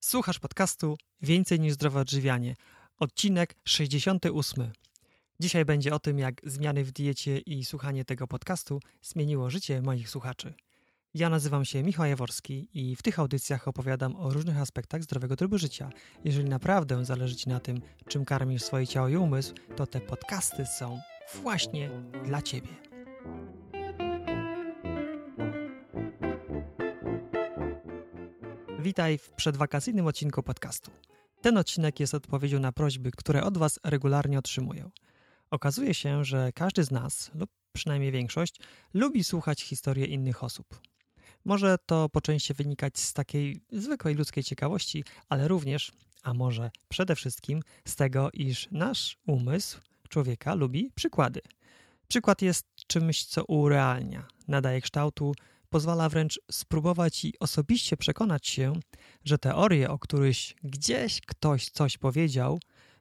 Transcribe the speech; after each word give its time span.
Słuchasz 0.00 0.38
podcastu 0.38 0.96
Więcej 1.22 1.60
niż 1.60 1.72
zdrowe 1.72 2.00
odżywianie, 2.00 2.54
odcinek 2.98 3.54
68. 3.64 4.72
Dzisiaj 5.40 5.64
będzie 5.64 5.94
o 5.94 5.98
tym, 5.98 6.18
jak 6.18 6.40
zmiany 6.44 6.84
w 6.84 6.92
diecie 6.92 7.38
i 7.38 7.64
słuchanie 7.64 8.04
tego 8.04 8.26
podcastu 8.26 8.80
zmieniło 9.02 9.50
życie 9.50 9.82
moich 9.82 10.10
słuchaczy. 10.10 10.54
Ja 11.14 11.28
nazywam 11.30 11.64
się 11.64 11.82
Michał 11.82 12.06
Jaworski 12.06 12.68
i 12.74 12.96
w 12.96 13.02
tych 13.02 13.18
audycjach 13.18 13.68
opowiadam 13.68 14.16
o 14.16 14.32
różnych 14.32 14.58
aspektach 14.58 15.02
zdrowego 15.02 15.36
trybu 15.36 15.58
życia. 15.58 15.90
Jeżeli 16.24 16.48
naprawdę 16.48 17.04
zależy 17.04 17.36
Ci 17.36 17.48
na 17.48 17.60
tym, 17.60 17.80
czym 18.08 18.24
karmisz 18.24 18.62
swoje 18.62 18.86
ciało 18.86 19.08
i 19.08 19.16
umysł, 19.16 19.54
to 19.76 19.86
te 19.86 20.00
podcasty 20.00 20.66
są 20.66 21.00
właśnie 21.42 21.90
dla 22.24 22.42
Ciebie. 22.42 22.68
Witaj 28.78 29.18
w 29.18 29.32
przedwakacyjnym 29.32 30.06
odcinku 30.06 30.42
podcastu. 30.42 30.90
Ten 31.40 31.58
odcinek 31.58 32.00
jest 32.00 32.14
odpowiedzią 32.14 32.58
na 32.60 32.72
prośby, 32.72 33.10
które 33.10 33.44
od 33.44 33.58
Was 33.58 33.80
regularnie 33.84 34.38
otrzymuję. 34.38 34.90
Okazuje 35.50 35.94
się, 35.94 36.24
że 36.24 36.52
każdy 36.54 36.84
z 36.84 36.90
nas, 36.90 37.30
lub 37.34 37.50
przynajmniej 37.72 38.12
większość, 38.12 38.56
lubi 38.94 39.24
słuchać 39.24 39.62
historii 39.62 40.12
innych 40.12 40.44
osób. 40.44 40.80
Może 41.44 41.78
to 41.86 42.08
po 42.08 42.20
części 42.20 42.54
wynikać 42.54 42.98
z 42.98 43.12
takiej 43.12 43.60
zwykłej 43.72 44.14
ludzkiej 44.14 44.44
ciekawości, 44.44 45.04
ale 45.28 45.48
również, 45.48 45.92
a 46.22 46.34
może 46.34 46.70
przede 46.88 47.16
wszystkim, 47.16 47.62
z 47.84 47.96
tego, 47.96 48.30
iż 48.32 48.68
nasz 48.70 49.18
umysł 49.26 49.80
człowieka 50.08 50.54
lubi 50.54 50.90
przykłady. 50.94 51.40
Przykład 52.08 52.42
jest 52.42 52.66
czymś, 52.86 53.24
co 53.24 53.44
urealnia, 53.44 54.26
nadaje 54.48 54.80
kształtu, 54.80 55.34
pozwala 55.70 56.08
wręcz 56.08 56.40
spróbować 56.50 57.24
i 57.24 57.38
osobiście 57.38 57.96
przekonać 57.96 58.46
się, 58.46 58.72
że 59.24 59.38
teorie, 59.38 59.90
o 59.90 59.98
których 59.98 60.36
gdzieś 60.64 61.20
ktoś 61.20 61.68
coś 61.68 61.98
powiedział, 61.98 62.60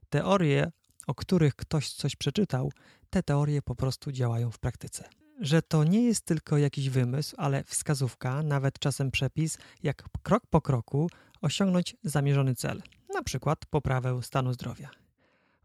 teorie, 0.10 0.72
o 1.08 1.16
których 1.16 1.56
ktoś 1.56 1.94
coś 1.94 2.16
przeczytał, 2.16 2.72
te 3.10 3.24
teorie 3.24 3.62
po 3.62 3.76
prostu 3.76 4.12
działają 4.12 4.52
w 4.52 4.60
praktyce. 4.60 5.10
Że 5.42 5.62
to 5.62 5.84
nie 5.84 6.04
jest 6.04 6.26
tylko 6.26 6.58
jakiś 6.58 6.90
wymysł, 6.90 7.36
ale 7.38 7.64
wskazówka, 7.64 8.44
nawet 8.44 8.80
czasem 8.80 9.12
przepis, 9.12 9.58
jak 9.84 10.04
krok 10.24 10.44
po 10.50 10.62
kroku 10.62 11.10
osiągnąć 11.42 11.96
zamierzony 12.04 12.56
cel, 12.56 12.82
na 13.14 13.24
przykład 13.24 13.66
poprawę 13.66 14.24
stanu 14.24 14.54
zdrowia. 14.54 14.90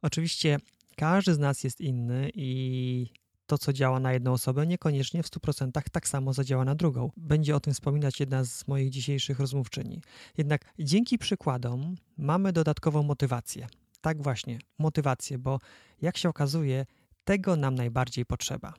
Oczywiście 0.03 0.59
każdy 0.97 1.35
z 1.35 1.39
nas 1.39 1.65
jest 1.65 1.81
inny 1.81 2.31
i 2.35 3.07
to, 3.53 3.59
co 3.59 3.73
działa 3.73 4.01
na 4.01 4.13
jedną 4.13 4.33
osobę, 4.33 4.67
niekoniecznie 4.67 5.23
w 5.23 5.27
100% 5.27 5.71
tak 5.93 6.09
samo 6.09 6.33
zadziała 6.33 6.65
na 6.65 6.75
drugą. 6.75 7.11
Będzie 7.17 7.57
o 7.57 7.61
tym 7.61 7.75
wspominać 7.75 8.21
jedna 8.21 8.45
z 8.45 8.69
moich 8.69 8.91
dzisiejszych 8.91 9.41
rozmówczyni. 9.41 10.03
Jednak 10.39 10.73
dzięki 10.79 11.19
przykładom 11.19 11.95
mamy 12.17 12.53
dodatkową 12.53 13.03
motywację. 13.03 13.67
Tak 14.01 14.23
właśnie, 14.23 14.59
motywację, 14.79 15.39
bo 15.39 15.59
jak 16.03 16.17
się 16.17 16.29
okazuje, 16.29 16.87
tego 17.25 17.57
nam 17.57 17.75
najbardziej 17.75 18.27
potrzeba. 18.27 18.75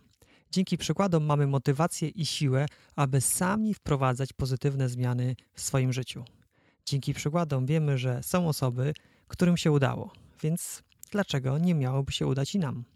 Dzięki 0.52 0.78
przykładom 0.78 1.26
mamy 1.26 1.48
motywację 1.48 2.10
i 2.10 2.26
siłę, 2.26 2.66
aby 2.96 3.22
sami 3.22 3.74
wprowadzać 3.74 4.34
pozytywne 4.34 4.90
zmiany 4.90 5.36
w 5.54 5.62
swoim 5.62 5.94
życiu. 5.94 6.24
Dzięki 6.86 7.14
przykładom 7.14 7.66
wiemy, 7.66 7.98
że 7.98 8.24
są 8.24 8.48
osoby, 8.48 8.94
którym 9.28 9.58
się 9.58 9.72
udało, 9.72 10.12
więc 10.42 10.84
dlaczego 11.12 11.58
nie 11.58 11.76
miałoby 11.76 12.12
się 12.12 12.28
udać 12.28 12.56
i 12.56 12.60
nam? 12.60 12.93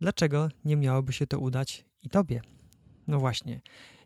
Dlaczego 0.00 0.48
nie 0.64 0.76
miałoby 0.76 1.12
się 1.12 1.26
to 1.26 1.38
udać 1.38 1.84
i 2.02 2.08
tobie? 2.08 2.40
No 3.06 3.20
właśnie, 3.20 3.60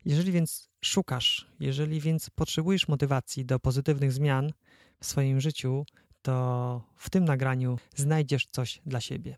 jeżeli 0.04 0.32
więc 0.32 0.68
szukasz, 0.80 1.46
jeżeli 1.60 2.00
więc 2.00 2.30
potrzebujesz 2.30 2.88
motywacji 2.88 3.44
do 3.44 3.60
pozytywnych 3.60 4.12
zmian 4.12 4.52
w 5.00 5.06
swoim 5.06 5.40
życiu, 5.40 5.86
to 6.22 6.82
w 6.96 7.10
tym 7.10 7.24
nagraniu 7.24 7.78
znajdziesz 7.96 8.46
coś 8.46 8.80
dla 8.86 9.00
siebie. 9.00 9.36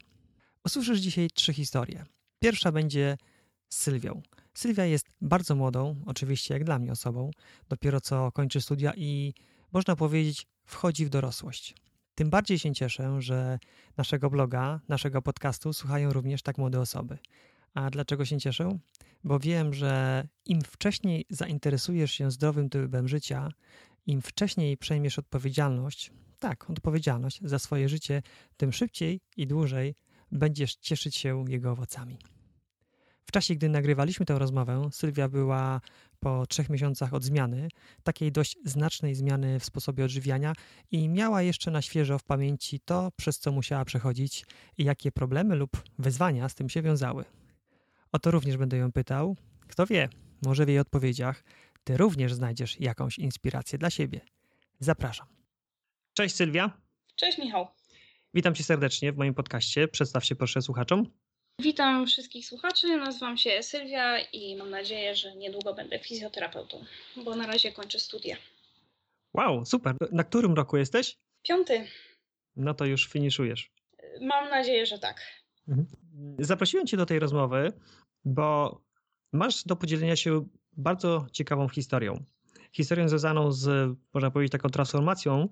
Usłyszysz 0.65 1.01
dzisiaj 1.01 1.31
trzy 1.35 1.53
historie. 1.53 2.05
Pierwsza 2.39 2.73
będzie 2.73 3.17
z 3.69 3.77
Sylwią. 3.77 4.23
Sylwia 4.55 4.85
jest 4.85 5.07
bardzo 5.21 5.55
młodą, 5.55 6.03
oczywiście 6.07 6.55
jak 6.55 6.65
dla 6.65 6.79
mnie 6.79 6.93
osobą, 6.93 7.31
dopiero 7.69 8.01
co 8.01 8.33
kończy 8.33 8.61
studia 8.61 8.93
i 8.97 9.35
można 9.73 9.97
powiedzieć 9.97 10.47
wchodzi 10.65 11.07
w 11.07 11.09
dorosłość. 11.09 11.75
Tym 12.17 12.31
bardziej 12.31 12.59
się 12.59 12.73
cieszę, 12.73 13.23
że 13.23 13.59
naszego 13.97 14.31
bloga, 14.31 14.81
naszego 14.89 15.23
podcastu 15.23 15.73
słuchają 15.73 16.13
również 16.13 16.43
tak 16.43 16.59
młode 16.59 16.81
osoby. 16.81 17.19
A 17.75 17.91
dlaczego 17.91 18.25
się 18.25 18.39
cieszę? 18.39 18.79
Bo 19.25 19.39
wiem, 19.39 19.75
że 19.75 20.25
im 20.47 20.61
wcześniej 20.61 21.25
zainteresujesz 21.31 22.13
się 22.13 22.31
zdrowym 22.31 22.71
trybem 22.71 23.09
życia, 23.09 23.49
im 24.07 24.23
wcześniej 24.23 24.77
przejmiesz 24.77 25.19
odpowiedzialność, 25.19 26.13
tak, 26.39 26.71
odpowiedzialność 26.71 27.41
za 27.43 27.59
swoje 27.59 27.89
życie, 27.89 28.23
tym 28.57 28.73
szybciej 28.73 29.21
i 29.37 29.47
dłużej 29.47 29.95
będziesz 30.33 30.77
cieszyć 30.77 31.17
się 31.17 31.45
jego 31.49 31.71
owocami. 31.71 32.19
W 33.27 33.33
czasie, 33.33 33.55
gdy 33.55 33.69
nagrywaliśmy 33.69 34.27
tę 34.27 34.39
rozmowę, 34.39 34.89
Sylwia 34.93 35.29
była 35.29 35.81
po 36.21 36.47
trzech 36.47 36.71
miesiącach 36.71 37.15
od 37.15 37.25
zmiany, 37.25 37.69
takiej 38.03 38.33
dość 38.33 38.57
znacznej 38.65 39.15
zmiany 39.15 39.61
w 39.61 39.65
sposobie 39.65 40.05
odżywiania 40.05 40.53
i 40.91 41.09
miała 41.09 41.43
jeszcze 41.43 41.71
na 41.71 41.83
świeżo 41.83 42.19
w 42.19 42.25
pamięci 42.25 42.81
to, 42.81 43.11
przez 43.17 43.39
co 43.39 43.53
musiała 43.53 43.85
przechodzić 43.85 44.47
i 44.79 44.85
jakie 44.85 45.13
problemy 45.13 45.57
lub 45.57 45.83
wyzwania 45.99 46.49
z 46.49 46.55
tym 46.55 46.69
się 46.69 46.83
wiązały. 46.83 47.25
O 48.13 48.19
to 48.19 48.31
również 48.31 48.57
będę 48.57 48.77
ją 48.77 48.93
pytał. 48.93 49.37
Kto 49.69 49.87
wie, 49.87 50.09
może 50.47 50.67
w 50.67 50.69
jej 50.69 50.79
odpowiedziach 50.79 51.45
ty 51.85 51.97
również 51.97 52.35
znajdziesz 52.35 52.81
jakąś 52.81 53.19
inspirację 53.19 53.79
dla 53.79 53.91
siebie. 53.91 54.21
Zapraszam. 54.81 55.27
Cześć 56.15 56.35
Sylwia. 56.35 56.71
Cześć 57.17 57.39
Michał. 57.39 57.67
Witam 58.35 58.55
cię 58.55 58.65
serdecznie 58.65 59.13
w 59.13 59.17
moim 59.17 59.35
podcaście. 59.35 59.89
Przedstaw 59.89 60.25
się 60.25 60.37
proszę 60.37 60.63
słuchaczom. 60.63 61.07
Witam 61.61 62.07
wszystkich 62.07 62.47
słuchaczy, 62.47 62.97
nazywam 62.97 63.37
się 63.37 63.63
Sylwia 63.63 64.19
i 64.19 64.57
mam 64.57 64.71
nadzieję, 64.71 65.15
że 65.15 65.37
niedługo 65.37 65.75
będę 65.75 65.99
fizjoterapeutą, 65.99 66.85
bo 67.25 67.37
na 67.37 67.47
razie 67.47 67.73
kończę 67.73 67.99
studia. 67.99 68.37
Wow, 69.35 69.65
super. 69.65 69.97
Na 70.13 70.25
którym 70.25 70.55
roku 70.55 70.77
jesteś? 70.77 71.17
Piąty. 71.43 71.87
No 72.57 72.75
to 72.75 72.85
już 72.85 73.09
finiszujesz. 73.09 73.71
Mam 74.21 74.51
nadzieję, 74.51 74.87
że 74.87 74.99
tak. 74.99 75.21
Mhm. 75.69 75.87
Zaprosiłem 76.39 76.87
Cię 76.87 76.97
do 76.97 77.07
tej 77.07 77.19
rozmowy, 77.19 77.73
bo 78.25 78.81
masz 79.33 79.65
do 79.65 79.77
podzielenia 79.77 80.17
się 80.17 80.49
bardzo 80.73 81.27
ciekawą 81.33 81.69
historią. 81.69 82.25
Historią 82.73 83.09
związaną 83.09 83.53
z, 83.53 83.97
można 84.15 84.31
powiedzieć, 84.31 84.53
taką 84.53 84.69
transformacją 84.69 85.49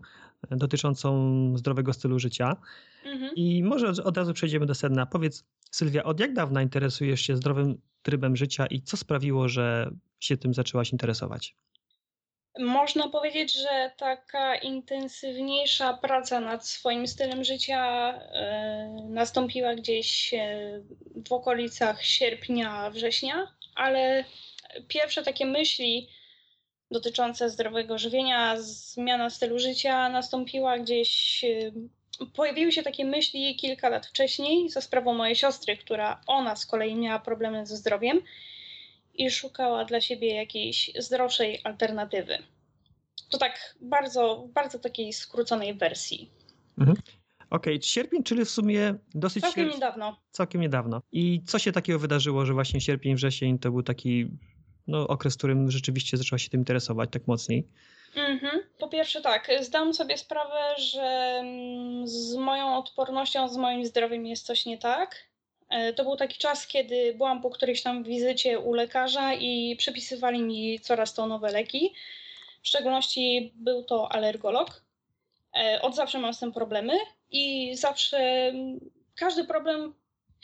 dotyczącą 0.50 1.53
zdrowego 1.56 1.92
stylu 1.92 2.19
życia. 2.19 2.56
Mhm. 3.04 3.34
I 3.36 3.62
może 3.62 3.88
od 3.88 4.16
razu 4.16 4.34
przejdziemy 4.34 4.66
do 4.66 4.75
sedna. 4.75 5.06
Powiedz, 5.06 5.44
Sylwia, 5.74 6.04
od 6.04 6.20
jak 6.20 6.32
dawna 6.32 6.62
interesujesz 6.62 7.20
się 7.20 7.36
zdrowym 7.36 7.82
trybem 8.02 8.36
życia 8.36 8.66
i 8.66 8.82
co 8.82 8.96
sprawiło, 8.96 9.48
że 9.48 9.90
się 10.20 10.36
tym 10.36 10.54
zaczęłaś 10.54 10.92
interesować? 10.92 11.56
Można 12.58 13.08
powiedzieć, 13.08 13.52
że 13.52 13.90
taka 13.96 14.56
intensywniejsza 14.56 15.94
praca 15.94 16.40
nad 16.40 16.66
swoim 16.66 17.06
stylem 17.06 17.44
życia 17.44 18.14
y, 18.14 18.18
nastąpiła 19.08 19.74
gdzieś 19.74 20.34
e, 20.34 20.80
w 21.28 21.32
okolicach 21.32 22.04
sierpnia, 22.04 22.91
września, 22.91 23.46
ale 23.74 24.24
pierwsze 24.88 25.22
takie 25.22 25.46
myśli 25.46 26.08
dotyczące 26.91 27.50
zdrowego 27.50 27.98
żywienia, 27.98 28.56
zmiana 28.60 29.30
stylu 29.30 29.58
życia 29.58 30.08
nastąpiła 30.08 30.78
gdzieś 30.78 31.44
e, 31.44 31.72
pojawiły 32.34 32.72
się 32.72 32.82
takie 32.82 33.04
myśli 33.04 33.56
kilka 33.56 33.88
lat 33.88 34.06
wcześniej 34.06 34.70
za 34.70 34.80
sprawą 34.80 35.14
mojej 35.14 35.36
siostry, 35.36 35.76
która 35.76 36.20
ona 36.26 36.56
z 36.56 36.66
kolei 36.66 36.94
miała 36.94 37.19
problemy 37.19 37.66
ze 37.66 37.76
zdrowiem 37.76 38.20
i 39.14 39.30
szukała 39.30 39.84
dla 39.84 40.00
siebie 40.00 40.34
jakiejś 40.34 40.91
zdrowszej 40.98 41.60
alternatywy. 41.64 42.38
To 43.30 43.38
tak 43.38 43.74
bardzo, 43.80 44.48
bardzo 44.54 44.78
takiej 44.78 45.12
skróconej 45.12 45.74
wersji. 45.74 46.30
Mhm. 46.78 46.97
Okej, 47.50 47.74
okay. 47.74 47.83
sierpień, 47.83 48.22
czyli 48.22 48.44
w 48.44 48.50
sumie 48.50 48.94
dosyć... 49.15 49.42
Całkiem 49.42 49.68
niedawno. 49.68 50.16
Całkiem 50.30 50.60
niedawno. 50.60 51.03
I 51.12 51.42
co 51.47 51.59
się 51.59 51.72
takiego 51.72 51.98
wydarzyło, 51.98 52.47
że 52.47 52.53
właśnie 52.53 52.80
sierpień, 52.80 53.15
wrzesień 53.15 53.59
to 53.59 53.71
był 53.71 53.83
taki 53.83 54.30
no, 54.86 55.09
okres, 55.09 55.34
w 55.34 55.39
którym 55.39 55.71
rzeczywiście 55.71 56.16
zaczęła 56.16 56.39
się 56.39 56.50
tym 56.50 56.60
interesować 56.60 57.10
tak 57.12 57.27
mocniej? 57.27 57.68
Mhm. 58.16 58.62
Po 58.78 58.88
pierwsze 58.88 59.21
tak, 59.21 59.50
zdam 59.60 59.94
sobie 59.94 60.18
sprawę, 60.18 60.60
że 60.76 61.03
mm, 61.41 62.09
z 62.09 62.34
moją 62.34 62.76
odpornością, 62.76 63.48
z 63.48 63.56
moim 63.56 63.84
zdrowiem 63.84 64.26
jest 64.26 64.47
coś 64.47 64.66
nie 64.66 64.78
tak. 64.78 65.24
E, 65.71 65.92
to 65.92 66.04
był 66.04 66.16
taki 66.16 66.38
czas, 66.38 66.66
kiedy 66.66 67.15
byłam 67.15 67.42
po 67.42 67.50
którejś 67.50 67.82
tam 67.82 68.04
wizycie 68.04 68.59
u 68.59 68.72
lekarza 68.72 69.34
i 69.34 69.76
przepisywali 69.76 70.42
mi 70.42 70.80
coraz 70.80 71.15
to 71.15 71.26
nowe 71.26 71.53
leki. 71.53 71.94
W 72.62 72.68
szczególności 72.68 73.53
był 73.54 73.84
to 73.84 74.12
alergolog. 74.12 74.82
E, 75.56 75.82
od 75.82 75.94
zawsze 75.94 76.18
mam 76.18 76.34
z 76.34 76.41
tym 76.41 76.53
problemy 76.53 76.92
i 77.30 77.77
zawsze 77.77 78.18
mm, 78.18 78.91
każdy 79.16 79.44
problem 79.44 79.94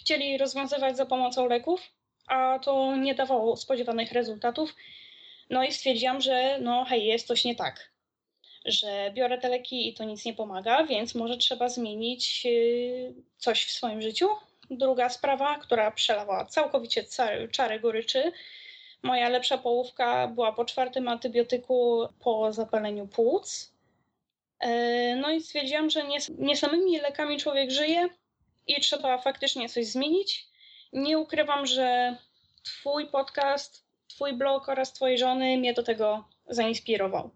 chcieli 0.00 0.38
rozwiązywać 0.38 0.96
za 0.96 1.06
pomocą 1.06 1.46
leków, 1.46 1.92
a 2.26 2.58
to 2.58 2.96
nie 2.96 3.14
dawało 3.14 3.56
spodziewanych 3.56 4.12
rezultatów. 4.12 4.74
No 5.50 5.64
i 5.64 5.72
stwierdziłam, 5.72 6.20
że 6.20 6.58
no 6.62 6.84
hej, 6.84 7.06
jest 7.06 7.26
coś 7.26 7.44
nie 7.44 7.54
tak. 7.54 7.89
Że 8.64 9.10
biorę 9.14 9.38
te 9.38 9.48
leki 9.48 9.88
i 9.88 9.94
to 9.94 10.04
nic 10.04 10.24
nie 10.24 10.34
pomaga, 10.34 10.84
więc 10.84 11.14
może 11.14 11.36
trzeba 11.36 11.68
zmienić 11.68 12.42
y, 12.46 13.14
coś 13.38 13.64
w 13.64 13.70
swoim 13.70 14.02
życiu. 14.02 14.28
Druga 14.70 15.08
sprawa, 15.08 15.58
która 15.58 15.90
przelewała 15.90 16.44
całkowicie 16.44 17.04
czarę 17.50 17.80
goryczy, 17.80 18.32
moja 19.02 19.28
lepsza 19.28 19.58
połówka 19.58 20.28
była 20.28 20.52
po 20.52 20.64
czwartym 20.64 21.08
antybiotyku 21.08 22.08
po 22.20 22.52
zapaleniu 22.52 23.06
płuc. 23.06 23.72
E, 24.60 25.16
no 25.16 25.30
i 25.30 25.40
stwierdziłam, 25.40 25.90
że 25.90 26.04
nie, 26.04 26.18
nie 26.38 26.56
samymi 26.56 26.98
lekami 26.98 27.38
człowiek 27.38 27.70
żyje 27.70 28.08
i 28.66 28.80
trzeba 28.80 29.18
faktycznie 29.18 29.68
coś 29.68 29.86
zmienić. 29.86 30.46
Nie 30.92 31.18
ukrywam, 31.18 31.66
że 31.66 32.16
Twój 32.62 33.06
podcast, 33.06 33.84
Twój 34.08 34.32
blog 34.32 34.68
oraz 34.68 34.92
Twojej 34.92 35.18
żony 35.18 35.58
mnie 35.58 35.74
do 35.74 35.82
tego 35.82 36.24
zainspirował. 36.48 37.30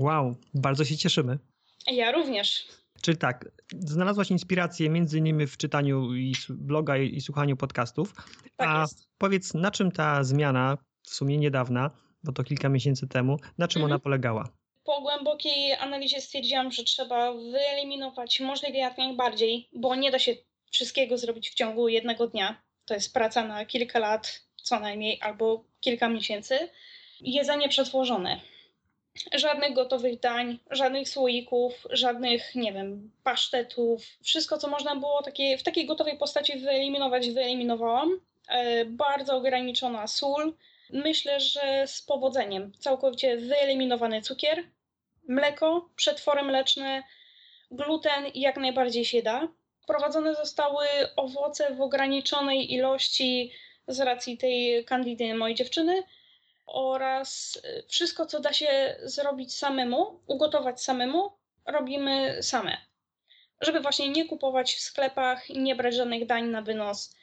Wow, 0.00 0.36
bardzo 0.54 0.84
się 0.84 0.96
cieszymy. 0.96 1.38
Ja 1.86 2.12
również. 2.12 2.66
Czyli 3.02 3.18
tak, 3.18 3.50
znalazłaś 3.78 4.30
inspirację 4.30 4.90
między 4.90 5.18
innymi 5.18 5.46
w 5.46 5.56
czytaniu 5.56 6.14
i 6.14 6.34
bloga 6.48 6.98
i, 6.98 7.14
i 7.16 7.20
słuchaniu 7.20 7.56
podcastów. 7.56 8.14
Tak 8.56 8.68
A 8.68 8.80
jest. 8.80 9.08
powiedz, 9.18 9.54
na 9.54 9.70
czym 9.70 9.92
ta 9.92 10.24
zmiana, 10.24 10.78
w 11.02 11.10
sumie 11.14 11.38
niedawna, 11.38 11.90
bo 12.24 12.32
to 12.32 12.44
kilka 12.44 12.68
miesięcy 12.68 13.08
temu, 13.08 13.36
na 13.58 13.68
czym 13.68 13.82
Mhm. 13.82 13.92
ona 13.92 13.98
polegała? 13.98 14.48
Po 14.84 15.00
głębokiej 15.00 15.72
analizie 15.72 16.20
stwierdziłam, 16.20 16.72
że 16.72 16.84
trzeba 16.84 17.32
wyeliminować 17.32 18.40
możliwie 18.40 18.78
jak 18.78 18.98
najbardziej, 18.98 19.68
bo 19.72 19.94
nie 19.96 20.10
da 20.10 20.18
się 20.18 20.32
wszystkiego 20.70 21.18
zrobić 21.18 21.50
w 21.50 21.54
ciągu 21.54 21.88
jednego 21.88 22.26
dnia. 22.26 22.62
To 22.84 22.94
jest 22.94 23.14
praca 23.14 23.46
na 23.46 23.64
kilka 23.66 23.98
lat 23.98 24.40
co 24.62 24.80
najmniej, 24.80 25.18
albo 25.22 25.64
kilka 25.80 26.08
miesięcy. 26.08 26.58
Jedzenie 27.20 27.68
przetworzone. 27.68 28.40
Żadnych 29.34 29.72
gotowych 29.72 30.20
dań, 30.20 30.58
żadnych 30.70 31.08
słoików, 31.08 31.86
żadnych, 31.90 32.54
nie 32.54 32.72
wiem, 32.72 33.10
pasztetów. 33.24 34.02
Wszystko, 34.22 34.58
co 34.58 34.68
można 34.68 34.96
było 34.96 35.22
takie, 35.22 35.58
w 35.58 35.62
takiej 35.62 35.86
gotowej 35.86 36.18
postaci 36.18 36.58
wyeliminować, 36.58 37.30
wyeliminowałam. 37.30 38.20
E, 38.48 38.84
bardzo 38.84 39.36
ograniczona 39.36 40.06
sól. 40.06 40.54
Myślę, 40.90 41.40
że 41.40 41.84
z 41.86 42.02
powodzeniem. 42.02 42.72
Całkowicie 42.78 43.36
wyeliminowany 43.36 44.22
cukier, 44.22 44.64
mleko, 45.28 45.88
przetwory 45.96 46.42
mleczne, 46.42 47.02
gluten 47.70 48.24
jak 48.34 48.56
najbardziej 48.56 49.04
się 49.04 49.22
da. 49.22 49.48
Wprowadzone 49.82 50.34
zostały 50.34 50.86
owoce 51.16 51.74
w 51.74 51.80
ograniczonej 51.80 52.74
ilości 52.74 53.52
z 53.88 54.00
racji 54.00 54.38
tej 54.38 54.84
kandidy 54.84 55.34
mojej 55.34 55.56
dziewczyny 55.56 56.02
oraz 56.72 57.58
y, 57.64 57.84
wszystko, 57.88 58.26
co 58.26 58.40
da 58.40 58.52
się 58.52 58.96
zrobić 59.02 59.54
samemu, 59.54 60.20
ugotować 60.26 60.82
samemu, 60.82 61.32
robimy 61.66 62.42
same. 62.42 62.76
Żeby 63.60 63.80
właśnie 63.80 64.08
nie 64.08 64.28
kupować 64.28 64.74
w 64.74 64.80
sklepach 64.80 65.50
i 65.50 65.60
nie 65.60 65.76
brać 65.76 65.94
żadnych 65.94 66.26
dań 66.26 66.44
na 66.44 66.62
wynos 66.62 67.14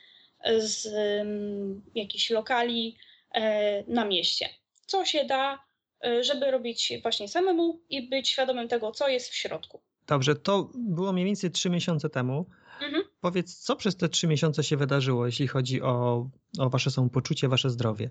z 0.60 0.86
um, 0.86 1.82
jakichś 1.96 2.30
lokali 2.30 2.98
e, 3.32 3.84
na 3.84 4.06
mieście. 4.06 4.50
Co 4.86 5.06
się 5.06 5.26
da, 5.26 5.64
e, 6.06 6.24
żeby 6.24 6.52
robić 6.52 6.94
właśnie 7.02 7.28
samemu 7.28 7.82
i 7.90 8.10
być 8.10 8.30
świadomym 8.30 8.68
tego, 8.68 8.92
co 8.92 9.08
jest 9.08 9.30
w 9.30 9.36
środku. 9.36 9.82
Dobrze, 10.08 10.36
to 10.36 10.70
było 10.76 11.14
mniej 11.14 11.26
więcej 11.26 11.52
trzy 11.52 11.70
miesiące 11.70 12.10
temu. 12.10 12.46
Mhm. 12.82 13.04
Powiedz, 13.22 13.58
co 13.58 13.76
przez 13.76 13.98
te 13.98 14.10
trzy 14.10 14.28
miesiące 14.28 14.64
się 14.64 14.78
wydarzyło, 14.78 15.26
jeśli 15.26 15.48
chodzi 15.48 15.82
o, 15.82 16.30
o 16.60 16.70
wasze 16.70 16.92
samopoczucie, 16.92 17.48
wasze 17.48 17.70
zdrowie? 17.70 18.10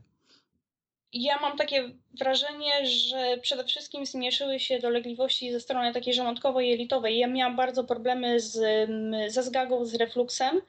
Ja 1.19 1.39
mam 1.41 1.59
takie 1.59 1.91
wrażenie, 2.15 2.87
że 2.87 3.39
przede 3.43 3.65
wszystkim 3.65 4.07
zmniejszyły 4.07 4.61
się 4.61 4.79
dolegliwości 4.79 5.53
ze 5.53 5.61
strony 5.61 5.93
takiej 5.93 6.15
żołądkowo-jelitowej. 6.15 7.19
Ja 7.19 7.27
miałam 7.27 7.57
bardzo 7.57 7.85
problemy 7.85 8.41
z, 8.41 8.89
ze 9.33 9.43
zgagą, 9.43 9.85
z 9.85 9.95
refluksem. 9.95 10.61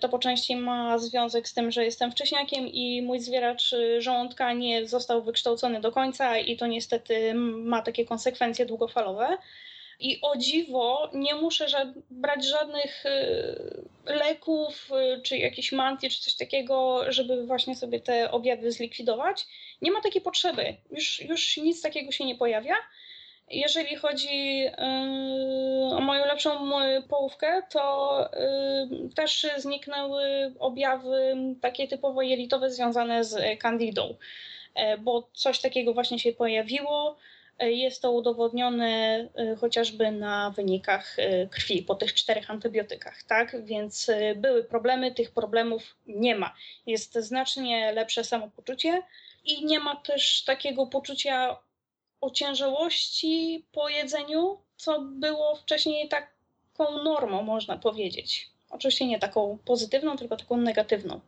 To 0.00 0.08
po 0.08 0.18
części 0.18 0.56
ma 0.56 0.98
związek 0.98 1.48
z 1.48 1.54
tym, 1.54 1.70
że 1.70 1.84
jestem 1.84 2.12
wcześniakiem 2.12 2.68
i 2.68 3.02
mój 3.02 3.20
zwieracz 3.20 3.74
żołądka 3.98 4.52
nie 4.52 4.86
został 4.86 5.22
wykształcony 5.22 5.80
do 5.80 5.92
końca 5.92 6.38
i 6.38 6.56
to 6.56 6.66
niestety 6.66 7.34
ma 7.34 7.82
takie 7.82 8.04
konsekwencje 8.04 8.66
długofalowe. 8.66 9.38
I 10.00 10.20
o 10.22 10.36
dziwo 10.36 11.10
nie 11.14 11.34
muszę 11.34 11.68
ża 11.68 11.92
brać 12.10 12.44
żadnych 12.44 13.06
y, 13.06 14.14
leków, 14.14 14.90
y, 15.16 15.22
czy 15.22 15.36
jakichś 15.38 15.72
mantii, 15.72 16.10
czy 16.10 16.20
coś 16.20 16.34
takiego, 16.34 17.04
żeby 17.12 17.46
właśnie 17.46 17.76
sobie 17.76 18.00
te 18.00 18.30
objawy 18.30 18.72
zlikwidować. 18.72 19.46
Nie 19.82 19.90
ma 19.92 20.00
takiej 20.00 20.22
potrzeby. 20.22 20.76
Już, 20.90 21.20
już 21.20 21.56
nic 21.56 21.82
takiego 21.82 22.12
się 22.12 22.24
nie 22.24 22.34
pojawia. 22.34 22.74
Jeżeli 23.50 23.96
chodzi 23.96 24.66
y, 24.66 25.94
o 25.94 26.00
moją 26.00 26.26
lepszą 26.26 26.70
połówkę, 27.08 27.62
to 27.70 28.30
też 29.16 29.46
zniknęły 29.56 30.54
objawy 30.58 31.36
takie 31.60 31.88
typowo 31.88 32.22
jelitowe 32.22 32.70
związane 32.70 33.24
z 33.24 33.58
kandidą, 33.58 34.14
bo 34.98 35.28
coś 35.32 35.60
takiego 35.60 35.94
właśnie 35.94 36.18
się 36.18 36.32
pojawiło. 36.32 37.16
Jest 37.60 38.02
to 38.02 38.12
udowodnione 38.12 39.26
chociażby 39.60 40.10
na 40.10 40.50
wynikach 40.50 41.16
krwi 41.50 41.82
po 41.82 41.94
tych 41.94 42.14
czterech 42.14 42.50
antybiotykach, 42.50 43.22
tak? 43.22 43.64
Więc 43.64 44.10
były 44.36 44.64
problemy, 44.64 45.14
tych 45.14 45.30
problemów 45.30 45.96
nie 46.06 46.34
ma. 46.36 46.54
Jest 46.86 47.14
znacznie 47.14 47.92
lepsze 47.92 48.24
samopoczucie 48.24 49.02
i 49.48 49.64
nie 49.64 49.80
ma 49.80 49.96
też 49.96 50.44
takiego 50.44 50.86
poczucia 50.86 51.56
ociężałości 52.20 53.66
po 53.72 53.88
jedzeniu, 53.88 54.58
co 54.76 55.00
było 55.00 55.54
wcześniej 55.54 56.08
taką 56.08 57.02
normą, 57.02 57.42
można 57.42 57.78
powiedzieć. 57.78 58.50
Oczywiście 58.70 59.06
nie 59.06 59.18
taką 59.18 59.58
pozytywną, 59.64 60.16
tylko 60.16 60.36
taką 60.36 60.56
negatywną. 60.56 61.20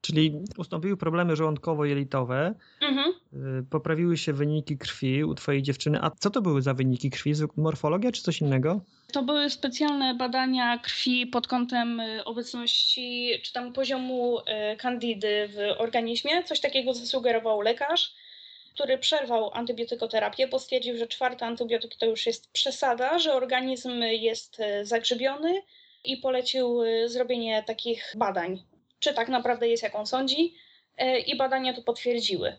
Czyli 0.00 0.32
ustąpiły 0.58 0.96
problemy 0.96 1.36
żołądkowo-jelitowe, 1.36 2.54
Mhm. 2.80 3.12
y, 3.60 3.64
poprawiły 3.70 4.16
się 4.16 4.32
wyniki 4.32 4.78
krwi 4.78 5.24
u 5.24 5.34
twojej 5.34 5.62
dziewczyny. 5.62 5.98
A 6.02 6.10
co 6.10 6.30
to 6.30 6.42
były 6.42 6.62
za 6.62 6.74
wyniki 6.74 7.10
krwi? 7.10 7.32
Morfologia 7.56 8.12
czy 8.12 8.22
coś 8.22 8.40
innego? 8.40 8.80
To 9.12 9.22
były 9.22 9.50
specjalne 9.50 10.14
badania 10.14 10.78
krwi 10.78 11.26
pod 11.26 11.46
kątem 11.48 12.00
y, 12.00 12.24
obecności 12.24 13.30
czy 13.42 13.52
tam 13.52 13.72
poziomu 13.72 14.38
y, 14.38 14.76
kandidy 14.76 15.48
w 15.48 15.80
organizmie. 15.80 16.42
Coś 16.44 16.60
takiego 16.60 16.94
zasugerował 16.94 17.60
lekarz, 17.60 18.14
który 18.74 18.98
przerwał 18.98 19.50
antybiotykoterapię, 19.54 20.48
bo 20.48 20.58
stwierdził, 20.58 20.96
że 20.96 21.06
czwarty 21.06 21.44
antybiotyk 21.44 21.94
to 21.96 22.06
już 22.06 22.26
jest 22.26 22.52
przesada, 22.52 23.18
że 23.18 23.34
organizm 23.34 24.02
jest 24.02 24.58
zagrzybiony 24.82 25.62
i 26.04 26.16
polecił 26.16 26.78
zrobienie 27.06 27.62
takich 27.66 28.14
badań 28.16 28.62
czy 29.00 29.14
tak 29.14 29.28
naprawdę 29.28 29.68
jest, 29.68 29.82
jak 29.82 29.94
on 29.94 30.06
sądzi, 30.06 30.54
e, 30.96 31.18
i 31.18 31.36
badania 31.36 31.74
to 31.74 31.82
potwierdziły. 31.82 32.56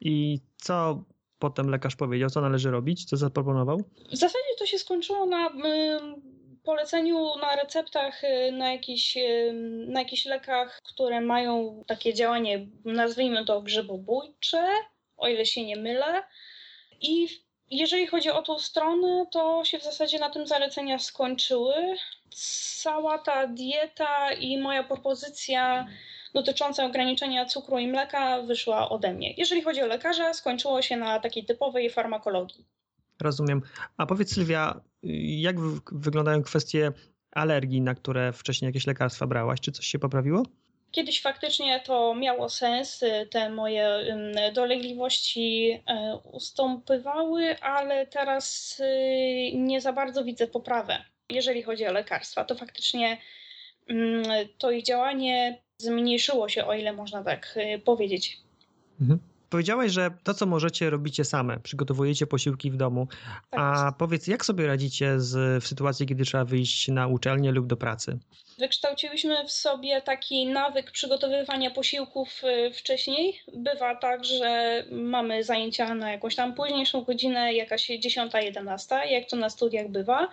I 0.00 0.40
co 0.56 1.04
potem 1.38 1.70
lekarz 1.70 1.96
powiedział, 1.96 2.30
co 2.30 2.40
należy 2.40 2.70
robić, 2.70 3.04
co 3.04 3.16
zaproponował? 3.16 3.82
W 4.12 4.16
zasadzie 4.16 4.54
to 4.58 4.66
się 4.66 4.78
skończyło 4.78 5.26
na 5.26 5.50
poleceniu 6.68 7.36
na 7.40 7.56
receptach 7.56 8.24
e, 8.24 8.52
na 8.52 8.72
jakichś, 8.72 9.16
e, 9.16 9.52
na 9.88 10.00
jakichś 10.00 10.24
lekach, 10.24 10.80
które 10.84 11.20
mają 11.20 11.84
takie 11.86 12.14
działanie, 12.14 12.66
nazwijmy 12.84 13.44
to 13.44 13.62
grzybobójcze, 13.62 14.64
o 15.16 15.28
ile 15.28 15.46
się 15.46 15.66
nie 15.66 15.76
mylę. 15.76 16.22
I 17.00 17.28
jeżeli 17.70 18.06
chodzi 18.06 18.30
o 18.30 18.42
tą 18.42 18.58
stronę, 18.58 19.26
to 19.32 19.64
się 19.64 19.78
w 19.78 19.82
zasadzie 19.84 20.18
na 20.18 20.30
tym 20.30 20.46
zalecenia 20.46 20.98
skończyły. 20.98 21.74
Cała 22.82 23.18
ta 23.18 23.46
dieta 23.46 24.32
i 24.32 24.58
moja 24.58 24.84
propozycja 24.84 25.86
dotycząca 26.34 26.84
ograniczenia 26.84 27.46
cukru 27.46 27.78
i 27.78 27.86
mleka 27.86 28.42
wyszła 28.42 28.88
ode 28.88 29.14
mnie. 29.14 29.34
Jeżeli 29.36 29.62
chodzi 29.62 29.82
o 29.82 29.86
lekarza, 29.86 30.34
skończyło 30.34 30.82
się 30.82 30.96
na 30.96 31.20
takiej 31.20 31.44
typowej 31.44 31.90
farmakologii. 31.90 32.64
Rozumiem. 33.20 33.62
A 33.96 34.06
powiedz 34.06 34.34
Sylwia, 34.34 34.80
jak 35.22 35.56
wyglądają 35.92 36.42
kwestie 36.42 36.92
alergii, 37.32 37.80
na 37.80 37.94
które 37.94 38.32
wcześniej 38.32 38.68
jakieś 38.68 38.86
lekarstwa 38.86 39.26
brałaś? 39.26 39.60
Czy 39.60 39.72
coś 39.72 39.86
się 39.86 39.98
poprawiło? 39.98 40.42
Kiedyś 40.90 41.22
faktycznie 41.22 41.80
to 41.80 42.14
miało 42.14 42.48
sens, 42.48 43.04
te 43.30 43.50
moje 43.50 44.16
dolegliwości 44.54 45.70
e, 45.86 46.16
ustąpywały, 46.32 47.60
ale 47.60 48.06
teraz 48.06 48.76
y, 48.80 49.56
nie 49.56 49.80
za 49.80 49.92
bardzo 49.92 50.24
widzę 50.24 50.46
poprawę. 50.46 51.04
Jeżeli 51.30 51.62
chodzi 51.62 51.86
o 51.86 51.92
lekarstwa, 51.92 52.44
to 52.44 52.54
faktycznie 52.54 53.18
to 54.58 54.70
ich 54.70 54.84
działanie 54.84 55.58
zmniejszyło 55.78 56.48
się, 56.48 56.66
o 56.66 56.74
ile 56.74 56.92
można 56.92 57.24
tak 57.24 57.54
y, 57.56 57.78
powiedzieć. 57.78 58.38
Mhm. 59.00 59.18
Powiedziałaś, 59.50 59.92
że 59.92 60.10
to, 60.24 60.34
co 60.34 60.46
możecie, 60.46 60.90
robicie 60.90 61.24
same. 61.24 61.60
Przygotowujecie 61.60 62.26
posiłki 62.26 62.70
w 62.70 62.76
domu. 62.76 63.08
Tak 63.50 63.60
A 63.60 63.92
powiedz, 63.98 64.26
jak 64.26 64.44
sobie 64.44 64.66
radzicie 64.66 65.20
z, 65.20 65.64
w 65.64 65.68
sytuacji, 65.68 66.06
kiedy 66.06 66.24
trzeba 66.24 66.44
wyjść 66.44 66.88
na 66.88 67.06
uczelnię 67.06 67.52
lub 67.52 67.66
do 67.66 67.76
pracy? 67.76 68.18
Wykształciliśmy 68.58 69.44
w 69.46 69.52
sobie 69.52 70.02
taki 70.02 70.46
nawyk 70.46 70.90
przygotowywania 70.90 71.70
posiłków 71.70 72.44
y, 72.44 72.72
wcześniej. 72.72 73.40
Bywa 73.54 73.94
tak, 73.94 74.24
że 74.24 74.84
mamy 74.90 75.44
zajęcia 75.44 75.94
na 75.94 76.12
jakąś 76.12 76.34
tam 76.34 76.54
późniejszą 76.54 77.04
godzinę, 77.04 77.54
jakaś 77.54 77.90
10-11, 77.90 79.06
jak 79.10 79.28
to 79.30 79.36
na 79.36 79.50
studiach 79.50 79.88
bywa 79.88 80.28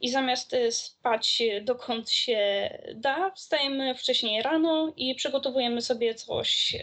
i 0.00 0.08
zamiast 0.10 0.54
y, 0.54 0.72
spać 0.72 1.42
dokąd 1.62 2.10
się 2.10 2.70
da, 2.94 3.30
wstajemy 3.30 3.94
wcześniej 3.94 4.42
rano 4.42 4.92
i 4.96 5.14
przygotowujemy 5.14 5.82
sobie 5.82 6.14
coś 6.14 6.76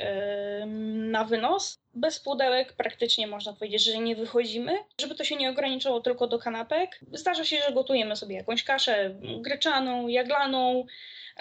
na 0.93 1.23
wynos. 1.23 1.79
Bez 1.93 2.19
pudełek 2.19 2.73
praktycznie 2.73 3.27
można 3.27 3.53
powiedzieć, 3.53 3.83
że 3.83 3.97
nie 3.97 4.15
wychodzimy, 4.15 4.77
żeby 5.01 5.15
to 5.15 5.23
się 5.23 5.35
nie 5.35 5.49
ograniczało 5.49 6.01
tylko 6.01 6.27
do 6.27 6.39
kanapek. 6.39 6.99
Zdarza 7.11 7.45
się, 7.45 7.57
że 7.67 7.73
gotujemy 7.73 8.15
sobie 8.15 8.35
jakąś 8.35 8.63
kaszę 8.63 9.15
gryczaną, 9.41 10.07
jaglaną, 10.07 10.85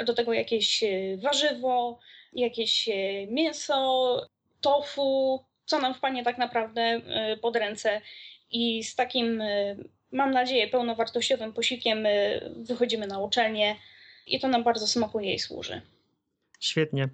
do 0.04 0.14
tego 0.14 0.32
jakieś 0.32 0.82
y, 0.82 1.18
warzywo, 1.22 1.98
jakieś 2.32 2.88
y, 2.88 3.26
mięso, 3.30 4.26
tofu, 4.60 5.44
co 5.66 5.78
nam 5.78 5.94
wpadnie 5.94 6.24
tak 6.24 6.38
naprawdę 6.38 7.00
pod 7.42 7.56
ręce. 7.56 8.00
I 8.50 8.84
z 8.84 8.94
takim 8.94 9.42
mam 10.12 10.30
nadzieję, 10.30 10.68
pełnowartościowym 10.68 11.52
posiłkiem 11.52 12.06
wychodzimy 12.56 13.06
na 13.06 13.18
uczelnię 13.18 13.76
i 14.26 14.40
to 14.40 14.48
nam 14.48 14.64
bardzo 14.64 14.86
smakuje 14.86 15.34
i 15.34 15.38
służy. 15.38 15.82
Świetnie. 16.60 17.08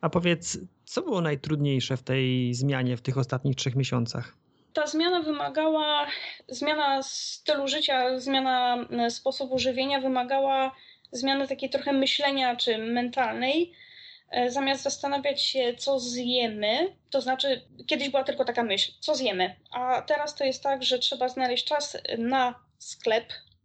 A 0.00 0.10
powiedz, 0.10 0.58
co 0.84 1.02
było 1.02 1.20
najtrudniejsze 1.20 1.96
w 1.96 2.02
tej 2.02 2.54
zmianie 2.54 2.96
w 2.96 3.02
tych 3.02 3.18
ostatnich 3.18 3.56
trzech 3.56 3.76
miesiącach? 3.76 4.36
Ta 4.72 4.86
zmiana 4.86 5.22
wymagała, 5.22 6.06
zmiana 6.48 7.02
stylu 7.02 7.68
życia, 7.68 8.18
zmiana 8.18 8.86
e, 8.90 9.10
sposobu 9.10 9.58
żywienia 9.58 10.00
wymagała 10.00 10.76
zmiany 11.12 11.48
takiej 11.48 11.70
trochę 11.70 11.92
myślenia 11.92 12.56
czy 12.56 12.78
mentalnej. 12.78 13.72
E, 14.30 14.50
zamiast 14.50 14.82
zastanawiać 14.82 15.42
się, 15.42 15.74
co 15.74 16.00
zjemy, 16.00 16.96
to 17.10 17.20
znaczy 17.20 17.60
kiedyś 17.86 18.08
była 18.08 18.24
tylko 18.24 18.44
taka 18.44 18.62
myśl, 18.62 18.92
co 19.00 19.14
zjemy, 19.14 19.56
a 19.70 20.02
teraz 20.02 20.34
to 20.34 20.44
jest 20.44 20.62
tak, 20.62 20.82
że 20.82 20.98
trzeba 20.98 21.28
znaleźć 21.28 21.64
czas 21.64 21.96
na 22.18 22.54
sklep, 22.78 23.24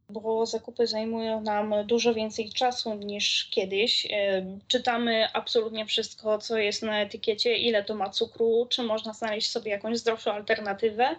bo 0.10 0.46
zakupy 0.46 0.88
zajmują 0.88 1.42
nam 1.42 1.74
dużo 1.86 2.14
więcej 2.14 2.50
czasu 2.50 2.94
niż 2.94 3.50
kiedyś. 3.52 4.08
E, 4.12 4.46
czytamy 4.68 5.28
absolutnie 5.34 5.86
wszystko, 5.86 6.38
co 6.38 6.58
jest 6.58 6.84
na 6.84 7.02
etykiecie, 7.02 7.56
ile 7.56 7.84
to 7.84 7.96
ma 7.96 8.10
cukru, 8.10 8.68
czy 8.70 8.84
można 8.84 9.14
znaleźć 9.14 9.50
sobie 9.50 9.72
jakąś 9.72 9.98
zdrowszą 9.98 10.32
alternatywę. 10.32 11.16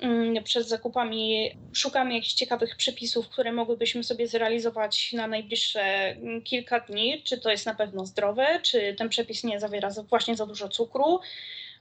Mm, 0.00 0.44
przed 0.44 0.68
zakupami 0.68 1.50
szukamy 1.72 2.14
jakichś 2.14 2.34
ciekawych 2.34 2.76
przepisów, 2.76 3.28
które 3.28 3.52
mogłybyśmy 3.52 4.04
sobie 4.04 4.28
zrealizować 4.28 5.12
na 5.12 5.26
najbliższe 5.26 5.82
mm, 5.82 6.42
kilka 6.42 6.80
dni. 6.80 7.22
Czy 7.24 7.38
to 7.38 7.50
jest 7.50 7.66
na 7.66 7.74
pewno 7.74 8.06
zdrowe, 8.06 8.60
czy 8.62 8.94
ten 8.98 9.08
przepis 9.08 9.44
nie 9.44 9.60
zawiera 9.60 9.90
właśnie 10.08 10.36
za 10.36 10.46
dużo 10.46 10.68
cukru, 10.68 11.20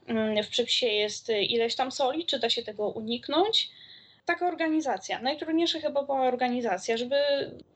mm, 0.07 0.43
w 0.43 0.49
przepisie 0.49 0.87
jest 0.87 1.29
ileś 1.29 1.75
tam 1.75 1.91
soli, 1.91 2.25
czy 2.25 2.39
da 2.39 2.49
się 2.49 2.63
tego 2.63 2.87
uniknąć. 2.87 3.69
Taka 4.25 4.47
organizacja. 4.47 5.21
Najtrudniejsza 5.21 5.79
chyba 5.79 6.03
była 6.03 6.21
organizacja, 6.21 6.97
żeby, 6.97 7.15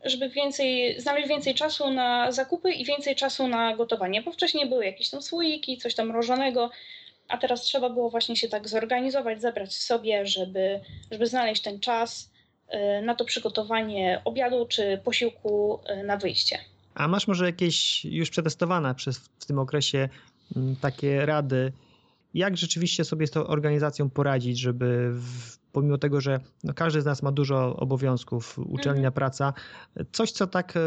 żeby 0.04 0.30
więcej, 0.30 1.00
znaleźć 1.02 1.30
więcej 1.30 1.56
czasu 1.56 1.92
na 1.92 2.32
zakupy 2.32 2.72
i 2.72 2.86
więcej 2.86 3.16
czasu 3.16 3.48
na 3.48 3.76
gotowanie, 3.76 4.22
bo 4.22 4.32
wcześniej 4.32 4.70
były 4.70 4.86
jakieś 4.86 5.10
tam 5.10 5.22
słoiki, 5.22 5.78
coś 5.78 5.96
tam 5.96 6.08
mrożonego, 6.08 6.70
a 7.30 7.38
teraz 7.38 7.62
trzeba 7.62 7.90
było 7.90 8.10
właśnie 8.10 8.36
się 8.36 8.48
tak 8.48 8.68
zorganizować, 8.68 9.42
zebrać 9.42 9.76
sobie, 9.76 10.26
żeby, 10.26 10.80
żeby 11.12 11.28
znaleźć 11.28 11.62
ten 11.62 11.80
czas 11.80 12.32
y, 12.74 13.02
na 13.06 13.16
to 13.16 13.26
przygotowanie 13.26 14.22
obiadu 14.26 14.66
czy 14.66 15.02
posiłku 15.04 15.80
y, 16.02 16.04
na 16.04 16.18
wyjście. 16.18 16.58
A 16.96 17.08
masz 17.08 17.28
może 17.28 17.46
jakieś 17.46 18.06
już 18.06 18.30
przetestowane 18.30 18.96
przez, 18.96 19.18
w 19.18 19.46
tym 19.46 19.60
okresie 19.60 20.10
mm, 20.56 20.76
takie 20.76 21.26
rady, 21.26 21.74
jak 22.34 22.58
rzeczywiście 22.58 23.06
sobie 23.06 23.28
z 23.28 23.32
tą 23.32 23.48
organizacją 23.48 24.10
poradzić, 24.10 24.60
żeby 24.60 25.12
w, 25.14 25.58
pomimo 25.72 25.98
tego, 25.98 26.22
że 26.22 26.40
no 26.64 26.74
każdy 26.74 27.02
z 27.02 27.06
nas 27.06 27.24
ma 27.24 27.32
dużo 27.32 27.76
obowiązków, 27.76 28.60
uczelnia, 28.60 29.08
mhm. 29.08 29.14
praca, 29.14 29.54
coś, 30.12 30.32
co 30.32 30.48
tak 30.48 30.78
e, 30.78 30.80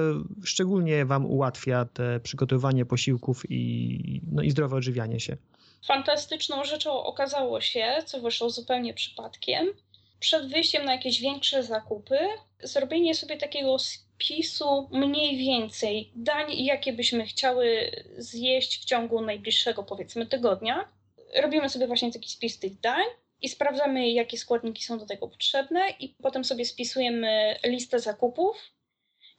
szczególnie 0.45 1.05
Wam 1.05 1.27
ułatwia 1.27 1.85
te 1.85 2.21
przygotowywanie 2.21 2.85
posiłków 2.85 3.43
i, 3.49 4.21
no 4.33 4.43
i 4.43 4.51
zdrowe 4.51 4.77
odżywianie 4.77 5.21
się? 5.21 5.37
Fantastyczną 5.85 6.65
rzeczą 6.65 6.93
okazało 6.93 7.61
się, 7.61 8.03
co 8.07 8.21
wyszło 8.21 8.51
zupełnie 8.51 8.95
przypadkiem, 8.95 9.75
przed 10.21 10.47
wyjściem 10.49 10.85
na 10.85 10.93
jakieś 10.93 11.21
większe 11.21 11.63
zakupy, 11.63 12.19
zrobienie 12.63 13.15
sobie 13.15 13.37
takiego 13.37 13.77
spisu 13.79 14.89
mniej 14.93 15.37
więcej 15.37 16.13
dań, 16.17 16.53
jakie 16.53 16.93
byśmy 16.93 17.27
chciały 17.27 17.91
zjeść 18.19 18.83
w 18.83 18.85
ciągu 18.85 19.21
najbliższego, 19.21 19.83
powiedzmy, 19.83 20.27
tygodnia. 20.27 20.89
Robimy 21.37 21.69
sobie 21.69 21.87
właśnie 21.87 22.13
taki 22.13 22.31
spis 22.31 22.59
tych 22.59 22.81
dań 22.81 23.05
i 23.41 23.49
sprawdzamy, 23.49 24.11
jakie 24.11 24.39
składniki 24.39 24.85
są 24.85 24.99
do 24.99 25.07
tego 25.07 25.29
potrzebne, 25.29 25.91
i 26.01 26.09
potem 26.09 26.45
sobie 26.45 26.65
spisujemy 26.65 27.57
listę 27.65 28.01
zakupów, 28.01 28.57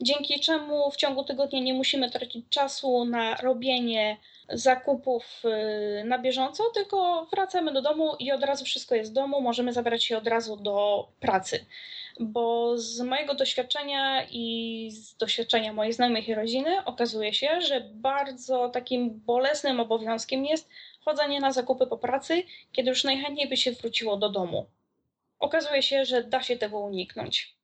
dzięki 0.01 0.39
czemu 0.39 0.91
w 0.91 0.95
ciągu 0.95 1.23
tygodnia 1.23 1.59
nie 1.59 1.73
musimy 1.73 2.11
tracić 2.11 2.45
czasu 2.49 3.05
na 3.05 3.35
robienie 3.35 4.17
zakupów 4.49 5.43
y, 5.45 6.03
na 6.03 6.19
bieżąco, 6.19 6.63
tylko 6.73 7.27
wracamy 7.31 7.73
do 7.73 7.81
domu 7.81 8.15
i 8.19 8.31
od 8.31 8.43
razu 8.43 8.65
wszystko 8.65 8.95
jest 8.95 9.11
w 9.11 9.13
domu, 9.13 9.41
możemy 9.41 9.73
zabrać 9.73 10.03
się 10.03 10.17
od 10.17 10.27
razu 10.27 10.57
do 10.57 11.07
pracy. 11.19 11.65
Bo 12.19 12.77
z 12.77 13.01
mojego 13.01 13.35
doświadczenia 13.35 14.27
i 14.31 14.89
z 14.91 15.15
doświadczenia 15.15 15.73
moich 15.73 15.93
znajomych 15.93 16.27
i 16.27 16.35
rodziny 16.35 16.85
okazuje 16.85 17.33
się, 17.33 17.61
że 17.61 17.81
bardzo 17.81 18.69
takim 18.69 19.19
bolesnym 19.25 19.79
obowiązkiem 19.79 20.45
jest 20.45 20.69
chodzenie 21.05 21.39
na 21.39 21.51
zakupy 21.51 21.87
po 21.87 21.97
pracy, 21.97 22.43
kiedy 22.71 22.89
już 22.89 23.03
najchętniej 23.03 23.49
by 23.49 23.57
się 23.57 23.71
wróciło 23.71 24.17
do 24.17 24.29
domu. 24.29 24.65
Okazuje 25.39 25.81
się, 25.81 26.05
że 26.05 26.23
da 26.23 26.43
się 26.43 26.57
tego 26.57 26.79
uniknąć. 26.79 27.55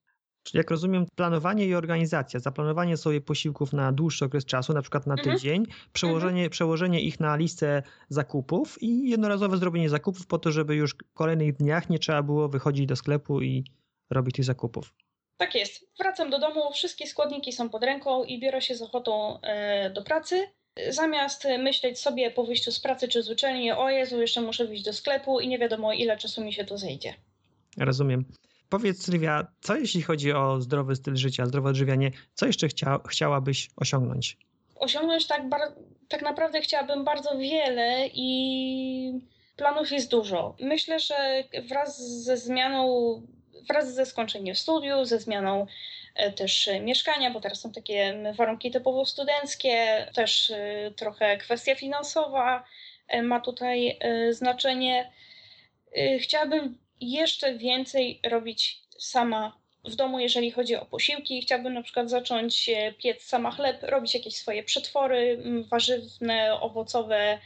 Czyli 0.43 0.57
jak 0.57 0.71
rozumiem, 0.71 1.05
planowanie 1.15 1.65
i 1.65 1.75
organizacja, 1.75 2.39
zaplanowanie 2.39 2.97
sobie 2.97 3.21
posiłków 3.21 3.73
na 3.73 3.91
dłuższy 3.91 4.25
okres 4.25 4.45
czasu, 4.45 4.73
na 4.73 4.81
przykład 4.81 5.07
na 5.07 5.13
mhm. 5.13 5.37
tydzień, 5.37 5.65
przełożenie, 5.93 6.41
mhm. 6.41 6.49
przełożenie 6.49 7.01
ich 7.01 7.19
na 7.19 7.35
listę 7.35 7.83
zakupów 8.09 8.83
i 8.83 9.09
jednorazowe 9.09 9.57
zrobienie 9.57 9.89
zakupów 9.89 10.27
po 10.27 10.39
to, 10.39 10.51
żeby 10.51 10.75
już 10.75 10.91
w 10.91 11.13
kolejnych 11.13 11.55
dniach 11.55 11.89
nie 11.89 11.99
trzeba 11.99 12.23
było 12.23 12.49
wychodzić 12.49 12.85
do 12.85 12.95
sklepu 12.95 13.41
i 13.41 13.63
robić 14.09 14.35
tych 14.35 14.45
zakupów. 14.45 14.93
Tak 15.37 15.55
jest. 15.55 15.85
Wracam 15.99 16.29
do 16.29 16.39
domu, 16.39 16.71
wszystkie 16.73 17.07
składniki 17.07 17.53
są 17.53 17.69
pod 17.69 17.83
ręką 17.83 18.23
i 18.23 18.39
biorę 18.39 18.61
się 18.61 18.75
z 18.75 18.81
ochotą 18.81 19.41
e, 19.41 19.89
do 19.89 20.03
pracy. 20.03 20.47
Zamiast 20.89 21.47
myśleć 21.59 21.99
sobie 21.99 22.31
po 22.31 22.43
wyjściu 22.43 22.71
z 22.71 22.79
pracy 22.79 23.07
czy 23.07 23.23
z 23.23 23.29
uczelni, 23.29 23.71
o 23.71 23.89
Jezu, 23.89 24.21
jeszcze 24.21 24.41
muszę 24.41 24.67
wyjść 24.67 24.83
do 24.83 24.93
sklepu 24.93 25.39
i 25.39 25.47
nie 25.47 25.59
wiadomo 25.59 25.93
ile 25.93 26.17
czasu 26.17 26.43
mi 26.43 26.53
się 26.53 26.65
to 26.65 26.77
zejdzie. 26.77 27.13
Rozumiem. 27.77 28.25
Powiedz 28.69 29.05
Sylwia, 29.05 29.47
co 29.61 29.75
jeśli 29.75 30.01
chodzi 30.01 30.33
o 30.33 30.61
zdrowy 30.61 30.95
styl 30.95 31.15
życia, 31.15 31.45
zdrowe 31.45 31.69
odżywianie, 31.69 32.11
co 32.33 32.45
jeszcze 32.45 32.67
chcia, 32.67 32.99
chciałabyś 33.09 33.69
osiągnąć? 33.75 34.37
Osiągnąć 34.75 35.27
tak, 35.27 35.41
tak 36.07 36.21
naprawdę 36.21 36.61
chciałabym 36.61 37.03
bardzo 37.03 37.37
wiele 37.37 38.07
i 38.13 39.21
planów 39.55 39.91
jest 39.91 40.11
dużo. 40.11 40.55
Myślę, 40.59 40.99
że 40.99 41.43
wraz 41.69 42.23
ze 42.23 42.37
zmianą, 42.37 43.21
wraz 43.69 43.93
ze 43.93 44.05
skończeniem 44.05 44.55
studiów, 44.55 45.07
ze 45.07 45.19
zmianą 45.19 45.65
e, 46.15 46.31
też 46.31 46.69
mieszkania, 46.81 47.31
bo 47.31 47.41
teraz 47.41 47.59
są 47.59 47.71
takie 47.71 48.23
warunki 48.35 48.71
typowo 48.71 49.05
studenckie, 49.05 50.07
też 50.15 50.49
e, 50.51 50.91
trochę 50.95 51.37
kwestia 51.37 51.75
finansowa 51.75 52.63
e, 53.07 53.21
ma 53.23 53.39
tutaj 53.39 53.99
znaczenie. 54.31 55.11
Chciałabym 56.19 56.77
jeszcze 57.01 57.57
więcej 57.57 58.19
robić 58.23 58.81
sama 58.97 59.57
w 59.85 59.95
domu, 59.95 60.19
jeżeli 60.19 60.51
chodzi 60.51 60.75
o 60.75 60.85
posiłki. 60.85 61.41
Chciałabym 61.41 61.73
na 61.73 61.83
przykład 61.83 62.09
zacząć 62.09 62.69
piec 62.97 63.23
sama 63.23 63.51
chleb, 63.51 63.83
robić 63.83 64.13
jakieś 64.13 64.35
swoje 64.35 64.63
przetwory 64.63 65.43
warzywne, 65.69 66.53
owocowe. 66.61 67.39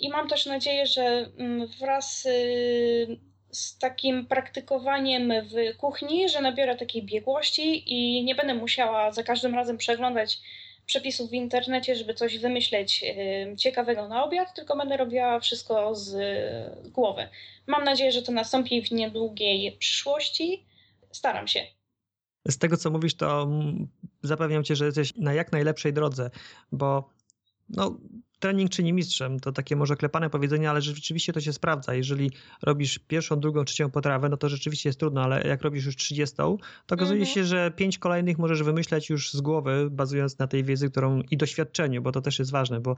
I 0.00 0.08
mam 0.08 0.28
też 0.28 0.46
nadzieję, 0.46 0.86
że 0.86 1.30
wraz 1.80 2.26
y, 2.26 3.18
z 3.50 3.78
takim 3.78 4.26
praktykowaniem 4.26 5.32
w 5.42 5.76
kuchni, 5.76 6.28
że 6.28 6.40
nabiorę 6.40 6.76
takiej 6.76 7.02
biegłości 7.02 7.92
i 7.94 8.24
nie 8.24 8.34
będę 8.34 8.54
musiała 8.54 9.12
za 9.12 9.22
każdym 9.22 9.54
razem 9.54 9.78
przeglądać 9.78 10.38
przepisów 10.92 11.30
w 11.30 11.32
internecie, 11.32 11.96
żeby 11.96 12.14
coś 12.14 12.38
wymyśleć 12.38 13.04
ciekawego 13.58 14.08
na 14.08 14.24
obiad, 14.24 14.54
tylko 14.54 14.76
będę 14.76 14.96
robiła 14.96 15.40
wszystko 15.40 15.94
z 15.94 16.14
głowy. 16.90 17.28
Mam 17.66 17.84
nadzieję, 17.84 18.12
że 18.12 18.22
to 18.22 18.32
nastąpi 18.32 18.82
w 18.82 18.90
niedługiej 18.90 19.72
przyszłości. 19.72 20.66
Staram 21.12 21.48
się. 21.48 21.66
Z 22.48 22.58
tego, 22.58 22.76
co 22.76 22.90
mówisz, 22.90 23.14
to 23.14 23.48
zapewniam 24.22 24.64
cię, 24.64 24.76
że 24.76 24.86
jesteś 24.86 25.14
na 25.16 25.34
jak 25.34 25.52
najlepszej 25.52 25.92
drodze, 25.92 26.30
bo 26.72 27.08
no, 27.68 27.98
trening 28.42 28.70
czyni 28.70 28.92
mistrzem. 28.92 29.40
To 29.40 29.52
takie 29.52 29.76
może 29.76 29.96
klepane 29.96 30.30
powiedzenie, 30.30 30.70
ale 30.70 30.80
rzeczywiście 30.80 31.32
to 31.32 31.40
się 31.40 31.52
sprawdza. 31.52 31.94
Jeżeli 31.94 32.30
robisz 32.62 32.98
pierwszą, 32.98 33.40
drugą, 33.40 33.64
trzecią 33.64 33.90
potrawę, 33.90 34.28
no 34.28 34.36
to 34.36 34.48
rzeczywiście 34.48 34.88
jest 34.88 34.98
trudno, 34.98 35.22
ale 35.22 35.42
jak 35.42 35.62
robisz 35.62 35.86
już 35.86 35.96
trzydziestą, 35.96 36.56
to 36.86 36.94
okazuje 36.94 37.20
mhm. 37.20 37.34
się, 37.34 37.44
że 37.44 37.70
pięć 37.70 37.98
kolejnych 37.98 38.38
możesz 38.38 38.62
wymyśleć 38.62 39.10
już 39.10 39.32
z 39.32 39.40
głowy, 39.40 39.88
bazując 39.90 40.38
na 40.38 40.46
tej 40.46 40.64
wiedzy, 40.64 40.90
którą 40.90 41.20
i 41.30 41.36
doświadczeniu, 41.36 42.02
bo 42.02 42.12
to 42.12 42.20
też 42.20 42.38
jest 42.38 42.50
ważne, 42.50 42.80
bo 42.80 42.96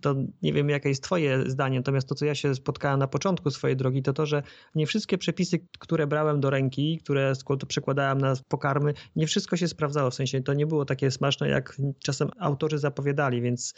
to 0.00 0.14
nie 0.42 0.52
wiem, 0.52 0.68
jakie 0.68 0.88
jest 0.88 1.02
twoje 1.02 1.50
zdanie, 1.50 1.78
natomiast 1.78 2.08
to, 2.08 2.14
co 2.14 2.24
ja 2.24 2.34
się 2.34 2.54
spotkałem 2.54 2.98
na 2.98 3.06
początku 3.06 3.50
swojej 3.50 3.76
drogi, 3.76 4.02
to 4.02 4.12
to, 4.12 4.26
że 4.26 4.42
nie 4.74 4.86
wszystkie 4.86 5.18
przepisy, 5.18 5.66
które 5.78 6.06
brałem 6.06 6.40
do 6.40 6.50
ręki, 6.50 6.98
które 6.98 7.32
przekładałem 7.68 8.18
na 8.18 8.34
pokarmy, 8.48 8.94
nie 9.16 9.26
wszystko 9.26 9.56
się 9.56 9.68
sprawdzało, 9.68 10.10
w 10.10 10.14
sensie 10.14 10.42
to 10.42 10.54
nie 10.54 10.66
było 10.66 10.84
takie 10.84 11.10
smaczne, 11.10 11.48
jak 11.48 11.76
czasem 12.04 12.30
autorzy 12.38 12.78
zapowiadali, 12.78 13.42
więc 13.42 13.74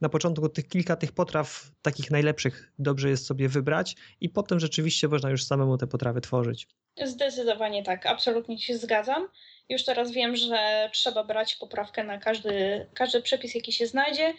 na 0.00 0.08
początku 0.08 0.48
tych 0.48 0.68
kilka 0.68 0.96
tych 0.96 1.12
potraw, 1.12 1.70
takich 1.82 2.10
najlepszych, 2.10 2.72
dobrze 2.78 3.10
jest 3.10 3.26
sobie 3.26 3.48
wybrać 3.48 3.96
i 4.20 4.28
potem 4.28 4.60
rzeczywiście 4.60 5.08
można 5.08 5.30
już 5.30 5.44
samemu 5.44 5.78
te 5.78 5.86
potrawy 5.86 6.20
tworzyć. 6.20 6.66
Zdecydowanie 7.04 7.82
tak, 7.82 8.06
absolutnie 8.06 8.58
się 8.58 8.78
zgadzam. 8.78 9.28
Już 9.68 9.84
teraz 9.84 10.10
wiem, 10.12 10.36
że 10.36 10.90
trzeba 10.92 11.24
brać 11.24 11.56
poprawkę 11.56 12.04
na 12.04 12.18
każdy, 12.18 12.86
każdy 12.94 13.22
przepis, 13.22 13.54
jaki 13.54 13.72
się 13.72 13.86
znajdzie 13.86 14.34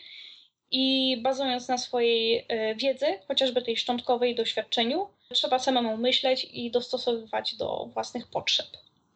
i 0.72 1.18
bazując 1.24 1.68
na 1.68 1.77
swojej 1.77 2.46
e, 2.50 2.75
wiedzy, 2.75 3.06
chociażby 3.27 3.62
tej 3.62 3.77
szczątkowej 3.77 4.36
doświadczeniu, 4.36 5.08
trzeba 5.34 5.60
samemu 5.60 5.98
myśleć 5.98 6.48
i 6.51 6.72
dostosowywać 6.72 7.56
do 7.56 7.89
własnych 7.94 8.27
potrzeb. 8.27 8.68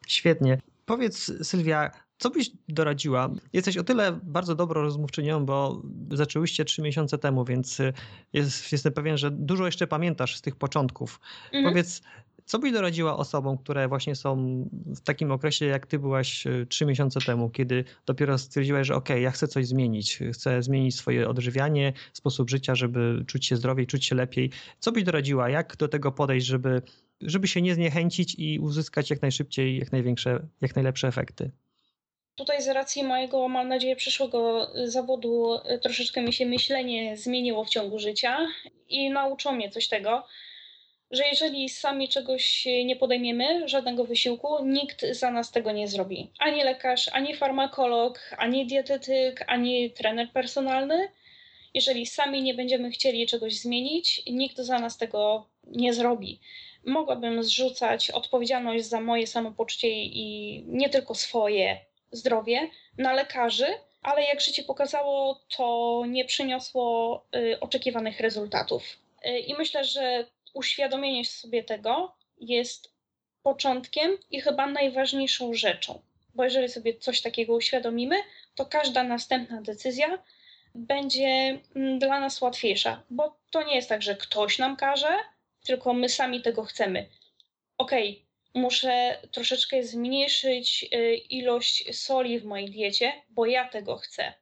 Świetnie. 0.06 0.58
Powiedz, 0.86 1.32
Sylwia, 1.48 2.05
co 2.18 2.30
byś 2.30 2.50
doradziła? 2.68 3.30
Jesteś 3.52 3.76
o 3.76 3.84
tyle 3.84 4.20
bardzo 4.22 4.54
dobrą 4.54 4.82
rozmówczynią, 4.82 5.46
bo 5.46 5.82
zaczęłyście 6.10 6.64
trzy 6.64 6.82
miesiące 6.82 7.18
temu, 7.18 7.44
więc 7.44 7.78
jest, 8.32 8.72
jestem 8.72 8.92
pewien, 8.92 9.18
że 9.18 9.30
dużo 9.30 9.66
jeszcze 9.66 9.86
pamiętasz 9.86 10.36
z 10.36 10.42
tych 10.42 10.56
początków. 10.56 11.20
Mhm. 11.52 11.64
Powiedz, 11.64 12.02
co 12.46 12.58
byś 12.58 12.72
doradziła 12.72 13.16
osobom, 13.16 13.58
które 13.58 13.88
właśnie 13.88 14.16
są 14.16 14.64
w 14.86 15.00
takim 15.00 15.30
okresie, 15.30 15.66
jak 15.66 15.86
ty 15.86 15.98
byłaś 15.98 16.46
e, 16.46 16.66
trzy 16.66 16.86
miesiące 16.86 17.20
temu, 17.20 17.50
kiedy 17.50 17.84
dopiero 18.06 18.38
stwierdziłaś, 18.38 18.86
że 18.86 18.94
ok, 18.94 19.08
ja 19.08 19.30
chcę 19.30 19.48
coś 19.48 19.66
zmienić, 19.66 20.18
chcę 20.32 20.62
zmienić 20.62 20.96
swoje 20.96 21.28
odżywianie, 21.28 21.92
sposób 22.12 22.50
życia, 22.50 22.74
żeby 22.74 23.24
czuć 23.26 23.46
się 23.46 23.56
zdrowiej, 23.56 23.86
czuć 23.86 24.04
się 24.04 24.14
lepiej. 24.14 24.50
Co 24.78 24.92
byś 24.92 25.04
doradziła? 25.04 25.50
Jak 25.50 25.76
do 25.76 25.88
tego 25.88 26.12
podejść, 26.12 26.46
żeby, 26.46 26.82
żeby 27.20 27.48
się 27.48 27.62
nie 27.62 27.74
zniechęcić 27.74 28.34
i 28.38 28.58
uzyskać 28.58 29.10
jak 29.10 29.22
najszybciej, 29.22 29.78
jak 29.78 29.92
największe, 29.92 30.46
jak 30.60 30.76
najlepsze 30.76 31.08
efekty? 31.08 31.50
Tutaj 32.36 32.62
z 32.62 32.68
racji 32.68 33.04
mojego, 33.04 33.48
mam 33.48 33.68
nadzieję, 33.68 33.96
przyszłego 33.96 34.70
zawodu 34.84 35.58
e, 35.64 35.78
troszeczkę 35.78 36.22
mi 36.22 36.32
się 36.32 36.46
myślenie 36.46 37.16
zmieniło 37.16 37.64
w 37.64 37.68
ciągu 37.68 37.98
życia 37.98 38.38
i 38.88 39.10
nauczyło 39.10 39.54
mnie 39.54 39.70
coś 39.70 39.88
tego, 39.88 40.26
że 41.10 41.28
jeżeli 41.28 41.68
sami 41.68 42.08
czegoś 42.08 42.66
nie 42.84 42.96
podejmiemy, 42.96 43.68
żadnego 43.68 44.04
wysiłku, 44.04 44.64
nikt 44.64 45.06
za 45.10 45.30
nas 45.30 45.50
tego 45.50 45.72
nie 45.72 45.88
zrobi. 45.88 46.30
Ani 46.38 46.64
lekarz, 46.64 47.08
ani 47.12 47.36
farmakolog, 47.36 48.20
ani 48.38 48.66
dietetyk, 48.66 49.44
ani 49.46 49.90
trener 49.90 50.32
personalny. 50.32 51.08
Jeżeli 51.74 52.06
sami 52.06 52.42
nie 52.42 52.54
będziemy 52.54 52.90
chcieli 52.90 53.26
czegoś 53.26 53.60
zmienić, 53.60 54.22
nikt 54.26 54.56
za 54.56 54.78
nas 54.78 54.98
tego 54.98 55.46
nie 55.64 55.94
zrobi. 55.94 56.40
Mogłabym 56.86 57.42
zrzucać 57.42 58.10
odpowiedzialność 58.10 58.84
za 58.84 59.00
moje 59.00 59.26
samopoczucie 59.26 59.88
i 59.92 60.62
nie 60.66 60.88
tylko 60.88 61.14
swoje 61.14 61.80
zdrowie 62.16 62.70
na 62.98 63.12
lekarzy, 63.12 63.66
ale 64.02 64.22
jak 64.22 64.40
życie 64.40 64.62
pokazało, 64.62 65.40
to 65.56 66.02
nie 66.08 66.24
przyniosło 66.24 67.24
y, 67.36 67.60
oczekiwanych 67.60 68.20
rezultatów. 68.20 68.82
Y, 69.26 69.38
I 69.38 69.54
myślę, 69.54 69.84
że 69.84 70.26
uświadomienie 70.54 71.24
sobie 71.24 71.64
tego 71.64 72.14
jest 72.38 72.96
początkiem 73.42 74.18
i 74.30 74.40
chyba 74.40 74.66
najważniejszą 74.66 75.54
rzeczą. 75.54 76.00
Bo 76.34 76.44
jeżeli 76.44 76.68
sobie 76.68 76.98
coś 76.98 77.22
takiego 77.22 77.54
uświadomimy, 77.54 78.16
to 78.54 78.66
każda 78.66 79.02
następna 79.02 79.62
decyzja 79.62 80.18
będzie 80.74 81.60
mm, 81.76 81.98
dla 81.98 82.20
nas 82.20 82.40
łatwiejsza, 82.40 83.02
bo 83.10 83.36
to 83.50 83.62
nie 83.62 83.74
jest 83.74 83.88
tak, 83.88 84.02
że 84.02 84.16
ktoś 84.16 84.58
nam 84.58 84.76
każe, 84.76 85.14
tylko 85.64 85.94
my 85.94 86.08
sami 86.08 86.42
tego 86.42 86.64
chcemy. 86.64 87.08
Okej, 87.78 88.10
okay, 88.10 88.25
muszę 88.56 89.18
troszeczkę 89.32 89.82
zmniejszyć 89.82 90.88
y, 90.94 91.14
ilość 91.14 91.96
soli 91.96 92.40
w 92.40 92.44
mojej 92.44 92.70
diecie, 92.70 93.12
bo 93.28 93.46
ja 93.46 93.68
tego 93.68 93.96
chcę. 93.96 94.32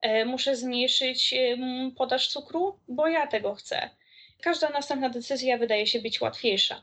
E, 0.00 0.24
muszę 0.24 0.56
zmniejszyć 0.56 1.34
podaż 1.96 2.28
cukru, 2.28 2.78
bo 2.88 3.08
ja 3.08 3.26
tego 3.26 3.54
chcę 3.54 3.90
każda 4.42 4.70
następna 4.70 5.08
decyzja 5.08 5.58
wydaje 5.58 5.86
się 5.86 6.00
być 6.00 6.20
łatwiejsza. 6.20 6.82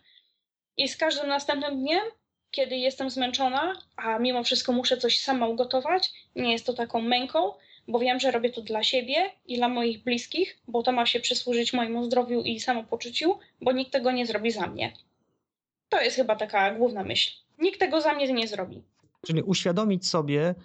I 0.77 0.87
z 0.87 0.97
każdym 0.97 1.27
następnym 1.27 1.79
dniem, 1.79 2.03
kiedy 2.51 2.75
jestem 2.75 3.09
zmęczona, 3.09 3.81
a 3.95 4.19
mimo 4.19 4.43
wszystko 4.43 4.73
muszę 4.73 4.97
coś 4.97 5.19
sama 5.19 5.47
ugotować, 5.47 6.09
nie 6.35 6.51
jest 6.51 6.65
to 6.65 6.73
taką 6.73 7.01
męką, 7.01 7.53
bo 7.87 7.99
wiem, 7.99 8.19
że 8.19 8.31
robię 8.31 8.49
to 8.49 8.61
dla 8.61 8.83
siebie 8.83 9.31
i 9.47 9.55
dla 9.57 9.69
moich 9.69 10.03
bliskich, 10.03 10.57
bo 10.67 10.83
to 10.83 10.91
ma 10.91 11.05
się 11.05 11.19
przysłużyć 11.19 11.73
mojemu 11.73 12.03
zdrowiu 12.03 12.41
i 12.41 12.59
samopoczuciu, 12.59 13.39
bo 13.61 13.71
nikt 13.71 13.91
tego 13.91 14.11
nie 14.11 14.25
zrobi 14.25 14.51
za 14.51 14.67
mnie. 14.67 14.93
To 15.89 16.01
jest 16.01 16.15
chyba 16.15 16.35
taka 16.35 16.75
główna 16.75 17.03
myśl. 17.03 17.31
Nikt 17.59 17.79
tego 17.79 18.01
za 18.01 18.13
mnie 18.13 18.33
nie 18.33 18.47
zrobi. 18.47 18.83
Czyli 19.27 19.43
uświadomić 19.43 20.07
sobie, 20.07 20.55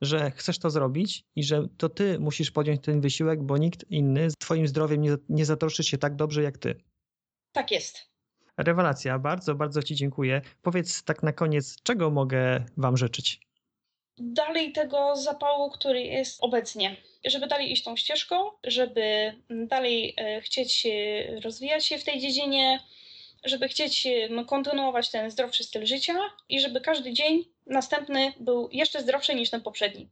że 0.00 0.30
chcesz 0.30 0.58
to 0.58 0.70
zrobić 0.70 1.24
i 1.36 1.44
że 1.44 1.68
to 1.78 1.88
ty 1.88 2.18
musisz 2.18 2.50
podjąć 2.50 2.82
ten 2.82 3.00
wysiłek, 3.00 3.42
bo 3.42 3.58
nikt 3.58 3.90
inny 3.90 4.30
z 4.30 4.34
twoim 4.34 4.68
zdrowiem 4.68 5.02
nie, 5.02 5.16
nie 5.28 5.44
zatroszczy 5.44 5.84
się 5.84 5.98
tak 5.98 6.16
dobrze 6.16 6.42
jak 6.42 6.58
ty. 6.58 6.74
Tak 7.52 7.70
jest. 7.70 8.16
Rewelacja, 8.56 9.18
bardzo, 9.18 9.54
bardzo 9.54 9.82
Ci 9.82 9.94
dziękuję. 9.94 10.42
Powiedz 10.62 11.02
tak 11.02 11.22
na 11.22 11.32
koniec, 11.32 11.76
czego 11.82 12.10
mogę 12.10 12.64
Wam 12.76 12.96
życzyć? 12.96 13.40
Dalej 14.18 14.72
tego 14.72 15.16
zapału, 15.16 15.70
który 15.70 16.02
jest 16.02 16.38
obecnie. 16.40 16.96
Żeby 17.24 17.46
dalej 17.46 17.72
iść 17.72 17.84
tą 17.84 17.96
ścieżką, 17.96 18.50
żeby 18.64 19.32
dalej 19.50 20.14
e, 20.16 20.40
chcieć 20.40 20.86
rozwijać 21.44 21.86
się 21.86 21.98
w 21.98 22.04
tej 22.04 22.20
dziedzinie, 22.20 22.80
żeby 23.44 23.68
chcieć 23.68 24.06
kontynuować 24.46 25.10
ten 25.10 25.30
zdrowszy 25.30 25.64
styl 25.64 25.86
życia 25.86 26.14
i 26.48 26.60
żeby 26.60 26.80
każdy 26.80 27.12
dzień 27.12 27.44
następny 27.66 28.32
był 28.40 28.68
jeszcze 28.72 29.02
zdrowszy 29.02 29.34
niż 29.34 29.50
ten 29.50 29.62
poprzedni. 29.62 30.08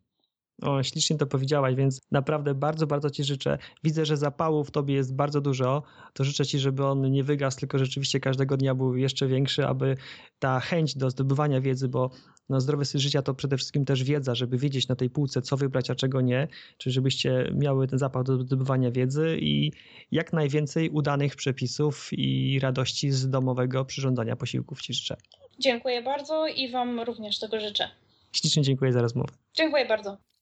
O, 0.62 0.82
ślicznie 0.82 1.16
to 1.16 1.26
powiedziałaś, 1.26 1.74
więc 1.74 2.00
naprawdę 2.10 2.54
bardzo, 2.54 2.86
bardzo 2.86 3.10
Ci 3.10 3.24
życzę. 3.24 3.58
Widzę, 3.84 4.06
że 4.06 4.16
zapału 4.16 4.64
w 4.64 4.70
Tobie 4.70 4.94
jest 4.94 5.14
bardzo 5.14 5.40
dużo. 5.40 5.82
To 6.12 6.24
życzę 6.24 6.46
Ci, 6.46 6.58
żeby 6.58 6.86
on 6.86 7.10
nie 7.10 7.24
wygasł, 7.24 7.58
tylko 7.58 7.78
rzeczywiście 7.78 8.20
każdego 8.20 8.56
dnia 8.56 8.74
był 8.74 8.96
jeszcze 8.96 9.26
większy, 9.26 9.66
aby 9.66 9.96
ta 10.38 10.60
chęć 10.60 10.96
do 10.96 11.10
zdobywania 11.10 11.60
wiedzy, 11.60 11.88
bo 11.88 12.10
no, 12.48 12.60
zdrowy 12.60 12.84
styl 12.84 13.00
życia 13.00 13.22
to 13.22 13.34
przede 13.34 13.56
wszystkim 13.56 13.84
też 13.84 14.04
wiedza, 14.04 14.34
żeby 14.34 14.58
wiedzieć 14.58 14.88
na 14.88 14.96
tej 14.96 15.10
półce, 15.10 15.42
co 15.42 15.56
wybrać, 15.56 15.90
a 15.90 15.94
czego 15.94 16.20
nie, 16.20 16.48
czyli 16.78 16.92
żebyście 16.92 17.52
miały 17.54 17.86
ten 17.86 17.98
zapał 17.98 18.24
do 18.24 18.42
zdobywania 18.42 18.90
wiedzy 18.90 19.36
i 19.40 19.72
jak 20.12 20.32
najwięcej 20.32 20.90
udanych 20.90 21.36
przepisów 21.36 22.08
i 22.12 22.58
radości 22.60 23.10
z 23.10 23.30
domowego 23.30 23.84
przyrządzania 23.84 24.36
posiłków 24.36 24.82
Ci 24.82 24.94
życzę. 24.94 25.16
Dziękuję 25.58 26.02
bardzo 26.02 26.46
i 26.46 26.70
Wam 26.70 27.00
również 27.00 27.38
tego 27.38 27.60
życzę. 27.60 27.88
Ślicznie 28.32 28.62
dziękuję 28.62 28.92
za 28.92 29.02
rozmowę. 29.02 29.32
Dziękuję 29.54 29.86
bardzo. 29.86 30.33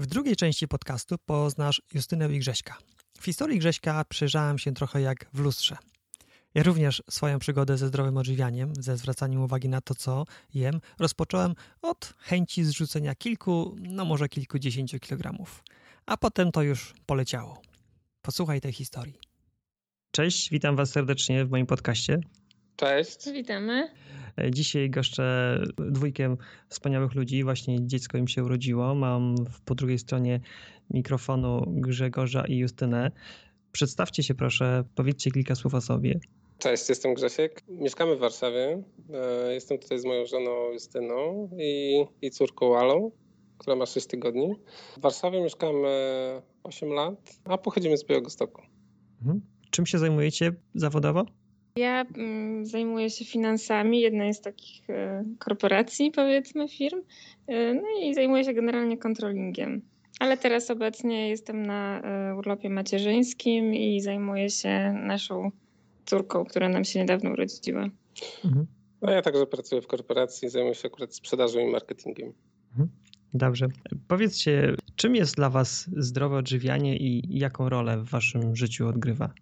W 0.00 0.06
drugiej 0.06 0.36
części 0.36 0.68
podcastu 0.68 1.16
poznasz 1.18 1.82
Justynę 1.94 2.34
i 2.34 2.38
Grześka. 2.38 2.78
W 3.18 3.24
historii 3.24 3.58
Grześka 3.58 4.04
przyjrzałem 4.04 4.58
się 4.58 4.74
trochę 4.74 5.00
jak 5.00 5.26
w 5.32 5.40
lustrze. 5.40 5.76
Ja 6.54 6.62
również 6.62 7.02
swoją 7.10 7.38
przygodę 7.38 7.78
ze 7.78 7.88
zdrowym 7.88 8.16
odżywianiem, 8.16 8.72
ze 8.78 8.96
zwracaniem 8.96 9.42
uwagi 9.42 9.68
na 9.68 9.80
to, 9.80 9.94
co 9.94 10.24
jem, 10.54 10.80
rozpocząłem 10.98 11.54
od 11.82 12.14
chęci 12.18 12.64
zrzucenia 12.64 13.14
kilku, 13.14 13.76
no 13.80 14.04
może 14.04 14.28
kilkudziesięciu 14.28 14.98
kilogramów. 14.98 15.64
A 16.06 16.16
potem 16.16 16.52
to 16.52 16.62
już 16.62 16.94
poleciało. 17.06 17.62
Posłuchaj 18.22 18.60
tej 18.60 18.72
historii. 18.72 19.18
Cześć, 20.10 20.50
witam 20.50 20.76
Was 20.76 20.90
serdecznie 20.90 21.44
w 21.44 21.50
moim 21.50 21.66
podcaście. 21.66 22.20
Cześć. 22.76 23.30
Witamy. 23.32 23.90
E, 24.38 24.50
dzisiaj 24.50 24.90
goszczę 24.90 25.58
dwójkę 25.90 26.36
wspaniałych 26.68 27.14
ludzi. 27.14 27.44
Właśnie 27.44 27.86
dziecko 27.86 28.18
im 28.18 28.28
się 28.28 28.44
urodziło. 28.44 28.94
Mam 28.94 29.34
po 29.64 29.74
drugiej 29.74 29.98
stronie 29.98 30.40
mikrofonu 30.90 31.64
Grzegorza 31.66 32.44
i 32.44 32.56
Justynę. 32.56 33.10
Przedstawcie 33.72 34.22
się 34.22 34.34
proszę, 34.34 34.84
powiedzcie 34.94 35.30
kilka 35.30 35.54
słów 35.54 35.74
o 35.74 35.80
sobie. 35.80 36.20
Cześć, 36.58 36.88
jestem 36.88 37.14
Grzesiek. 37.14 37.62
Mieszkamy 37.68 38.16
w 38.16 38.18
Warszawie. 38.18 38.82
E, 39.12 39.54
jestem 39.54 39.78
tutaj 39.78 39.98
z 39.98 40.04
moją 40.04 40.26
żoną 40.26 40.72
Justyną 40.72 41.50
i, 41.58 42.04
i 42.22 42.30
córką 42.30 42.78
Alą, 42.78 43.10
która 43.58 43.76
ma 43.76 43.86
6 43.86 44.06
tygodni. 44.06 44.54
W 44.96 45.00
Warszawie 45.00 45.40
mieszkamy 45.42 45.88
8 46.62 46.88
lat, 46.88 47.40
a 47.44 47.58
pochodzimy 47.58 47.96
z 47.96 48.04
Białegostoku. 48.04 48.62
Mhm. 49.20 49.40
Czym 49.70 49.86
się 49.86 49.98
zajmujecie 49.98 50.52
zawodowo? 50.74 51.24
Ja 51.76 52.06
mm, 52.16 52.66
zajmuję 52.66 53.10
się 53.10 53.24
finansami 53.24 54.00
jednej 54.00 54.34
z 54.34 54.40
takich 54.40 54.90
y, 54.90 54.94
korporacji, 55.38 56.10
powiedzmy, 56.10 56.68
firm. 56.68 56.98
Y, 56.98 57.74
no 57.74 57.88
i 58.02 58.14
zajmuję 58.14 58.44
się 58.44 58.54
generalnie 58.54 58.98
kontrolingiem. 58.98 59.82
Ale 60.20 60.36
teraz 60.36 60.70
obecnie 60.70 61.28
jestem 61.28 61.66
na 61.66 62.00
e, 62.00 62.34
urlopie 62.36 62.70
macierzyńskim 62.70 63.74
i 63.74 64.00
zajmuję 64.00 64.50
się 64.50 64.92
naszą 65.06 65.50
córką, 66.06 66.44
która 66.44 66.68
nam 66.68 66.84
się 66.84 66.98
niedawno 66.98 67.30
urodziła. 67.30 67.88
Mhm. 68.44 68.66
No 69.02 69.10
ja 69.10 69.22
także 69.22 69.46
pracuję 69.46 69.82
w 69.82 69.86
korporacji, 69.86 70.48
zajmuję 70.48 70.74
się 70.74 70.88
akurat 70.88 71.14
sprzedażą 71.14 71.58
i 71.60 71.66
marketingiem. 71.66 72.32
Mhm. 72.70 72.88
Dobrze. 73.34 73.68
Powiedzcie, 74.08 74.74
czym 74.96 75.16
jest 75.16 75.36
dla 75.36 75.50
Was 75.50 75.90
zdrowe 75.96 76.36
odżywianie 76.36 76.96
i 76.96 77.38
jaką 77.38 77.68
rolę 77.68 77.98
w 77.98 78.04
Waszym 78.04 78.56
życiu 78.56 78.88
odgrywa? 78.88 79.32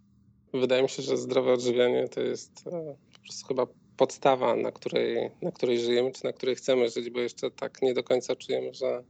Wydaje 0.54 0.82
mi 0.82 0.88
się, 0.88 1.02
że 1.02 1.16
zdrowe 1.16 1.52
odżywianie 1.52 2.08
to 2.08 2.20
jest 2.20 2.66
e, 2.66 2.96
po 3.14 3.20
prostu 3.20 3.46
chyba 3.48 3.66
podstawa, 3.96 4.56
na 4.56 4.72
której, 4.72 5.30
na 5.42 5.52
której 5.52 5.80
żyjemy, 5.80 6.12
czy 6.12 6.24
na 6.24 6.32
której 6.32 6.54
chcemy 6.56 6.88
żyć, 6.88 7.10
bo 7.10 7.20
jeszcze 7.20 7.50
tak 7.50 7.82
nie 7.82 7.94
do 7.94 8.02
końca 8.02 8.36
czujemy, 8.36 8.74
że 8.74 9.04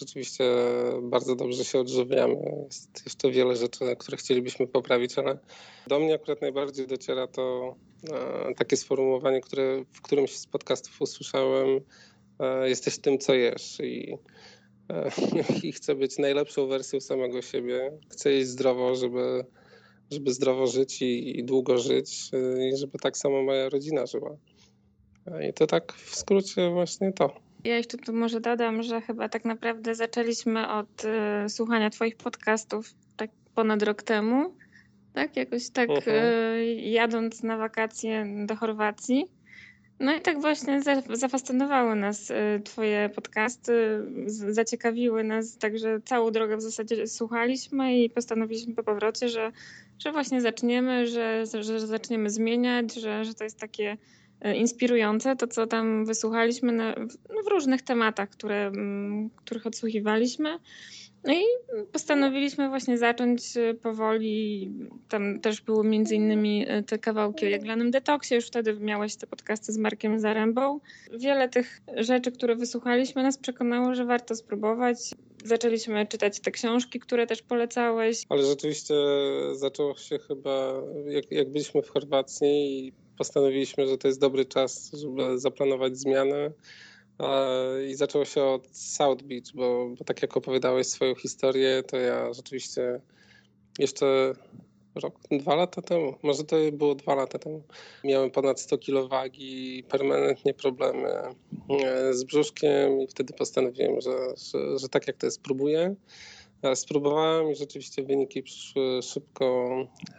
rzeczywiście 0.00 0.44
bardzo 1.02 1.36
dobrze 1.36 1.64
się 1.64 1.80
odżywiamy. 1.80 2.34
Jest 2.64 3.02
jeszcze 3.04 3.30
wiele 3.30 3.56
rzeczy, 3.56 3.96
które 3.98 4.16
chcielibyśmy 4.16 4.66
poprawić, 4.66 5.18
ale 5.18 5.38
do 5.86 6.00
mnie 6.00 6.14
akurat 6.14 6.40
najbardziej 6.42 6.86
dociera 6.86 7.26
to 7.26 7.74
e, 8.12 8.54
takie 8.54 8.76
sformułowanie, 8.76 9.40
które 9.40 9.84
w 9.92 10.02
którymś 10.02 10.36
z 10.36 10.46
podcastów 10.46 11.00
usłyszałem, 11.00 11.80
e, 12.40 12.68
jesteś 12.68 12.98
tym, 12.98 13.18
co 13.18 13.34
jesz 13.34 13.80
i, 13.80 14.16
i 15.62 15.72
chcę 15.72 15.94
być 15.94 16.18
najlepszą 16.18 16.66
wersją 16.66 17.00
samego 17.00 17.42
siebie. 17.42 17.98
Chcę 18.10 18.32
jeść 18.32 18.48
zdrowo, 18.48 18.94
żeby 18.94 19.44
żeby 20.12 20.32
zdrowo 20.32 20.66
żyć 20.66 21.02
i, 21.02 21.38
i 21.38 21.44
długo 21.44 21.78
żyć 21.78 22.30
y, 22.34 22.68
i 22.68 22.76
żeby 22.76 22.98
tak 22.98 23.16
samo 23.16 23.42
moja 23.42 23.68
rodzina 23.68 24.06
żyła. 24.06 24.36
I 25.48 25.52
to 25.52 25.66
tak 25.66 25.92
w 25.92 26.16
skrócie 26.16 26.70
właśnie 26.70 27.12
to. 27.12 27.34
Ja 27.64 27.76
jeszcze 27.76 27.98
tu 27.98 28.12
może 28.12 28.40
dodam, 28.40 28.82
że 28.82 29.00
chyba 29.00 29.28
tak 29.28 29.44
naprawdę 29.44 29.94
zaczęliśmy 29.94 30.68
od 30.68 31.04
y, 31.04 31.48
słuchania 31.48 31.90
Twoich 31.90 32.16
podcastów 32.16 32.94
tak 33.16 33.30
ponad 33.54 33.82
rok 33.82 34.02
temu. 34.02 34.54
Tak, 35.12 35.36
jakoś 35.36 35.70
tak 35.70 35.90
uh 35.90 35.96
-huh. 35.96 36.10
y, 36.10 36.74
jadąc 36.74 37.42
na 37.42 37.56
wakacje 37.56 38.26
do 38.46 38.56
Chorwacji. 38.56 39.26
No 40.00 40.16
i 40.16 40.20
tak 40.20 40.40
właśnie 40.40 40.80
zafascynowały 41.12 41.96
nas 41.96 42.30
y, 42.30 42.34
Twoje 42.64 43.10
podcasty, 43.14 43.72
zaciekawiły 44.26 45.24
nas, 45.24 45.58
także 45.58 46.00
całą 46.04 46.30
drogę 46.30 46.56
w 46.56 46.62
zasadzie 46.62 47.06
słuchaliśmy 47.06 47.98
i 47.98 48.10
postanowiliśmy 48.10 48.74
po 48.74 48.82
powrocie, 48.82 49.28
że, 49.28 49.52
że 50.04 50.12
właśnie 50.12 50.40
zaczniemy, 50.40 51.06
że, 51.06 51.44
że 51.60 51.86
zaczniemy 51.86 52.30
zmieniać, 52.30 52.94
że, 52.94 53.24
że 53.24 53.34
to 53.34 53.44
jest 53.44 53.60
takie 53.60 53.96
y, 54.46 54.54
inspirujące, 54.54 55.36
to 55.36 55.46
co 55.46 55.66
tam 55.66 56.06
wysłuchaliśmy 56.06 56.72
na, 56.72 56.94
no 57.30 57.42
w 57.46 57.50
różnych 57.50 57.82
tematach, 57.82 58.30
które, 58.30 58.66
mm, 58.66 59.30
których 59.30 59.66
odsłuchiwaliśmy. 59.66 60.58
No 61.24 61.32
i 61.32 61.42
postanowiliśmy 61.92 62.68
właśnie 62.68 62.98
zacząć 62.98 63.56
y, 63.56 63.74
powoli. 63.74 64.70
Tam 65.08 65.40
też 65.40 65.60
były 65.60 65.84
między 65.84 66.14
innymi 66.14 66.70
y, 66.70 66.82
te 66.82 66.98
kawałki 66.98 67.46
o 67.46 67.48
jaglanym 67.48 67.90
detoksie. 67.90 68.34
Już 68.34 68.46
wtedy 68.46 68.76
miałeś 68.80 69.16
te 69.16 69.26
podcasty 69.26 69.72
z 69.72 69.78
Markiem 69.78 70.20
Zarębą. 70.20 70.80
Wiele 71.18 71.48
tych 71.48 71.80
rzeczy, 71.96 72.32
które 72.32 72.56
wysłuchaliśmy, 72.56 73.22
nas 73.22 73.38
przekonało, 73.38 73.94
że 73.94 74.04
warto 74.04 74.34
spróbować. 74.34 74.96
Zaczęliśmy 75.44 76.06
czytać 76.06 76.40
te 76.40 76.50
książki, 76.50 77.00
które 77.00 77.26
też 77.26 77.42
polecałeś. 77.42 78.24
Ale 78.28 78.42
rzeczywiście 78.42 78.94
zaczęło 79.52 79.96
się 79.96 80.18
chyba, 80.18 80.82
jak, 81.06 81.30
jak 81.30 81.50
byliśmy 81.50 81.82
w 81.82 81.88
Chorwacji 81.88 82.78
i 82.78 82.92
postanowiliśmy, 83.18 83.86
że 83.86 83.98
to 83.98 84.08
jest 84.08 84.20
dobry 84.20 84.44
czas, 84.44 84.92
żeby 84.92 85.38
zaplanować 85.38 85.96
zmianę 85.96 86.50
i 87.88 87.94
zaczęło 87.94 88.24
się 88.24 88.44
od 88.44 88.76
South 88.76 89.22
Beach, 89.22 89.52
bo, 89.54 89.88
bo 89.98 90.04
tak 90.04 90.22
jak 90.22 90.36
opowiadałeś 90.36 90.86
swoją 90.86 91.14
historię, 91.14 91.82
to 91.82 91.96
ja 91.96 92.32
rzeczywiście 92.32 93.00
jeszcze 93.78 94.34
rok, 94.94 95.14
dwa 95.30 95.54
lata 95.54 95.82
temu, 95.82 96.14
może 96.22 96.44
to 96.44 96.56
było 96.72 96.94
dwa 96.94 97.14
lata 97.14 97.38
temu, 97.38 97.62
miałem 98.04 98.30
ponad 98.30 98.60
100 98.60 98.78
kg 98.78 99.08
wagi, 99.08 99.84
permanentnie 99.88 100.54
problemy 100.54 101.08
e, 101.84 102.14
z 102.14 102.24
brzuszkiem 102.24 103.00
i 103.00 103.06
wtedy 103.06 103.32
postanowiłem, 103.32 104.00
że, 104.00 104.10
że, 104.36 104.78
że 104.78 104.88
tak 104.88 105.06
jak 105.06 105.16
to 105.16 105.26
jest, 105.26 105.36
spróbuję. 105.36 105.94
Spróbowałem 106.74 107.50
i 107.50 107.54
rzeczywiście 107.54 108.02
wyniki 108.02 108.42
przyszły 108.42 109.02
szybko, 109.02 109.68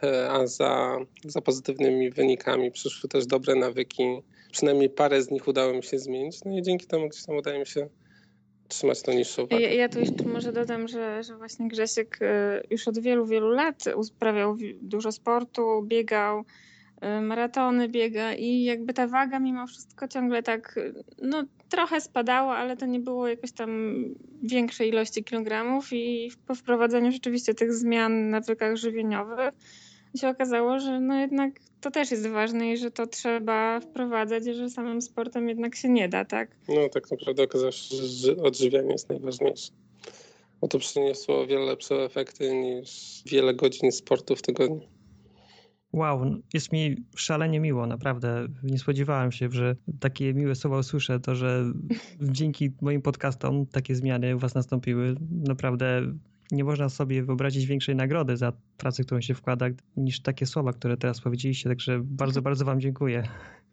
e, 0.03 0.29
a 0.31 0.47
za, 0.47 0.97
za 1.25 1.41
pozytywnymi 1.41 2.09
wynikami 2.09 2.71
przyszły 2.71 3.09
też 3.09 3.25
dobre 3.25 3.55
nawyki. 3.55 4.03
Przynajmniej 4.51 4.89
parę 4.89 5.21
z 5.21 5.31
nich 5.31 5.47
udało 5.47 5.73
mi 5.73 5.83
się 5.83 5.99
zmienić, 5.99 6.39
no 6.45 6.57
i 6.57 6.61
dzięki 6.61 6.87
temu 6.87 7.09
gdzieś 7.09 7.25
tam 7.25 7.35
udaje 7.35 7.59
mi 7.59 7.67
się 7.67 7.89
trzymać 8.67 9.01
tą 9.01 9.13
niższą 9.13 9.41
wagę. 9.41 9.61
Ja, 9.61 9.73
ja 9.73 9.89
tu 9.89 9.99
jeszcze 9.99 10.23
może 10.23 10.53
dodam, 10.53 10.87
że, 10.87 11.23
że 11.23 11.37
właśnie 11.37 11.67
Grzesiek 11.67 12.19
y, 12.21 12.25
już 12.69 12.87
od 12.87 12.99
wielu, 12.99 13.25
wielu 13.25 13.49
lat 13.49 13.83
uprawiał 13.95 14.57
dużo 14.81 15.11
sportu, 15.11 15.81
biegał, 15.83 16.43
maratony 17.21 17.89
biega 17.89 18.33
i 18.33 18.63
jakby 18.63 18.93
ta 18.93 19.07
waga 19.07 19.39
mimo 19.39 19.67
wszystko 19.67 20.07
ciągle 20.07 20.43
tak, 20.43 20.79
no 21.21 21.43
trochę 21.69 22.01
spadała, 22.01 22.55
ale 22.57 22.77
to 22.77 22.85
nie 22.85 22.99
było 22.99 23.27
jakoś 23.27 23.51
tam 23.51 23.95
większej 24.43 24.89
ilości 24.89 25.23
kilogramów 25.23 25.93
i 25.93 26.31
po 26.47 26.55
wprowadzeniu 26.55 27.11
rzeczywiście 27.11 27.53
tych 27.53 27.73
zmian 27.73 28.29
na 28.29 28.39
nawykach 28.39 28.77
żywieniowych 28.77 29.53
się 30.17 30.29
okazało, 30.29 30.79
że 30.79 30.99
no 30.99 31.19
jednak 31.19 31.53
to 31.81 31.91
też 31.91 32.11
jest 32.11 32.27
ważne 32.27 32.71
i 32.71 32.77
że 32.77 32.91
to 32.91 33.07
trzeba 33.07 33.79
wprowadzać, 33.79 34.45
że 34.45 34.69
samym 34.69 35.01
sportem 35.01 35.49
jednak 35.49 35.75
się 35.75 35.89
nie 35.89 36.09
da, 36.09 36.25
tak? 36.25 36.55
No 36.67 36.89
tak 36.89 37.11
naprawdę 37.11 37.43
okazało 37.43 37.71
się, 37.71 37.95
że 37.95 38.35
odżywianie 38.35 38.91
jest 38.91 39.09
najważniejsze. 39.09 39.71
Bo 40.61 40.67
to 40.67 40.79
przyniosło 40.79 41.47
wiele 41.47 41.65
lepsze 41.65 41.95
efekty 41.95 42.53
niż 42.53 43.21
wiele 43.25 43.53
godzin 43.53 43.91
sportu 43.91 44.35
w 44.35 44.41
tygodniu. 44.41 44.92
Wow, 45.93 46.35
jest 46.53 46.71
mi 46.71 46.95
szalenie 47.15 47.59
miło, 47.59 47.87
naprawdę. 47.87 48.47
Nie 48.63 48.79
spodziewałem 48.79 49.31
się, 49.31 49.51
że 49.51 49.75
takie 49.99 50.33
miłe 50.33 50.55
słowa 50.55 50.77
usłyszę, 50.77 51.19
to 51.19 51.35
że 51.35 51.73
dzięki 52.21 52.71
moim 52.81 53.01
podcastom 53.01 53.65
takie 53.65 53.95
zmiany 53.95 54.35
u 54.35 54.39
was 54.39 54.55
nastąpiły. 54.55 55.15
Naprawdę 55.31 56.01
nie 56.51 56.63
można 56.63 56.89
sobie 56.89 57.23
wyobrazić 57.23 57.65
większej 57.65 57.95
nagrody 57.95 58.37
za 58.37 58.53
pracę, 58.77 59.03
którą 59.03 59.21
się 59.21 59.33
wkłada, 59.33 59.65
niż 59.97 60.21
takie 60.21 60.45
słowa, 60.45 60.73
które 60.73 60.97
teraz 60.97 61.21
powiedzieliście. 61.21 61.69
Także 61.69 62.01
bardzo, 62.03 62.41
bardzo 62.41 62.65
Wam 62.65 62.81
dziękuję. 62.81 63.23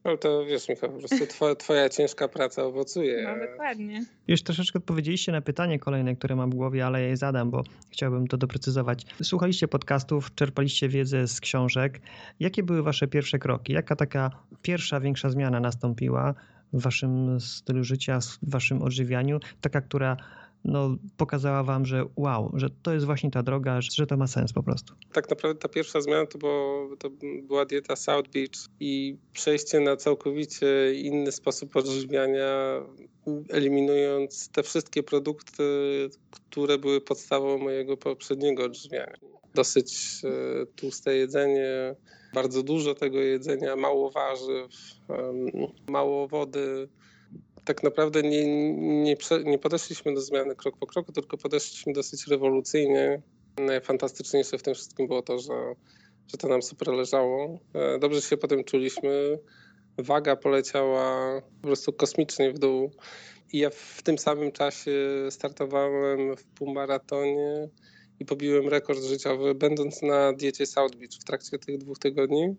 Ale 0.04 0.18
to 0.18 0.44
wiesz, 0.44 0.68
Michał, 0.68 0.90
po 0.90 0.98
prostu 0.98 1.26
twoja, 1.26 1.54
twoja 1.54 1.88
ciężka 1.88 2.28
praca 2.28 2.64
owocuje. 2.64 3.22
No 3.22 3.46
dokładnie. 3.46 4.04
Już 4.28 4.42
troszeczkę 4.42 4.78
odpowiedzieliście 4.78 5.32
na 5.32 5.40
pytanie 5.40 5.78
kolejne, 5.78 6.16
które 6.16 6.36
mam 6.36 6.50
w 6.50 6.54
głowie, 6.54 6.86
ale 6.86 7.02
ja 7.02 7.08
je 7.08 7.16
zadam, 7.16 7.50
bo 7.50 7.62
chciałbym 7.90 8.26
to 8.26 8.36
doprecyzować. 8.36 9.06
Słuchaliście 9.22 9.68
podcastów, 9.68 10.34
czerpaliście 10.34 10.88
wiedzę 10.88 11.28
z 11.28 11.40
książek. 11.40 12.00
Jakie 12.40 12.62
były 12.62 12.82
Wasze 12.82 13.08
pierwsze 13.08 13.38
kroki? 13.38 13.72
Jaka 13.72 13.96
taka 13.96 14.30
pierwsza, 14.62 15.00
większa 15.00 15.30
zmiana 15.30 15.60
nastąpiła 15.60 16.34
w 16.72 16.82
Waszym 16.82 17.40
stylu 17.40 17.84
życia, 17.84 18.18
w 18.42 18.50
Waszym 18.50 18.82
odżywianiu? 18.82 19.40
Taka, 19.60 19.80
która 19.80 20.16
no, 20.64 20.96
pokazała 21.16 21.62
wam, 21.62 21.87
że 21.87 22.05
wow, 22.16 22.53
że 22.55 22.70
to 22.83 22.92
jest 22.92 23.07
właśnie 23.07 23.31
ta 23.31 23.42
droga, 23.42 23.81
że 23.81 24.07
to 24.07 24.16
ma 24.16 24.27
sens 24.27 24.53
po 24.53 24.62
prostu. 24.62 24.94
Tak 25.12 25.31
naprawdę 25.31 25.61
ta 25.61 25.68
pierwsza 25.68 26.01
zmiana 26.01 26.27
to, 26.27 26.38
było, 26.38 26.96
to 26.99 27.11
była 27.42 27.64
dieta 27.64 27.96
South 27.96 28.29
Beach 28.29 28.68
i 28.81 29.16
przejście 29.33 29.81
na 29.81 29.96
całkowicie 29.96 30.94
inny 30.94 31.33
sposób 31.33 31.77
odżywiania, 31.77 32.81
eliminując 33.49 34.49
te 34.49 34.62
wszystkie 34.62 35.03
produkty, 35.03 35.62
które 36.31 36.79
były 36.79 37.01
podstawą 37.01 37.59
mojego 37.59 37.96
poprzedniego 37.96 38.64
odżywiania. 38.64 39.16
Dosyć 39.55 40.20
e, 40.25 40.66
tłuste 40.66 41.14
jedzenie, 41.16 41.94
bardzo 42.35 42.62
dużo 42.62 42.94
tego 42.94 43.18
jedzenia, 43.18 43.77
mało 43.77 44.11
warzyw, 44.11 44.70
mało 45.88 46.29
wody, 46.29 46.88
tak 47.64 47.83
naprawdę 47.83 48.23
nie, 48.23 48.73
nie, 49.03 49.16
nie 49.44 49.59
podeszliśmy 49.59 50.14
do 50.14 50.20
zmiany 50.20 50.57
krok 50.57 50.77
po 50.77 50.87
kroku, 50.87 51.12
tylko 51.12 51.37
podeszliśmy 51.37 51.92
dosyć 51.92 52.27
rewolucyjnie. 52.27 53.23
Najfantastyczniejsze 53.59 54.59
w 54.59 54.62
tym 54.62 54.75
wszystkim 54.75 55.07
było 55.07 55.23
to, 55.23 55.38
że, 55.38 55.75
że 56.27 56.38
to 56.38 56.49
nam 56.49 56.62
super 56.62 56.88
leżało. 56.88 57.59
E, 57.75 57.99
dobrze 57.99 58.23
się 58.23 58.37
potem 58.37 58.64
czuliśmy. 58.64 59.38
Waga 59.99 60.37
poleciała 60.37 61.40
po 61.62 61.68
prostu 61.68 61.92
kosmicznie 61.92 62.53
w 62.53 62.59
dół. 62.59 62.90
I 63.53 63.59
ja 63.59 63.70
w 63.70 64.03
tym 64.03 64.18
samym 64.18 64.53
czasie 64.53 64.92
startowałem 65.31 66.37
w 66.37 66.44
półmaratonie 66.44 67.68
i 68.20 68.24
pobiłem 68.24 68.68
rekord 68.68 69.04
życiowy, 69.04 69.54
będąc 69.54 70.02
na 70.02 70.33
diecie 70.33 70.66
South 70.66 70.96
Beach 70.96 71.14
w 71.20 71.24
trakcie 71.24 71.59
tych 71.59 71.78
dwóch 71.78 71.98
tygodni. 71.98 72.54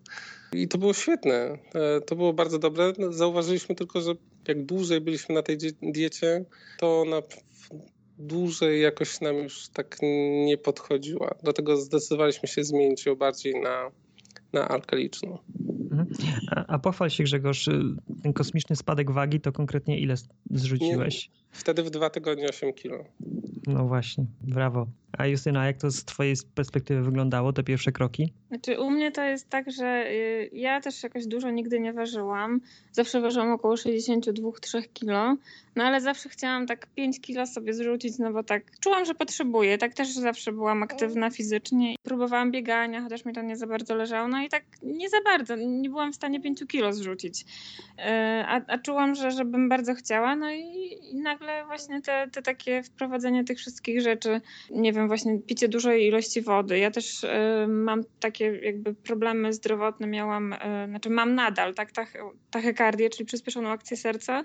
I 0.52 0.68
to 0.68 0.78
było 0.78 0.94
świetne. 0.94 1.58
E, 1.74 2.00
to 2.00 2.16
było 2.16 2.32
bardzo 2.32 2.58
dobre. 2.58 2.92
No, 2.98 3.12
zauważyliśmy 3.12 3.74
tylko, 3.74 4.00
że 4.00 4.12
jak 4.48 4.64
dłużej 4.64 5.00
byliśmy 5.00 5.34
na 5.34 5.42
tej 5.42 5.58
diecie, 5.82 6.44
to 6.78 7.00
ona 7.00 7.22
dłużej 8.18 8.82
jakoś 8.82 9.20
nam 9.20 9.36
już 9.36 9.68
tak 9.68 9.96
nie 10.46 10.58
podchodziła. 10.58 11.34
Dlatego 11.42 11.76
zdecydowaliśmy 11.76 12.48
się 12.48 12.64
zmienić 12.64 13.06
ją 13.06 13.16
bardziej 13.16 13.60
na, 13.60 13.90
na 14.52 14.68
alkaliczną. 14.68 15.38
Mhm. 15.90 16.06
A, 16.50 16.66
a 16.66 16.78
pochwal 16.78 17.10
się 17.10 17.24
Grzegorz, 17.24 17.68
ten 18.22 18.32
kosmiczny 18.32 18.76
spadek 18.76 19.10
wagi 19.10 19.40
to 19.40 19.52
konkretnie 19.52 20.00
ile 20.00 20.14
zrzuciłeś? 20.50 21.28
Nie, 21.28 21.34
wtedy 21.50 21.82
w 21.82 21.90
dwa 21.90 22.10
tygodnie 22.10 22.48
8 22.48 22.72
kilo. 22.72 23.04
No 23.66 23.86
właśnie, 23.86 24.26
brawo. 24.40 24.86
A 25.18 25.26
Justyna, 25.26 25.66
jak 25.66 25.76
to 25.76 25.90
z 25.90 26.04
twojej 26.04 26.34
perspektywy 26.54 27.02
wyglądało, 27.02 27.52
te 27.52 27.62
pierwsze 27.62 27.92
kroki? 27.92 28.32
Znaczy 28.48 28.80
u 28.80 28.90
mnie 28.90 29.12
to 29.12 29.22
jest 29.22 29.48
tak, 29.48 29.70
że 29.70 30.04
y, 30.10 30.50
ja 30.52 30.80
też 30.80 31.02
jakoś 31.02 31.26
dużo 31.26 31.50
nigdy 31.50 31.80
nie 31.80 31.92
ważyłam. 31.92 32.60
Zawsze 32.92 33.20
ważyłam 33.20 33.52
około 33.52 33.74
62-3 33.74 34.82
kilo, 34.92 35.36
no 35.76 35.84
ale 35.84 36.00
zawsze 36.00 36.28
chciałam 36.28 36.66
tak 36.66 36.86
5 36.86 37.20
kilo 37.20 37.46
sobie 37.46 37.74
zrzucić, 37.74 38.18
no 38.18 38.32
bo 38.32 38.42
tak 38.42 38.78
czułam, 38.80 39.04
że 39.04 39.14
potrzebuję. 39.14 39.78
Tak 39.78 39.94
też 39.94 40.12
zawsze 40.12 40.52
byłam 40.52 40.82
aktywna 40.82 41.30
fizycznie. 41.30 41.94
Próbowałam 42.02 42.50
biegania, 42.50 43.02
chociaż 43.02 43.24
mi 43.24 43.32
to 43.32 43.42
nie 43.42 43.56
za 43.56 43.66
bardzo 43.66 43.94
leżało, 43.94 44.28
no 44.28 44.42
i 44.42 44.48
tak 44.48 44.64
nie 44.82 45.08
za 45.08 45.20
bardzo. 45.24 45.56
Nie 45.56 45.90
byłam 45.90 46.12
w 46.12 46.16
stanie 46.16 46.40
5 46.40 46.64
kilo 46.68 46.92
zrzucić. 46.92 47.40
Y, 47.40 48.02
a, 48.46 48.60
a 48.66 48.78
czułam, 48.78 49.14
że, 49.14 49.30
że 49.30 49.44
bym 49.44 49.68
bardzo 49.68 49.94
chciała, 49.94 50.36
no 50.36 50.50
i, 50.50 50.98
i 51.10 51.14
nagle 51.14 51.64
właśnie 51.66 52.02
te, 52.02 52.28
te 52.32 52.42
takie 52.42 52.82
wprowadzenie 52.82 53.44
tych 53.44 53.58
wszystkich 53.58 54.00
rzeczy, 54.00 54.40
nie 54.70 54.92
wiem, 54.92 55.01
wiem, 55.02 55.08
właśnie 55.08 55.38
picie 55.38 55.68
dużej 55.68 56.06
ilości 56.06 56.42
wody. 56.42 56.78
Ja 56.78 56.90
też 56.90 57.24
y, 57.24 57.28
mam 57.68 58.00
takie 58.20 58.44
jakby 58.62 58.94
problemy 58.94 59.52
zdrowotne, 59.52 60.06
miałam, 60.06 60.52
y, 60.52 60.56
znaczy 60.88 61.10
mam 61.10 61.34
nadal, 61.34 61.74
tak, 61.74 61.92
tach, 61.92 62.12
tachykardię, 62.50 63.10
czyli 63.10 63.24
przyspieszoną 63.24 63.68
akcję 63.68 63.96
serca. 63.96 64.44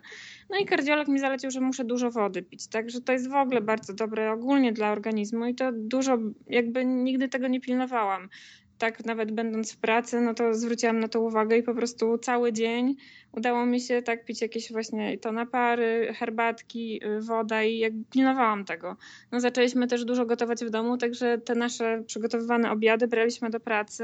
No 0.49 0.57
i 0.59 0.65
kardiolog 0.65 1.07
mi 1.07 1.19
zalecił, 1.19 1.51
że 1.51 1.61
muszę 1.61 1.85
dużo 1.85 2.11
wody 2.11 2.43
pić, 2.43 2.67
także 2.67 3.01
to 3.01 3.13
jest 3.13 3.29
w 3.29 3.35
ogóle 3.35 3.61
bardzo 3.61 3.93
dobre 3.93 4.31
ogólnie 4.31 4.73
dla 4.73 4.91
organizmu 4.91 5.45
i 5.45 5.55
to 5.55 5.71
dużo, 5.73 6.17
jakby 6.47 6.85
nigdy 6.85 7.29
tego 7.29 7.47
nie 7.47 7.61
pilnowałam 7.61 8.29
tak 8.77 9.05
nawet 9.05 9.31
będąc 9.31 9.73
w 9.73 9.77
pracy, 9.77 10.21
no 10.21 10.33
to 10.33 10.53
zwróciłam 10.53 10.99
na 10.99 11.07
to 11.07 11.21
uwagę 11.21 11.57
i 11.57 11.63
po 11.63 11.73
prostu 11.73 12.17
cały 12.17 12.53
dzień 12.53 12.95
udało 13.31 13.65
mi 13.65 13.81
się 13.81 14.01
tak 14.01 14.25
pić 14.25 14.41
jakieś 14.41 14.71
właśnie 14.71 15.17
to 15.17 15.31
napary, 15.31 16.13
herbatki, 16.13 17.01
y, 17.05 17.21
woda 17.21 17.63
i 17.63 17.77
jakby 17.77 18.03
pilnowałam 18.11 18.65
tego. 18.65 18.95
No 19.31 19.39
zaczęliśmy 19.39 19.87
też 19.87 20.05
dużo 20.05 20.25
gotować 20.25 20.65
w 20.65 20.69
domu, 20.69 20.97
także 20.97 21.37
te 21.37 21.55
nasze 21.55 22.03
przygotowywane 22.07 22.71
obiady 22.71 23.07
braliśmy 23.07 23.49
do 23.49 23.59
pracy, 23.59 24.03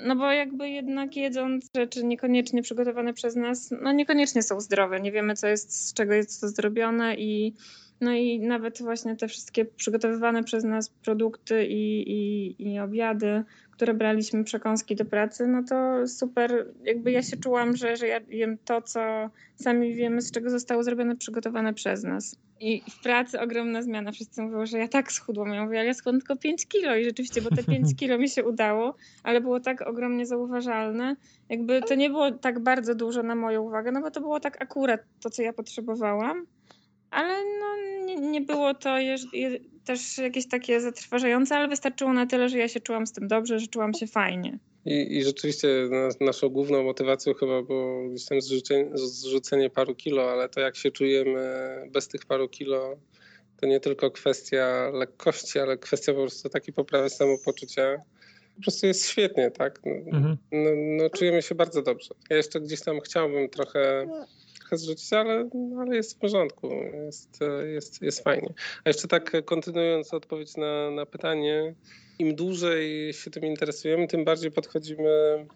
no 0.00 0.16
bo 0.16 0.32
jakby 0.32 0.70
jednak 0.70 1.16
jedząc 1.16 1.70
rzeczy 1.76 2.04
niekoniecznie 2.04 2.62
przygotowane 2.62 3.14
przez 3.14 3.36
nas, 3.36 3.74
no 3.82 3.92
niekoniecznie 3.92 4.42
są 4.42 4.60
zdrowe. 4.60 5.00
Nie 5.00 5.12
wiemy 5.12 5.34
co 5.34 5.46
jest, 5.46 5.88
z 5.88 5.94
czego 5.94 6.14
jest 6.14 6.40
to 6.40 6.48
zrobione 6.48 7.14
i 7.16 7.54
no 8.00 8.12
i 8.12 8.40
nawet 8.40 8.82
właśnie 8.82 9.16
te 9.16 9.28
wszystkie 9.28 9.64
przygotowywane 9.64 10.44
przez 10.44 10.64
nas 10.64 10.90
produkty 10.90 11.66
i, 11.66 12.12
i, 12.12 12.54
i 12.72 12.78
obiady, 12.78 13.44
które 13.70 13.94
braliśmy 13.94 14.44
przekąski 14.44 14.96
do 14.96 15.04
pracy, 15.04 15.46
no 15.46 15.62
to 15.62 16.06
super, 16.06 16.66
jakby 16.84 17.12
ja 17.12 17.22
się 17.22 17.36
czułam, 17.36 17.76
że, 17.76 17.96
że 17.96 18.06
ja 18.06 18.20
jem 18.28 18.58
to, 18.64 18.82
co 18.82 19.30
sami 19.54 19.94
wiemy, 19.94 20.22
z 20.22 20.30
czego 20.30 20.50
zostało 20.50 20.82
zrobione, 20.82 21.16
przygotowane 21.16 21.74
przez 21.74 22.04
nas. 22.04 22.36
I 22.60 22.82
w 22.90 23.02
pracy 23.02 23.40
ogromna 23.40 23.82
zmiana. 23.82 24.12
Wszyscy 24.12 24.42
mówią, 24.42 24.66
że 24.66 24.78
ja 24.78 24.88
tak 24.88 25.12
schudłam. 25.12 25.48
Ja 25.48 25.64
mówię, 25.64 25.78
ale 25.78 25.86
ja 25.86 25.94
skąd 25.94 26.18
tylko 26.18 26.36
5 26.36 26.66
kilo? 26.66 26.96
I 26.96 27.04
rzeczywiście, 27.04 27.42
bo 27.42 27.50
te 27.50 27.64
5 27.64 27.96
kilo 27.96 28.18
mi 28.18 28.28
się 28.28 28.44
udało, 28.44 28.94
ale 29.22 29.40
było 29.40 29.60
tak 29.60 29.82
ogromnie 29.88 30.26
zauważalne. 30.26 31.16
Jakby 31.48 31.82
to 31.82 31.94
nie 31.94 32.10
było 32.10 32.32
tak 32.32 32.60
bardzo 32.60 32.94
dużo 32.94 33.22
na 33.22 33.34
moją 33.34 33.62
uwagę, 33.62 33.92
no 33.92 34.00
bo 34.00 34.10
to 34.10 34.20
było 34.20 34.40
tak 34.40 34.62
akurat 34.62 35.00
to, 35.20 35.30
co 35.30 35.42
ja 35.42 35.52
potrzebowałam. 35.52 36.46
Ale 37.10 37.44
no, 37.60 38.04
nie, 38.06 38.16
nie 38.16 38.40
było 38.40 38.74
to 38.74 38.98
je, 38.98 39.16
je, 39.32 39.58
też 39.84 40.18
jakieś 40.18 40.48
takie 40.48 40.80
zatrważające, 40.80 41.56
ale 41.56 41.68
wystarczyło 41.68 42.12
na 42.12 42.26
tyle, 42.26 42.48
że 42.48 42.58
ja 42.58 42.68
się 42.68 42.80
czułam 42.80 43.06
z 43.06 43.12
tym 43.12 43.28
dobrze, 43.28 43.58
że 43.58 43.66
czułam 43.66 43.94
się 43.94 44.06
fajnie. 44.06 44.58
I, 44.84 45.16
i 45.16 45.24
rzeczywiście 45.24 45.68
naszą 46.20 46.48
główną 46.48 46.82
motywacją 46.82 47.34
chyba 47.34 47.62
było 47.62 48.08
gdzieś 48.08 48.26
tam 48.26 48.40
zrzucenie, 48.40 48.90
zrzucenie 48.94 49.70
paru 49.70 49.94
kilo, 49.94 50.30
ale 50.30 50.48
to 50.48 50.60
jak 50.60 50.76
się 50.76 50.90
czujemy 50.90 51.40
bez 51.92 52.08
tych 52.08 52.26
paru 52.26 52.48
kilo, 52.48 52.96
to 53.60 53.66
nie 53.66 53.80
tylko 53.80 54.10
kwestia 54.10 54.90
lekkości, 54.94 55.58
ale 55.58 55.78
kwestia 55.78 56.12
po 56.12 56.20
prostu 56.20 56.48
takiej 56.48 56.74
poprawy 56.74 57.10
samopoczucia. 57.10 58.02
Po 58.56 58.62
prostu 58.62 58.86
jest 58.86 59.08
świetnie, 59.08 59.50
tak? 59.50 59.80
No, 59.86 59.92
mhm. 59.92 60.36
no, 60.52 60.70
no 60.74 61.10
czujemy 61.10 61.42
się 61.42 61.54
bardzo 61.54 61.82
dobrze. 61.82 62.14
Ja 62.30 62.36
jeszcze 62.36 62.60
gdzieś 62.60 62.80
tam 62.80 63.00
chciałbym 63.00 63.48
trochę 63.48 64.08
trochę 64.68 64.78
zrzucić, 64.78 65.12
ale, 65.12 65.48
ale 65.80 65.96
jest 65.96 66.14
w 66.14 66.18
porządku, 66.18 66.70
jest, 67.04 67.40
jest, 67.66 68.02
jest 68.02 68.24
fajnie. 68.24 68.54
A 68.84 68.90
jeszcze 68.90 69.08
tak 69.08 69.44
kontynuując 69.44 70.14
odpowiedź 70.14 70.56
na, 70.56 70.90
na 70.90 71.06
pytanie, 71.06 71.74
im 72.18 72.34
dłużej 72.34 73.12
się 73.12 73.30
tym 73.30 73.44
interesujemy, 73.44 74.08
tym 74.08 74.24
bardziej 74.24 74.50
podchodzimy 74.50 75.46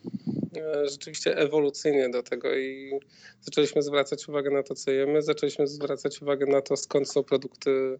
e, 0.57 0.89
rzeczywiście 0.89 1.37
ewolucyjnie 1.37 2.09
do 2.09 2.23
tego 2.23 2.57
i 2.57 2.93
zaczęliśmy 3.41 3.83
zwracać 3.83 4.29
uwagę 4.29 4.51
na 4.51 4.63
to, 4.63 4.75
co 4.75 4.91
jemy, 4.91 5.23
zaczęliśmy 5.23 5.67
zwracać 5.67 6.23
uwagę 6.23 6.47
na 6.47 6.61
to, 6.61 6.77
skąd 6.77 7.09
są 7.09 7.23
produkty 7.23 7.99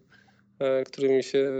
którymi 0.85 1.23
się 1.23 1.51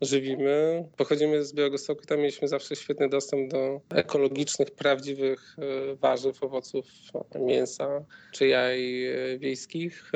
żywimy. 0.00 0.84
Pochodzimy 0.96 1.44
z 1.44 1.52
Białegostoku 1.52 2.02
i 2.02 2.06
tam 2.06 2.18
mieliśmy 2.18 2.48
zawsze 2.48 2.76
świetny 2.76 3.08
dostęp 3.08 3.50
do 3.50 3.80
ekologicznych, 3.90 4.70
prawdziwych 4.70 5.56
e, 5.58 5.94
warzyw, 5.96 6.42
owoców, 6.42 6.86
mięsa 7.40 8.04
czy 8.32 8.48
jaj 8.48 9.06
e, 9.06 9.38
wiejskich 9.38 10.10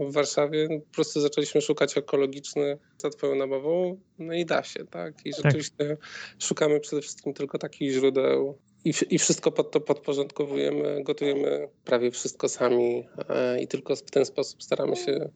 w 0.00 0.12
Warszawie. 0.12 0.68
Po 0.68 0.94
prostu 0.94 1.20
zaczęliśmy 1.20 1.60
szukać 1.60 1.98
ekologicznych 1.98 2.78
za 2.98 3.10
twoją 3.10 3.34
namową, 3.34 4.00
no 4.18 4.34
i 4.34 4.44
da 4.44 4.62
się, 4.62 4.84
tak? 4.84 5.26
I 5.26 5.30
tak. 5.30 5.44
rzeczywiście 5.44 5.88
tak. 5.88 5.98
szukamy 6.38 6.80
przede 6.80 7.02
wszystkim 7.02 7.34
tylko 7.34 7.58
takich 7.58 7.92
źródeł 7.92 8.58
i, 8.84 8.92
I 9.10 9.18
wszystko 9.18 9.52
pod 9.52 9.70
to 9.70 9.80
podporządkowujemy, 9.80 11.02
gotujemy 11.02 11.68
prawie 11.84 12.10
wszystko 12.10 12.48
sami 12.48 13.08
i 13.60 13.68
tylko 13.68 13.96
w 13.96 14.02
ten 14.02 14.24
sposób 14.24 14.62
staramy 14.62 14.96
się 14.96 15.30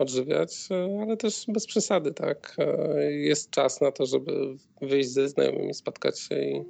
odżywiać, 0.00 0.68
e, 0.70 1.02
ale 1.02 1.16
też 1.16 1.44
bez 1.48 1.66
przesady, 1.66 2.12
tak. 2.12 2.56
E, 2.58 3.12
jest 3.12 3.50
czas 3.50 3.80
na 3.80 3.92
to, 3.92 4.06
żeby 4.06 4.56
wyjść 4.82 5.10
ze 5.10 5.28
znajomymi, 5.28 5.74
spotkać 5.74 6.20
się 6.20 6.34
i 6.34 6.64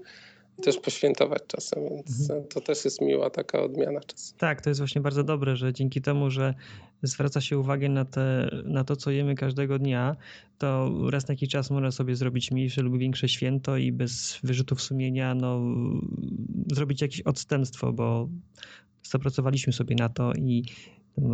też 0.62 0.78
poświętować 0.78 1.42
czasem, 1.46 1.88
więc 1.90 2.20
mhm. 2.20 2.48
to 2.48 2.60
też 2.60 2.84
jest 2.84 3.00
miła 3.00 3.30
taka 3.30 3.62
odmiana 3.62 4.00
czasu. 4.00 4.34
Tak, 4.38 4.60
to 4.60 4.70
jest 4.70 4.80
właśnie 4.80 5.00
bardzo 5.00 5.24
dobre, 5.24 5.56
że 5.56 5.72
dzięki 5.72 6.02
temu, 6.02 6.30
że 6.30 6.54
zwraca 7.02 7.40
się 7.40 7.58
uwagę 7.58 7.88
na, 7.88 8.04
te, 8.04 8.50
na 8.64 8.84
to, 8.84 8.96
co 8.96 9.10
jemy 9.10 9.34
każdego 9.34 9.78
dnia, 9.78 10.16
to 10.58 10.90
raz 11.10 11.28
na 11.28 11.32
jakiś 11.32 11.48
czas 11.48 11.70
można 11.70 11.90
sobie 11.90 12.16
zrobić 12.16 12.50
mniejsze 12.50 12.82
lub 12.82 12.98
większe 12.98 13.28
święto 13.28 13.76
i 13.76 13.92
bez 13.92 14.38
wyrzutów 14.42 14.82
sumienia 14.82 15.34
no, 15.34 15.60
zrobić 16.72 17.02
jakieś 17.02 17.20
odstępstwo, 17.20 17.92
bo 17.92 18.28
zapracowaliśmy 19.02 19.72
sobie 19.72 19.96
na 19.96 20.08
to 20.08 20.32
i 20.32 20.62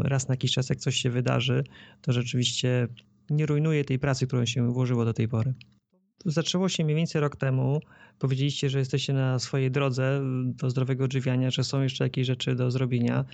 raz 0.02 0.28
na 0.28 0.32
jakiś 0.32 0.52
czas, 0.52 0.68
jak 0.68 0.78
coś 0.78 0.96
się 0.96 1.10
wydarzy, 1.10 1.64
to 2.02 2.12
rzeczywiście 2.12 2.88
nie 3.30 3.46
rujnuje 3.46 3.84
tej 3.84 3.98
pracy, 3.98 4.26
którą 4.26 4.46
się 4.46 4.72
włożyło 4.72 5.04
do 5.04 5.12
tej 5.12 5.28
pory. 5.28 5.54
Zaczęło 6.24 6.68
się 6.68 6.84
mniej 6.84 6.96
więcej 6.96 7.20
rok 7.20 7.36
temu. 7.36 7.80
Powiedzieliście, 8.18 8.70
że 8.70 8.78
jesteście 8.78 9.12
na 9.12 9.38
swojej 9.38 9.70
drodze 9.70 10.20
do 10.44 10.70
zdrowego 10.70 11.04
odżywiania, 11.04 11.50
że 11.50 11.64
są 11.64 11.82
jeszcze 11.82 12.04
jakieś 12.04 12.26
rzeczy 12.26 12.54
do 12.54 12.70
zrobienia. 12.70 13.24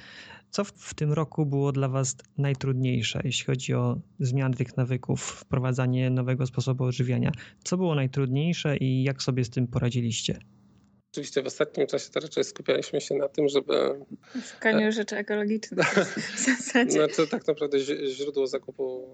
Co 0.51 0.65
w, 0.65 0.95
tym 0.95 1.13
roku 1.13 1.47
było 1.47 1.73
dla 1.73 1.89
Was 1.89 2.17
najtrudniejsze, 2.39 3.21
jeśli 3.25 3.45
chodzi 3.47 3.75
o 3.75 4.01
zmiany 4.19 4.57
tych 4.57 4.77
nawyków, 4.77 5.23
wprowadzanie 5.23 6.11
nowego 6.11 6.47
sposobu 6.47 6.85
odżywiania? 6.85 7.33
Co 7.65 7.77
było 7.77 7.95
najtrudniejsze 7.95 8.77
i 8.77 9.03
jak 9.03 9.23
sobie 9.23 9.45
z 9.45 9.51
tym 9.51 9.67
poradziliście? 9.67 10.39
Oczywiście 11.13 11.43
w 11.43 11.47
ostatnim 11.47 11.87
czasie 11.87 12.11
to 12.11 12.21
raczej 12.21 12.45
skupialiśmy 12.45 13.01
się 13.01 13.15
na 13.15 13.29
tym, 13.29 13.49
żeby... 13.49 14.05
Szukaniu 14.53 14.89
e, 14.89 14.93
rzeczy 14.93 15.17
ekologicznych 15.17 15.87
w 16.37 16.39
zasadzie. 16.39 16.91
Znaczy 16.91 17.27
tak 17.27 17.47
naprawdę 17.47 17.79
źródło 18.09 18.47
zakupu, 18.47 19.09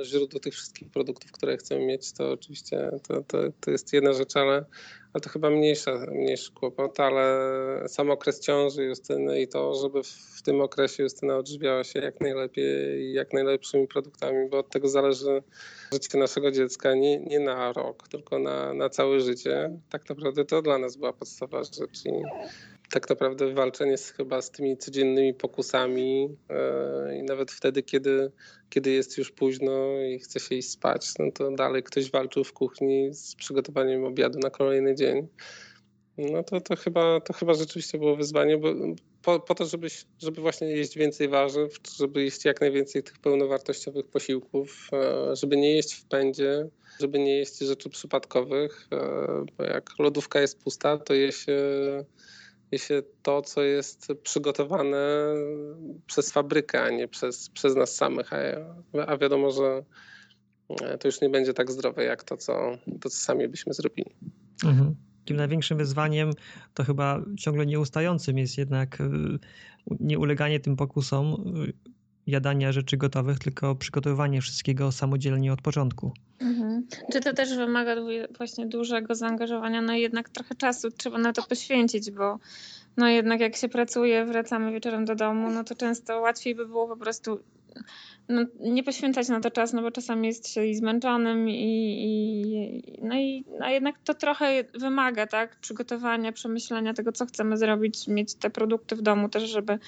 e, 0.00 0.04
źródło 0.04 0.40
tych 0.40 0.54
wszystkich 0.54 0.90
produktów, 0.90 1.32
które 1.32 1.56
chcemy 1.56 1.86
mieć, 1.86 2.12
to 2.12 2.30
oczywiście 2.32 2.90
to, 3.08 3.22
to, 3.22 3.38
to 3.60 3.70
jest 3.70 3.92
jedna 3.92 4.12
rzecz, 4.12 4.36
ale 4.36 4.64
ale 5.12 5.20
to 5.20 5.30
chyba 5.30 5.50
mniejsza, 5.50 6.06
mniejszy 6.12 6.52
kłopot, 6.52 7.00
ale 7.00 7.24
sam 7.88 8.10
okres 8.10 8.40
ciąży 8.40 8.84
Justyny 8.84 9.40
i 9.40 9.48
to, 9.48 9.74
żeby 9.74 10.02
w 10.02 10.42
tym 10.42 10.60
okresie 10.60 11.02
Justyna 11.02 11.36
odżywiała 11.36 11.84
się 11.84 12.00
jak 12.00 12.20
najlepiej 12.20 13.00
i 13.00 13.12
jak 13.12 13.32
najlepszymi 13.32 13.88
produktami, 13.88 14.48
bo 14.48 14.58
od 14.58 14.68
tego 14.68 14.88
zależy 14.88 15.42
życie 15.92 16.18
naszego 16.18 16.50
dziecka 16.50 16.94
nie, 16.94 17.20
nie 17.20 17.40
na 17.40 17.72
rok, 17.72 18.08
tylko 18.08 18.38
na, 18.38 18.74
na 18.74 18.88
całe 18.88 19.20
życie. 19.20 19.78
Tak 19.90 20.08
naprawdę 20.08 20.44
to 20.44 20.62
dla 20.62 20.78
nas 20.78 20.96
była 20.96 21.12
podstawa 21.12 21.64
rzecz 21.64 22.06
i 22.06 22.12
tak 22.92 23.10
naprawdę 23.10 23.54
walczenie 23.54 23.98
z, 23.98 24.10
chyba 24.10 24.42
z 24.42 24.50
tymi 24.50 24.76
codziennymi 24.76 25.34
pokusami 25.34 26.22
yy, 26.22 27.18
i 27.18 27.22
nawet 27.22 27.50
wtedy, 27.50 27.82
kiedy, 27.82 28.32
kiedy 28.70 28.90
jest 28.90 29.18
już 29.18 29.32
późno 29.32 30.00
i 30.00 30.18
chce 30.18 30.40
się 30.40 30.54
iść 30.54 30.70
spać, 30.70 31.08
no 31.18 31.32
to 31.32 31.50
dalej 31.50 31.82
ktoś 31.82 32.10
walczył 32.10 32.44
w 32.44 32.52
kuchni 32.52 33.14
z 33.14 33.34
przygotowaniem 33.34 34.04
obiadu 34.04 34.38
na 34.38 34.50
kolejny 34.50 34.94
dzień. 34.94 35.28
No 36.18 36.42
to, 36.42 36.60
to, 36.60 36.76
chyba, 36.76 37.20
to 37.20 37.32
chyba 37.32 37.54
rzeczywiście 37.54 37.98
było 37.98 38.16
wyzwanie, 38.16 38.58
bo 38.58 38.68
po, 39.22 39.40
po 39.40 39.54
to, 39.54 39.64
żeby, 39.64 39.88
żeby 40.18 40.40
właśnie 40.40 40.68
jeść 40.68 40.98
więcej 40.98 41.28
warzyw, 41.28 41.78
żeby 41.98 42.24
jeść 42.24 42.44
jak 42.44 42.60
najwięcej 42.60 43.02
tych 43.02 43.18
pełnowartościowych 43.18 44.06
posiłków, 44.06 44.88
e, 44.92 45.36
żeby 45.36 45.56
nie 45.56 45.74
jeść 45.74 45.94
w 45.94 46.04
pędzie, 46.04 46.68
żeby 47.00 47.18
nie 47.18 47.38
jeść 47.38 47.58
rzeczy 47.58 47.90
przypadkowych, 47.90 48.88
e, 48.92 49.44
bo 49.58 49.64
jak 49.64 49.90
lodówka 49.98 50.40
jest 50.40 50.58
pusta, 50.58 50.98
to 50.98 51.14
je 51.14 51.32
się 51.32 51.56
się 52.78 53.02
to, 53.22 53.42
co 53.42 53.62
jest 53.62 54.12
przygotowane 54.22 55.34
przez 56.06 56.32
fabrykę, 56.32 56.82
a 56.82 56.90
nie 56.90 57.08
przez, 57.08 57.50
przez 57.50 57.76
nas 57.76 57.94
samych. 57.94 58.30
A, 58.32 59.06
a 59.06 59.16
wiadomo, 59.16 59.50
że 59.50 59.82
to 61.00 61.08
już 61.08 61.20
nie 61.20 61.30
będzie 61.30 61.54
tak 61.54 61.70
zdrowe 61.70 62.04
jak 62.04 62.24
to, 62.24 62.36
co, 62.36 62.78
to, 63.00 63.08
co 63.08 63.16
sami 63.16 63.48
byśmy 63.48 63.74
zrobili. 63.74 64.10
Mhm. 64.64 64.96
Takim 65.18 65.36
największym 65.36 65.78
wyzwaniem 65.78 66.30
to 66.74 66.84
chyba 66.84 67.22
ciągle 67.38 67.66
nieustającym 67.66 68.38
jest 68.38 68.58
jednak 68.58 69.00
y, 69.00 69.04
nie 70.00 70.18
uleganie 70.18 70.60
tym 70.60 70.76
pokusom 70.76 71.54
y, 71.68 71.72
jadania 72.26 72.72
rzeczy 72.72 72.96
gotowych, 72.96 73.38
tylko 73.38 73.74
przygotowywanie 73.74 74.40
wszystkiego 74.40 74.92
samodzielnie 74.92 75.52
od 75.52 75.62
początku. 75.62 76.12
Mhm. 76.40 76.61
Czy 77.12 77.20
to 77.20 77.32
też 77.32 77.56
wymaga 77.56 77.96
właśnie 78.36 78.66
dużego 78.66 79.14
zaangażowania, 79.14 79.82
no 79.82 79.92
jednak 79.92 80.28
trochę 80.28 80.54
czasu 80.54 80.90
trzeba 80.90 81.18
na 81.18 81.32
to 81.32 81.42
poświęcić, 81.42 82.10
bo 82.10 82.38
no 82.96 83.08
jednak 83.08 83.40
jak 83.40 83.56
się 83.56 83.68
pracuje, 83.68 84.24
wracamy 84.24 84.72
wieczorem 84.72 85.04
do 85.04 85.14
domu, 85.14 85.50
no 85.50 85.64
to 85.64 85.74
często 85.74 86.20
łatwiej 86.20 86.54
by 86.54 86.66
było 86.66 86.88
po 86.88 86.96
prostu 86.96 87.40
no, 88.28 88.44
nie 88.60 88.84
poświęcać 88.84 89.28
na 89.28 89.40
to 89.40 89.50
czas, 89.50 89.72
no 89.72 89.82
bo 89.82 89.90
czasami 89.90 90.28
jest 90.28 90.48
się 90.48 90.66
i 90.66 90.74
zmęczonym 90.74 91.48
i, 91.48 91.54
i, 92.04 93.02
no 93.02 93.14
i 93.18 93.44
no 93.60 93.68
jednak 93.68 93.98
to 94.04 94.14
trochę 94.14 94.64
wymaga, 94.74 95.26
tak, 95.26 95.60
przygotowania, 95.60 96.32
przemyślenia 96.32 96.94
tego, 96.94 97.12
co 97.12 97.26
chcemy 97.26 97.56
zrobić, 97.56 98.08
mieć 98.08 98.34
te 98.34 98.50
produkty 98.50 98.96
w 98.96 99.02
domu 99.02 99.28
też, 99.28 99.42
żeby 99.42 99.78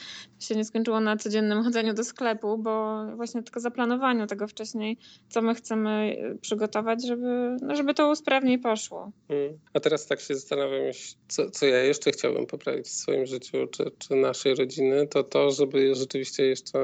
się 0.41 0.57
nie 0.57 0.65
skończyło 0.65 1.01
na 1.01 1.17
codziennym 1.17 1.63
chodzeniu 1.63 1.95
do 1.95 2.05
sklepu, 2.05 2.59
bo 2.59 3.05
właśnie 3.17 3.43
tylko 3.43 3.61
zaplanowaniu 3.61 4.27
tego 4.27 4.49
wcześniej, 4.49 4.99
co 5.29 5.43
my 5.43 5.55
chcemy 5.55 6.17
przygotować, 6.41 7.07
żeby, 7.07 7.57
no 7.63 7.77
żeby 7.77 7.95
to 7.95 8.17
sprawniej 8.17 8.59
poszło. 8.59 9.13
Hmm. 9.29 9.59
A 9.73 9.81
teraz 9.81 10.07
tak 10.07 10.21
się 10.21 10.35
zastanawiam, 10.35 10.93
co, 11.29 11.51
co 11.51 11.67
ja 11.67 11.85
jeszcze 11.85 12.11
chciałbym 12.11 12.47
poprawić 12.47 12.87
w 12.87 12.91
swoim 12.91 13.27
życiu, 13.27 13.67
czy, 13.71 13.85
czy 13.99 14.15
naszej 14.15 14.55
rodziny, 14.55 15.07
to 15.07 15.23
to, 15.23 15.51
żeby 15.51 15.95
rzeczywiście 15.95 16.47
jeszcze 16.47 16.79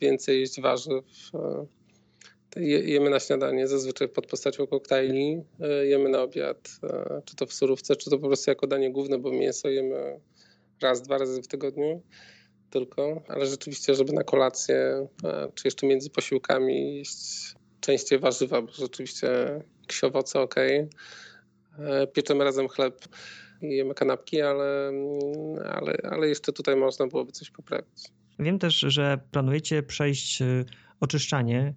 więcej 0.00 0.40
jeść 0.40 0.60
warzyw. 0.66 1.04
E, 1.34 2.62
jemy 2.94 3.10
na 3.10 3.20
śniadanie 3.20 3.68
zazwyczaj 3.68 4.08
pod 4.08 4.26
postacią 4.26 4.66
koktajli, 4.66 5.42
e, 5.60 5.86
jemy 5.86 6.08
na 6.08 6.22
obiad, 6.22 6.68
e, 6.82 7.22
czy 7.24 7.36
to 7.36 7.46
w 7.46 7.52
surówce, 7.52 7.96
czy 7.96 8.10
to 8.10 8.18
po 8.18 8.26
prostu 8.26 8.50
jako 8.50 8.66
danie 8.66 8.90
główne, 8.92 9.18
bo 9.18 9.30
mięso 9.30 9.68
jemy 9.68 10.20
raz, 10.82 11.02
dwa 11.02 11.18
razy 11.18 11.42
w 11.42 11.48
tygodniu 11.48 12.02
tylko, 12.70 13.22
ale 13.28 13.46
rzeczywiście, 13.46 13.94
żeby 13.94 14.12
na 14.12 14.24
kolację, 14.24 15.08
czy 15.54 15.68
jeszcze 15.68 15.86
między 15.86 16.10
posiłkami 16.10 16.96
jeść 16.96 17.54
częściej 17.80 18.18
warzywa, 18.18 18.62
bo 18.62 18.72
rzeczywiście 18.72 19.28
jakieś 19.80 20.04
ok. 20.34 20.54
Pieczemy 22.12 22.44
razem 22.44 22.68
chleb 22.68 23.08
i 23.62 23.76
jemy 23.76 23.94
kanapki, 23.94 24.40
ale, 24.40 24.92
ale, 25.64 25.96
ale 26.02 26.28
jeszcze 26.28 26.52
tutaj 26.52 26.76
można 26.76 27.06
byłoby 27.06 27.32
coś 27.32 27.50
poprawić. 27.50 28.10
Wiem 28.38 28.58
też, 28.58 28.74
że 28.80 29.18
planujecie 29.30 29.82
przejść 29.82 30.42
y, 30.42 30.64
oczyszczanie, 31.00 31.74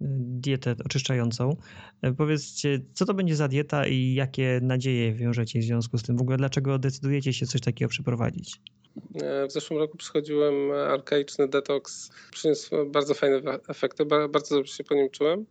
y, 0.00 0.04
dietę 0.18 0.74
oczyszczającą. 0.84 1.56
E, 2.02 2.12
powiedzcie, 2.12 2.80
co 2.94 3.04
to 3.04 3.14
będzie 3.14 3.36
za 3.36 3.48
dieta 3.48 3.86
i 3.86 4.14
jakie 4.14 4.60
nadzieje 4.62 5.12
wiążecie 5.12 5.60
w 5.60 5.64
związku 5.64 5.98
z 5.98 6.02
tym? 6.02 6.16
W 6.16 6.20
ogóle 6.20 6.36
dlaczego 6.36 6.78
decydujecie 6.78 7.32
się 7.32 7.46
coś 7.46 7.60
takiego 7.60 7.88
przeprowadzić? 7.88 8.60
E, 9.14 9.46
w 9.46 9.52
zeszłym 9.52 9.78
roku 9.78 9.96
przychodziłem 9.96 10.70
arkaiczny 10.70 11.48
detoks. 11.48 12.10
Przyniósł 12.32 12.90
bardzo 12.90 13.14
fajne 13.14 13.58
efekty, 13.68 14.04
bardzo 14.04 14.56
dobrze 14.56 14.74
się 14.74 14.84
po 14.84 14.94
nim 14.94 15.10
czułem, 15.10 15.46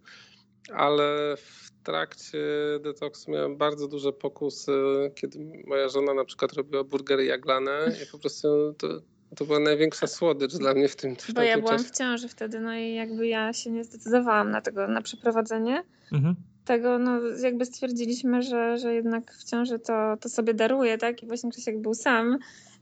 ale 0.73 1.38
w 1.38 1.71
trakcie 1.84 2.39
detoksu 2.84 3.31
miałem 3.31 3.58
bardzo 3.58 3.88
duże 3.88 4.13
pokusy, 4.13 4.71
kiedy 5.15 5.39
moja 5.67 5.89
żona 5.89 6.13
na 6.13 6.25
przykład 6.25 6.53
robiła 6.53 6.84
burgery 6.84 7.25
jaglane 7.25 7.95
i 8.03 8.12
po 8.12 8.19
prostu 8.19 8.73
to, 8.77 9.01
to 9.36 9.45
była 9.45 9.60
największa 9.60 10.08
słodycz 10.08 10.58
dla 10.58 10.74
mnie 10.74 10.88
w 10.88 10.95
tym, 10.95 11.15
w 11.15 11.34
Bo 11.34 11.41
ja 11.41 11.58
byłam 11.58 11.78
czasie. 11.78 11.89
w 11.89 11.98
ciąży 11.98 12.28
wtedy, 12.28 12.60
no 12.60 12.76
i 12.76 12.93
jakby 12.93 13.28
ja 13.28 13.54
się 13.54 13.71
nie 13.71 13.84
zdecydowałam 13.84 14.52
na 14.52 14.62
tego, 14.62 14.88
na 14.88 15.02
przeprowadzenie. 15.02 15.84
Mhm. 16.13 16.36
Tego, 16.65 17.00
no 17.00 17.19
jakby 17.43 17.65
stwierdziliśmy, 17.65 18.41
że, 18.41 18.78
że 18.78 18.93
jednak 18.93 19.34
w 19.34 19.43
ciąży 19.43 19.80
to, 19.80 20.17
to 20.21 20.30
sobie 20.30 20.54
daruję, 20.54 20.98
tak? 20.98 21.24
I 21.24 21.28
właśnie 21.28 21.52
Krzysiek 21.52 21.82
był 21.82 21.93
sam, 21.93 22.38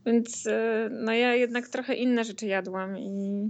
więc 0.05 0.45
y, 0.45 0.51
no 0.91 1.13
ja 1.13 1.35
jednak 1.35 1.69
trochę 1.69 1.95
inne 1.95 2.23
rzeczy 2.23 2.45
jadłam 2.45 2.97
i 2.97 3.49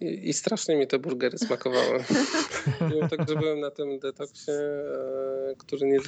i, 0.00 0.28
I, 0.28 0.32
strasznie 0.32 0.76
mi 0.76 0.86
te 0.86 0.98
burgery 0.98 1.38
smakowały. 1.38 2.04
Mimo 2.90 3.08
tak, 3.08 3.28
że 3.28 3.36
byłem 3.36 3.60
na 3.60 3.70
tym 3.70 3.98
detoksie, 3.98 4.50
e, 4.50 5.54
który 5.58 5.86
nie, 5.86 5.98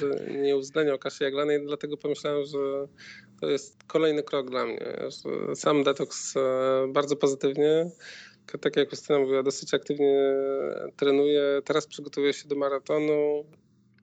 nie 0.41 0.57
uwzględniał 0.57 0.99
kaszy 0.99 1.23
jaglanej, 1.23 1.65
dlatego 1.65 1.97
pomyślałem, 1.97 2.45
że 2.45 2.87
to 3.41 3.49
jest 3.49 3.83
kolejny 3.83 4.23
krok 4.23 4.49
dla 4.49 4.65
mnie. 4.65 4.95
Sam 5.55 5.83
detoks 5.83 6.37
e, 6.37 6.41
bardzo 6.93 7.15
pozytywnie. 7.15 7.91
Tak 8.61 8.75
jak 8.75 8.91
Justyna 8.91 9.19
mówiła, 9.19 9.43
dosyć 9.43 9.73
aktywnie 9.73 10.33
trenuję. 10.97 11.61
Teraz 11.65 11.87
przygotowuję 11.87 12.33
się 12.33 12.47
do 12.47 12.55
maratonu. 12.55 13.45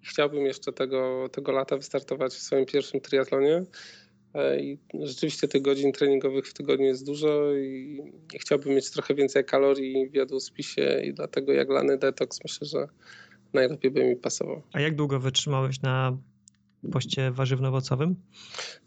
Chciałbym 0.03 0.47
jeszcze 0.47 0.73
tego, 0.73 1.29
tego 1.33 1.53
lata 1.53 1.77
wystartować 1.77 2.33
w 2.33 2.43
swoim 2.43 2.67
pierwszym 2.67 3.01
triatlonie. 3.01 3.65
E, 4.35 4.61
I 4.61 4.79
rzeczywiście 5.03 5.49
tych 5.49 5.63
godzin 5.63 5.93
treningowych 5.93 6.47
w 6.47 6.55
tygodniu 6.55 6.87
jest 6.87 7.07
dużo 7.07 7.55
i 7.57 8.01
chciałbym 8.41 8.75
mieć 8.75 8.91
trochę 8.91 9.15
więcej 9.15 9.45
kalorii 9.45 10.09
w 10.11 10.15
jadłospisie 10.15 11.01
i 11.05 11.15
dlatego 11.15 11.53
jaglany 11.53 11.99
detoks 11.99 12.39
myślę, 12.45 12.67
że 12.67 12.89
najlepiej 13.53 13.91
by 13.91 14.05
mi 14.05 14.17
pasował. 14.17 14.63
A 14.73 14.81
jak 14.81 14.95
długo 14.95 15.21
wytrzymałeś 15.21 15.83
na 15.83 16.19
poście 16.93 17.31
warzywno-owocowym? 17.31 18.15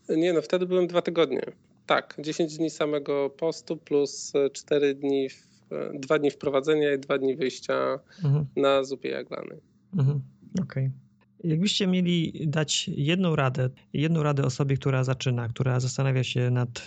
Nie, 0.10 0.34
no 0.34 0.42
wtedy 0.42 0.66
byłem 0.66 0.88
dwa 0.88 1.02
tygodnie. 1.02 1.42
Tak, 1.86 2.16
10 2.20 2.58
dni 2.58 2.70
samego 2.70 3.30
postu 3.30 3.78
plus 3.78 4.34
4 4.54 4.96
dni, 4.96 5.30
w, 5.30 5.48
2 5.94 6.20
dni 6.20 6.32
wprowadzenia 6.32 6.94
i 6.94 7.00
2 7.00 7.18
dni 7.18 7.36
wyjścia 7.36 8.00
mhm. 8.24 8.46
na 8.56 8.84
zupie 8.84 9.10
jaglanej. 9.10 9.62
Mhm. 9.98 10.22
Okej. 10.62 10.88
Okay. 10.88 11.11
Jakbyście 11.44 11.88
mieli 11.88 12.34
dać 12.48 12.88
jedną 12.88 13.36
radę, 13.36 13.70
jedną 13.94 14.24
radę 14.24 14.44
osobie, 14.44 14.78
która 14.78 15.04
zaczyna, 15.04 15.48
która 15.48 15.80
zastanawia 15.80 16.24
się 16.24 16.50
nad 16.50 16.80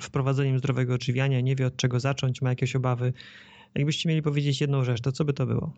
wprowadzeniem 0.00 0.58
zdrowego 0.58 0.94
odżywiania, 0.94 1.40
nie 1.40 1.56
wie 1.56 1.66
od 1.66 1.76
czego 1.76 2.00
zacząć, 2.00 2.42
ma 2.42 2.48
jakieś 2.48 2.76
obawy, 2.76 3.12
jakbyście 3.74 4.08
mieli 4.08 4.22
powiedzieć 4.22 4.60
jedną 4.60 4.84
rzecz, 4.84 5.00
to 5.00 5.12
co 5.12 5.24
by 5.24 5.32
to 5.32 5.46
było? 5.46 5.72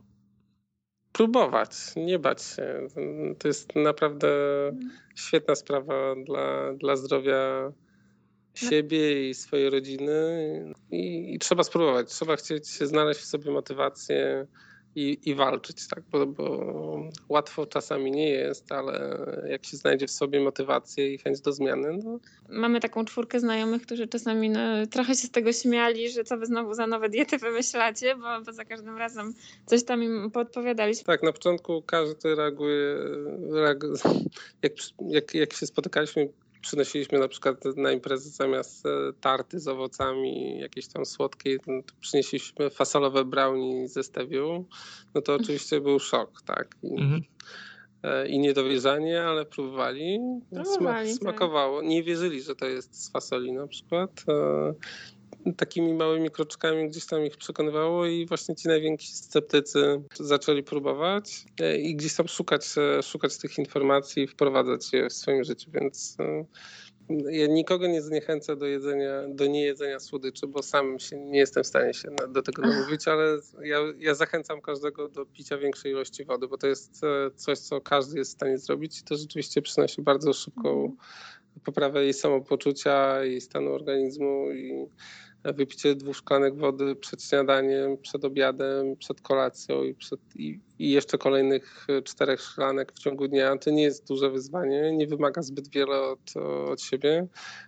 Próbować, 1.13 1.71
nie 1.97 2.19
bać 2.19 2.43
się. 2.43 2.87
To 3.39 3.49
jest 3.49 3.77
naprawdę 3.77 4.29
świetna 5.15 5.55
sprawa 5.55 6.15
dla, 6.27 6.75
dla 6.75 6.97
zdrowia 6.97 7.73
siebie 8.55 9.31
i 9.31 9.35
swojej 9.35 9.71
rodziny 9.71 10.13
I, 10.91 11.35
i 11.35 11.39
trzeba 11.39 11.63
spróbować. 11.63 12.11
Trzeba 12.11 12.37
chcieć 12.37 12.67
znaleźć 12.67 13.21
w 13.21 13.25
sobie 13.25 13.51
motywację, 13.51 14.47
i, 14.95 15.19
i 15.25 15.35
walczyć, 15.35 15.89
tak? 15.89 16.05
Bo, 16.11 16.27
bo, 16.27 17.09
łatwo 17.29 17.67
czasami 17.67 18.11
nie 18.11 18.29
jest, 18.29 18.73
ale 18.73 19.19
jak 19.49 19.65
się 19.65 19.77
znajdzie 19.77 20.07
w 20.07 20.11
sobie 20.11 20.41
motywację 20.41 21.15
i 21.15 21.19
chęć 21.19 21.41
do 21.41 21.53
zmiany, 21.53 22.01
no... 22.05 22.19
Mamy 22.49 22.81
taką 22.81 23.05
czwórkę 23.05 23.41
znajomych, 23.41 23.83
którzy 23.83 24.09
czasami 24.09 24.51
no, 24.51 24.87
trochę 24.87 25.15
się 25.15 25.27
z 25.27 25.31
tego 25.31 25.53
śmiali, 25.53 26.11
że 26.11 26.25
co 26.25 26.39
wy 26.39 26.47
znowu 26.47 26.75
za 26.75 26.87
nowe 26.87 27.09
diety 27.09 27.39
wymyślacie, 27.39 28.17
bo, 28.17 28.41
bo 28.47 28.53
za 28.53 28.65
każdym 28.65 28.97
razem 28.97 29.35
coś 29.67 29.85
tam 29.85 30.03
im 30.03 30.31
podpowiadaliśmy. 30.31 31.05
Tak, 31.05 31.23
na 31.23 31.33
początku 31.33 31.83
każdy 31.83 32.35
reaguje, 32.35 32.97
reaguje 33.51 33.93
jak, 34.63 34.73
jak, 35.01 35.35
jak 35.35 35.53
się 35.53 35.67
spotykaliśmy 35.67 36.29
przynosiliśmy 36.61 37.19
na 37.19 37.29
przykład 37.29 37.65
na 37.77 37.93
imprezę 37.93 38.31
zamiast 38.31 38.87
e, 38.87 38.91
tarty 39.21 39.61
z 39.61 39.69
owocami 39.69 40.59
jakieś 40.59 40.89
tam 40.89 41.07
słodkie, 41.07 41.57
no 41.67 41.83
to 41.83 41.95
przynieśliśmy 42.01 42.71
fasolowe 42.71 43.25
brownie 43.25 43.89
ze 43.89 44.03
stewiu, 44.03 44.65
no 45.15 45.23
to 45.23 45.35
oczywiście 45.35 45.81
był 45.81 45.99
szok, 45.99 46.43
tak. 46.43 46.77
I, 46.83 47.01
mhm. 47.01 47.23
E, 48.03 48.29
i 48.29 48.39
niedowierzanie, 48.39 49.23
ale 49.23 49.45
próbowali. 49.45 50.19
próbowali 50.51 51.09
tak. 51.09 51.19
smakowało. 51.19 51.83
Nie 51.83 52.03
wierzyli, 52.03 52.43
że 52.43 52.55
to 52.55 52.67
jest 52.67 53.05
z 53.05 53.11
fasoli 53.11 53.53
na 53.53 53.67
przykład. 53.67 54.25
Takimi 55.57 55.95
małymi 55.95 56.31
kroczkami 56.31 56.89
gdzieś 56.89 57.07
tam 57.07 57.27
ich 57.27 57.37
przekonywało 57.37 58.07
i 58.07 58.27
właśnie 58.27 58.57
ci 58.57 58.69
najwięksi 58.69 59.15
sceptycy 59.15 60.03
zaczęli 60.15 60.63
próbować 60.63 61.45
e, 61.61 61.79
i 61.79 61.97
gdzieś 61.97 62.15
tam 62.15 62.29
szukać, 62.29 62.67
e, 62.79 63.03
szukać 63.03 63.39
tych 63.39 63.59
informacji 63.59 64.23
i 64.23 64.27
wprowadzać 64.27 64.93
je 64.93 65.09
w 65.09 65.13
swoim 65.13 65.45
życiu, 65.45 65.71
więc 65.71 66.17
e, 66.21 66.45
ja 67.31 67.47
nikogo 67.47 67.87
nie 67.87 68.03
zniechęcę 68.03 68.57
do 68.57 68.67
jedzenia, 68.67 69.23
do 69.29 69.47
niejedzenia 69.47 70.01
słodyczy, 70.01 70.47
bo 70.47 70.63
sam 70.63 70.99
się 70.99 71.17
nie 71.19 71.39
jestem 71.39 71.65
w 71.65 71.67
stanie 71.67 71.95
się 71.95 72.09
do 72.29 72.43
tego 72.43 72.63
namówić, 72.63 73.09
ale 73.09 73.39
ja, 73.63 73.79
ja 73.99 74.15
zachęcam 74.15 74.61
każdego 74.61 75.09
do 75.09 75.27
picia 75.27 75.59
większej 75.59 75.93
ilości 75.93 76.25
wody, 76.25 76.49
bo 76.49 76.59
to 76.59 76.67
jest 76.67 77.01
coś, 77.35 77.59
co 77.59 77.81
każdy 77.81 78.19
jest 78.19 78.31
w 78.31 78.35
stanie 78.35 78.59
zrobić 78.59 79.01
i 79.01 79.05
to 79.05 79.17
rzeczywiście 79.17 79.63
przynosi 79.63 80.03
bardzo 80.03 80.33
szybką 80.33 80.97
poprawę 81.65 82.05
jej 82.05 82.15
samopoczucia, 82.15 83.25
jej 83.25 83.41
stanu 83.41 83.73
organizmu 83.73 84.51
i 84.51 84.87
wypicie 85.45 85.95
dwóch 85.95 86.17
szklanek 86.17 86.57
wody 86.57 86.97
przed 86.97 87.25
śniadaniem, 87.25 87.99
przed 87.99 88.25
obiadem, 88.25 88.97
przed 88.97 89.21
kolacją 89.21 89.83
i, 89.83 89.95
przed, 89.95 90.21
i, 90.37 90.61
i, 90.79 90.91
jeszcze 90.91 91.19
kolejnych 91.19 91.87
czterech 92.05 92.41
szklanek 92.41 92.93
w 92.93 92.99
ciągu 92.99 93.29
dnia, 93.29 93.57
to 93.57 93.71
nie 93.71 93.83
jest 93.83 94.09
duże 94.09 94.31
wyzwanie, 94.31 94.93
nie 94.93 95.07
wymaga 95.07 95.43
zbyt 95.43 95.69
wiele 95.69 96.01
od, 96.01 96.37
od 96.71 96.83
siebie, 96.83 97.27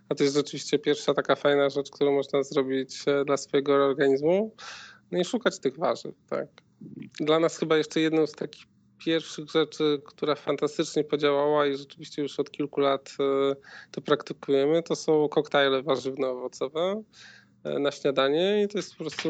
a 0.09 0.15
to 0.15 0.25
jest 0.25 0.37
rzeczywiście 0.37 0.79
pierwsza 0.79 1.15
taka 1.15 1.37
fajna 1.37 1.71
rzecz, 1.71 1.91
którą 1.91 2.13
można 2.13 2.43
zrobić 2.43 3.05
e, 3.07 3.25
dla 3.25 3.37
swojego 3.37 3.73
organizmu, 3.75 4.55
no 5.11 5.19
i 5.19 5.25
szukać 5.25 5.59
tych 5.59 5.79
warzyw, 5.79 6.15
tak. 6.31 6.49
dla 7.21 7.39
nas 7.39 7.59
chyba 7.59 7.77
jeszcze 7.77 8.01
jedną 8.01 8.27
z 8.27 8.33
takich 8.33 8.67
pierwszych 9.05 9.51
rzeczy, 9.51 10.03
która 10.07 10.35
fantastycznie 10.35 11.05
podziałała 11.05 11.67
i 11.67 11.77
rzeczywiście 11.77 12.23
już 12.23 12.41
od 12.41 12.51
kilku 12.51 12.81
lat 12.81 13.17
e, 13.21 13.57
to 13.91 14.01
praktykujemy, 14.01 14.83
to 14.83 14.97
są 14.97 15.29
koktajle 15.29 15.83
warzywno-owocowe. 15.83 16.81
e, 16.91 17.03
na 17.65 17.91
śniadanie 17.91 18.63
i 18.63 18.69
to 18.69 18.79
jest 18.79 18.97
po 18.97 19.05
prostu 19.05 19.29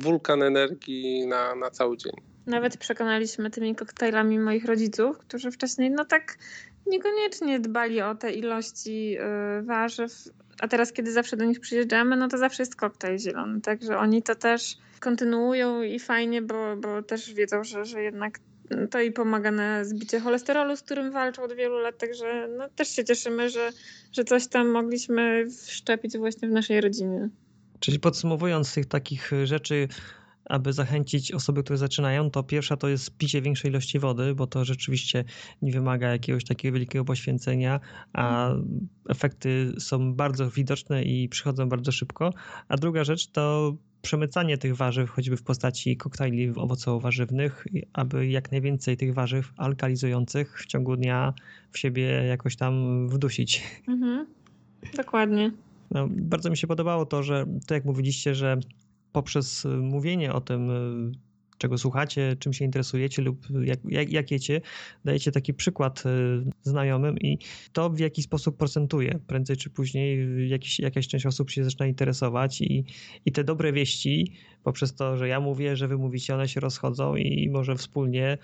wulkan 0.00 0.42
energii 0.42 1.26
na, 1.26 1.54
na 1.54 1.70
cały 1.70 1.96
dzień. 1.96 2.12
Nawet 2.46 2.76
przekonaliśmy 2.76 3.50
tymi 3.50 3.74
koktajlami 3.74 4.38
moich 4.38 4.64
rodziców, 4.64 5.18
którzy 5.18 5.50
wcześniej 5.50 5.90
no 5.90 6.04
tak 6.04 6.38
niekoniecznie 6.86 7.60
dbali 7.60 8.02
o 8.02 8.14
te 8.14 8.32
ilości 8.32 9.16
e, 9.20 9.62
warzyw, 9.62 10.28
a 10.60 10.68
teraz 10.68 10.92
kiedy 10.92 11.12
zawsze 11.12 11.36
do 11.36 11.44
nich 11.44 11.60
przyjeżdżamy, 11.60 12.16
no 12.16 12.28
to 12.28 12.38
zawsze 12.38 12.62
jest 12.62 12.76
koktajl 12.76 13.18
zielony, 13.18 13.60
także 13.60 13.98
oni 13.98 14.22
to 14.22 14.34
też 14.34 14.76
kontynuują 15.00 15.82
i 15.82 15.98
fajnie, 15.98 16.42
bo, 16.42 16.76
bo 16.76 17.02
też 17.02 17.34
wiedzą, 17.34 17.64
że, 17.64 17.84
że 17.84 18.02
jednak 18.02 18.38
to 18.90 19.00
i 19.00 19.12
pomaga 19.12 19.50
na 19.50 19.84
zbicie 19.84 20.20
cholesterolu, 20.20 20.76
z 20.76 20.82
którym 20.82 21.12
walczą 21.12 21.42
od 21.42 21.52
wielu 21.52 21.78
lat, 21.78 21.98
także 21.98 22.48
no, 22.58 22.68
też 22.68 22.88
się 22.88 23.04
cieszymy, 23.04 23.50
że, 23.50 23.70
że 24.12 24.24
coś 24.24 24.46
tam 24.46 24.68
mogliśmy 24.68 25.46
wszczepić 25.66 26.18
właśnie 26.18 26.48
w 26.48 26.52
naszej 26.52 26.80
rodzinie. 26.80 27.28
Czyli 27.82 28.00
podsumowując 28.00 28.74
tych 28.74 28.86
takich 28.86 29.30
rzeczy, 29.44 29.88
aby 30.44 30.72
zachęcić 30.72 31.32
osoby, 31.32 31.62
które 31.62 31.78
zaczynają, 31.78 32.30
to 32.30 32.42
pierwsza 32.42 32.76
to 32.76 32.88
jest 32.88 33.16
picie 33.16 33.42
większej 33.42 33.70
ilości 33.70 33.98
wody, 33.98 34.34
bo 34.34 34.46
to 34.46 34.64
rzeczywiście 34.64 35.24
nie 35.62 35.72
wymaga 35.72 36.08
jakiegoś 36.08 36.44
takiego 36.44 36.78
wielkiego 36.78 37.04
poświęcenia, 37.04 37.80
a 38.12 38.50
efekty 39.08 39.72
są 39.78 40.14
bardzo 40.14 40.50
widoczne 40.50 41.02
i 41.02 41.28
przychodzą 41.28 41.68
bardzo 41.68 41.92
szybko. 41.92 42.30
A 42.68 42.76
druga 42.76 43.04
rzecz 43.04 43.26
to 43.26 43.74
przemycanie 44.02 44.58
tych 44.58 44.76
warzyw, 44.76 45.10
choćby 45.10 45.36
w 45.36 45.42
postaci 45.42 45.96
koktajli 45.96 46.52
owocowo-warzywnych, 46.52 47.64
aby 47.92 48.28
jak 48.28 48.52
najwięcej 48.52 48.96
tych 48.96 49.14
warzyw 49.14 49.52
alkalizujących 49.56 50.58
w 50.58 50.66
ciągu 50.66 50.96
dnia 50.96 51.34
w 51.70 51.78
siebie 51.78 52.04
jakoś 52.04 52.56
tam 52.56 53.08
wdusić. 53.08 53.62
Mhm. 53.88 54.26
Dokładnie. 54.96 55.52
No, 55.94 56.08
bardzo 56.10 56.50
mi 56.50 56.56
się 56.56 56.66
podobało 56.66 57.06
to, 57.06 57.22
że 57.22 57.46
to 57.66 57.74
jak 57.74 57.84
mówiliście, 57.84 58.34
że 58.34 58.58
poprzez 59.12 59.64
mówienie 59.64 60.32
o 60.32 60.40
tym, 60.40 60.70
czego 61.62 61.78
słuchacie, 61.78 62.36
czym 62.38 62.52
się 62.52 62.64
interesujecie 62.64 63.22
lub 63.22 63.46
jak, 63.64 63.78
jak, 63.84 64.12
jak 64.12 64.30
jecie, 64.30 64.60
dajecie 65.04 65.32
taki 65.32 65.54
przykład 65.54 66.02
e, 66.06 66.10
znajomym 66.62 67.18
i 67.18 67.38
to 67.72 67.90
w 67.90 67.98
jaki 67.98 68.22
sposób 68.22 68.56
procentuje. 68.56 69.18
Prędzej 69.26 69.56
czy 69.56 69.70
później 69.70 70.28
jakiś, 70.48 70.80
jakaś 70.80 71.08
część 71.08 71.26
osób 71.26 71.50
się 71.50 71.64
zaczyna 71.64 71.86
interesować 71.86 72.60
i, 72.60 72.84
i 73.24 73.32
te 73.32 73.44
dobre 73.44 73.72
wieści 73.72 74.32
poprzez 74.62 74.94
to, 74.94 75.16
że 75.16 75.28
ja 75.28 75.40
mówię, 75.40 75.76
że 75.76 75.88
wy 75.88 75.98
mówicie, 75.98 76.34
one 76.34 76.48
się 76.48 76.60
rozchodzą 76.60 77.16
i 77.16 77.50
może 77.50 77.76
wspólnie 77.76 78.38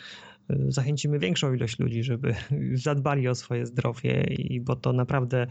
zachęcimy 0.69 1.19
większą 1.19 1.55
ilość 1.55 1.79
ludzi, 1.79 2.03
żeby 2.03 2.35
zadbali 2.87 3.29
o 3.29 3.35
swoje 3.35 3.67
zdrowie, 3.67 4.25
i 4.25 4.61
bo 4.61 4.77
to 4.77 4.93
naprawdę 4.93 5.47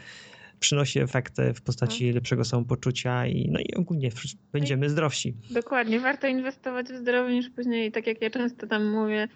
przynosi 0.60 1.00
efekty 1.00 1.54
w 1.54 1.62
postaci 1.62 2.04
mhm. 2.04 2.16
lepszego 2.16 2.46
samopoczucia 2.46 3.28
i, 3.28 3.50
no 3.52 3.60
i 3.60 3.76
ogólnie 3.76 4.10
będziemy 4.52 4.90
zdrowsi. 4.90 5.34
Dokładnie, 5.52 6.00
warto 6.00 6.28
inwestować 6.28 6.88
w 6.88 6.96
zdrowie 6.96 7.34
niż 7.34 7.50
później, 7.50 7.92
tak 7.92 8.08
jak 8.08 8.22
ja 8.22 8.30
często 8.30 8.68
tam 8.68 8.92
mówię 8.92 9.28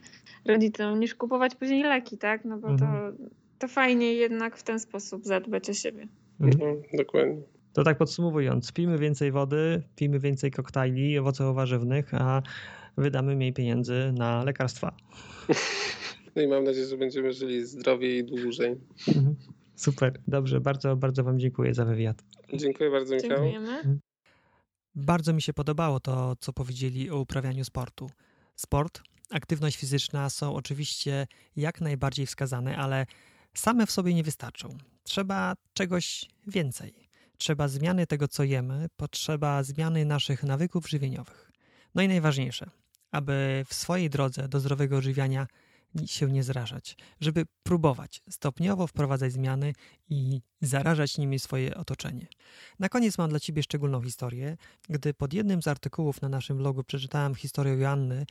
rodzicom, 0.45 0.99
niż 0.99 1.15
kupować 1.15 1.55
później 1.55 1.83
leki, 1.83 2.17
tak? 2.17 2.45
No 2.45 2.57
bo 2.57 2.67
mhm. 2.67 2.91
to, 3.17 3.23
to 3.59 3.67
fajnie 3.67 4.13
jednak 4.13 4.57
w 4.57 4.63
ten 4.63 4.79
sposób 4.79 5.25
zadbać 5.25 5.69
o 5.69 5.73
siebie. 5.73 6.07
Mhm. 6.39 6.69
mhm. 6.69 6.83
Dokładnie. 6.93 7.41
To 7.73 7.83
tak 7.83 7.97
podsumowując, 7.97 8.71
pijmy 8.71 8.97
więcej 8.97 9.31
wody, 9.31 9.81
pijmy 9.95 10.19
więcej 10.19 10.51
koktajli 10.51 11.19
owocowo-warzywnych, 11.19 12.13
a 12.13 12.41
wydamy 12.97 13.35
mniej 13.35 13.53
pieniędzy 13.53 14.13
na 14.17 14.43
lekarstwa. 14.43 14.95
No 16.35 16.41
i 16.41 16.47
mam 16.47 16.63
nadzieję, 16.63 16.85
że 16.85 16.97
będziemy 16.97 17.33
żyli 17.33 17.65
zdrowiej 17.65 18.17
i 18.17 18.23
dłużej. 18.23 18.75
Mhm. 19.07 19.35
Super, 19.81 20.21
dobrze, 20.27 20.61
bardzo, 20.61 20.95
bardzo 20.95 21.23
Wam 21.23 21.39
dziękuję 21.39 21.73
za 21.73 21.85
wywiad. 21.85 22.23
Dziękuję 22.53 22.91
bardzo, 22.91 23.15
Michał. 23.15 23.29
Dziękujemy. 23.29 23.77
Mhm. 23.77 23.99
Bardzo 24.95 25.33
mi 25.33 25.41
się 25.41 25.53
podobało 25.53 25.99
to, 25.99 26.35
co 26.39 26.53
powiedzieli 26.53 27.09
o 27.09 27.19
uprawianiu 27.19 27.65
sportu. 27.65 28.09
Sport, 28.55 29.01
aktywność 29.31 29.77
fizyczna 29.77 30.29
są 30.29 30.55
oczywiście 30.55 31.27
jak 31.55 31.81
najbardziej 31.81 32.25
wskazane, 32.25 32.77
ale 32.77 33.05
same 33.53 33.85
w 33.85 33.91
sobie 33.91 34.13
nie 34.13 34.23
wystarczą. 34.23 34.77
Trzeba 35.03 35.55
czegoś 35.73 36.25
więcej. 36.47 36.93
Trzeba 37.37 37.67
zmiany 37.67 38.07
tego, 38.07 38.27
co 38.27 38.43
jemy, 38.43 38.87
potrzeba 38.97 39.63
zmiany 39.63 40.05
naszych 40.05 40.43
nawyków 40.43 40.89
żywieniowych. 40.89 41.51
No 41.95 42.01
i 42.01 42.07
najważniejsze, 42.07 42.69
aby 43.11 43.65
w 43.67 43.73
swojej 43.73 44.09
drodze 44.09 44.47
do 44.47 44.59
zdrowego 44.59 44.97
odżywiania 44.97 45.47
się 46.05 46.31
nie 46.31 46.43
zrażać, 46.43 46.97
żeby 47.19 47.45
próbować 47.63 48.21
stopniowo 48.29 48.87
wprowadzać 48.87 49.31
zmiany 49.31 49.73
i 50.09 50.41
zarażać 50.61 51.17
nimi 51.17 51.39
swoje 51.39 51.75
otoczenie. 51.75 52.27
Na 52.79 52.89
koniec 52.89 53.17
mam 53.17 53.29
dla 53.29 53.39
Ciebie 53.39 53.63
szczególną 53.63 54.01
historię. 54.01 54.57
Gdy 54.89 55.13
pod 55.13 55.33
jednym 55.33 55.61
z 55.61 55.67
artykułów 55.67 56.21
na 56.21 56.29
naszym 56.29 56.57
blogu 56.57 56.83
przeczytałem 56.83 57.35
historię 57.35 57.73
Joanny, 57.73 58.25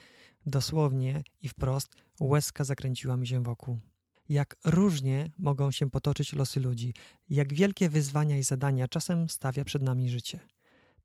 dosłownie 0.46 1.22
i 1.42 1.48
wprost 1.48 1.96
łezka 2.20 2.64
zakręciła 2.64 3.16
mi 3.16 3.26
się 3.26 3.42
wokół. 3.42 3.78
Jak 4.28 4.56
różnie 4.64 5.30
mogą 5.38 5.70
się 5.70 5.90
potoczyć 5.90 6.32
losy 6.32 6.61
ludzi, 6.61 6.94
jak 7.28 7.54
wielkie 7.54 7.88
wyzwania 7.88 8.38
i 8.38 8.42
zadania 8.42 8.88
czasem 8.88 9.28
stawia 9.28 9.64
przed 9.64 9.82
nami 9.82 10.11
życie. 10.11 10.40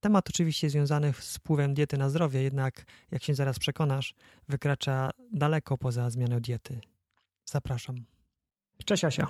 Temat 0.05 0.29
oczywiście 0.29 0.69
związany 0.69 1.13
z 1.13 1.37
wpływem 1.37 1.73
diety 1.73 1.97
na 1.97 2.09
zdrowie, 2.09 2.43
jednak 2.43 2.85
jak 3.11 3.23
się 3.23 3.33
zaraz 3.35 3.59
przekonasz, 3.59 4.15
wykracza 4.49 5.11
daleko 5.33 5.77
poza 5.77 6.09
zmianę 6.09 6.41
diety. 6.41 6.79
Zapraszam. 7.45 7.95
Cześć 8.85 9.05
Asia. 9.05 9.27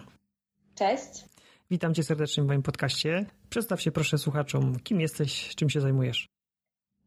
Cześć. 0.75 1.25
Witam 1.71 1.93
cię 1.93 2.03
serdecznie 2.03 2.43
w 2.43 2.47
moim 2.47 2.61
podcaście. 2.61 3.25
Przedstaw 3.49 3.81
się 3.81 3.91
proszę 3.91 4.17
słuchaczom, 4.17 4.79
kim 4.79 5.01
jesteś, 5.01 5.55
czym 5.55 5.69
się 5.69 5.81
zajmujesz. 5.81 6.29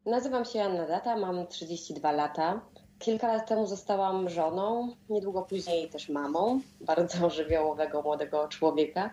Nazywam 0.07 0.45
się 0.45 0.63
Anna 0.63 0.87
Data, 0.87 1.17
mam 1.17 1.47
32 1.47 2.13
lata. 2.13 2.61
Kilka 2.99 3.29
lat 3.29 3.49
temu 3.49 3.67
zostałam 3.67 4.29
żoną, 4.29 4.97
niedługo 5.11 5.43
później 5.43 5.91
też 5.91 6.09
mamą 6.09 6.61
bardzo 6.81 7.31
żywiołowego 7.39 8.03
młodego 8.03 8.49
człowieka. 8.49 9.11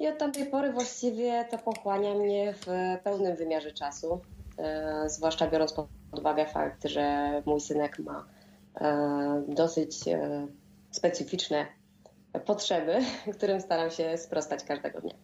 I 0.00 0.08
od 0.08 0.18
tamtej 0.18 0.46
pory 0.46 0.72
właściwie 0.72 1.44
to 1.50 1.58
pochłania 1.58 2.14
mnie 2.14 2.54
w 2.54 2.66
pełnym 3.04 3.36
wymiarze 3.36 3.72
czasu, 3.72 4.20
e, 4.58 5.08
zwłaszcza 5.08 5.50
biorąc 5.50 5.72
pod 5.72 5.88
uwagę 6.18 6.46
fakt, 6.46 6.84
że 6.84 7.32
mój 7.46 7.60
synek 7.60 7.98
ma 7.98 8.24
e, 8.80 9.42
dosyć 9.48 10.08
e, 10.08 10.46
specyficzne 10.90 11.66
potrzeby, 12.46 12.98
którym 13.36 13.60
staram 13.60 13.90
się 13.90 14.16
sprostać 14.16 14.64
każdego 14.64 15.00
dnia. 15.00 15.14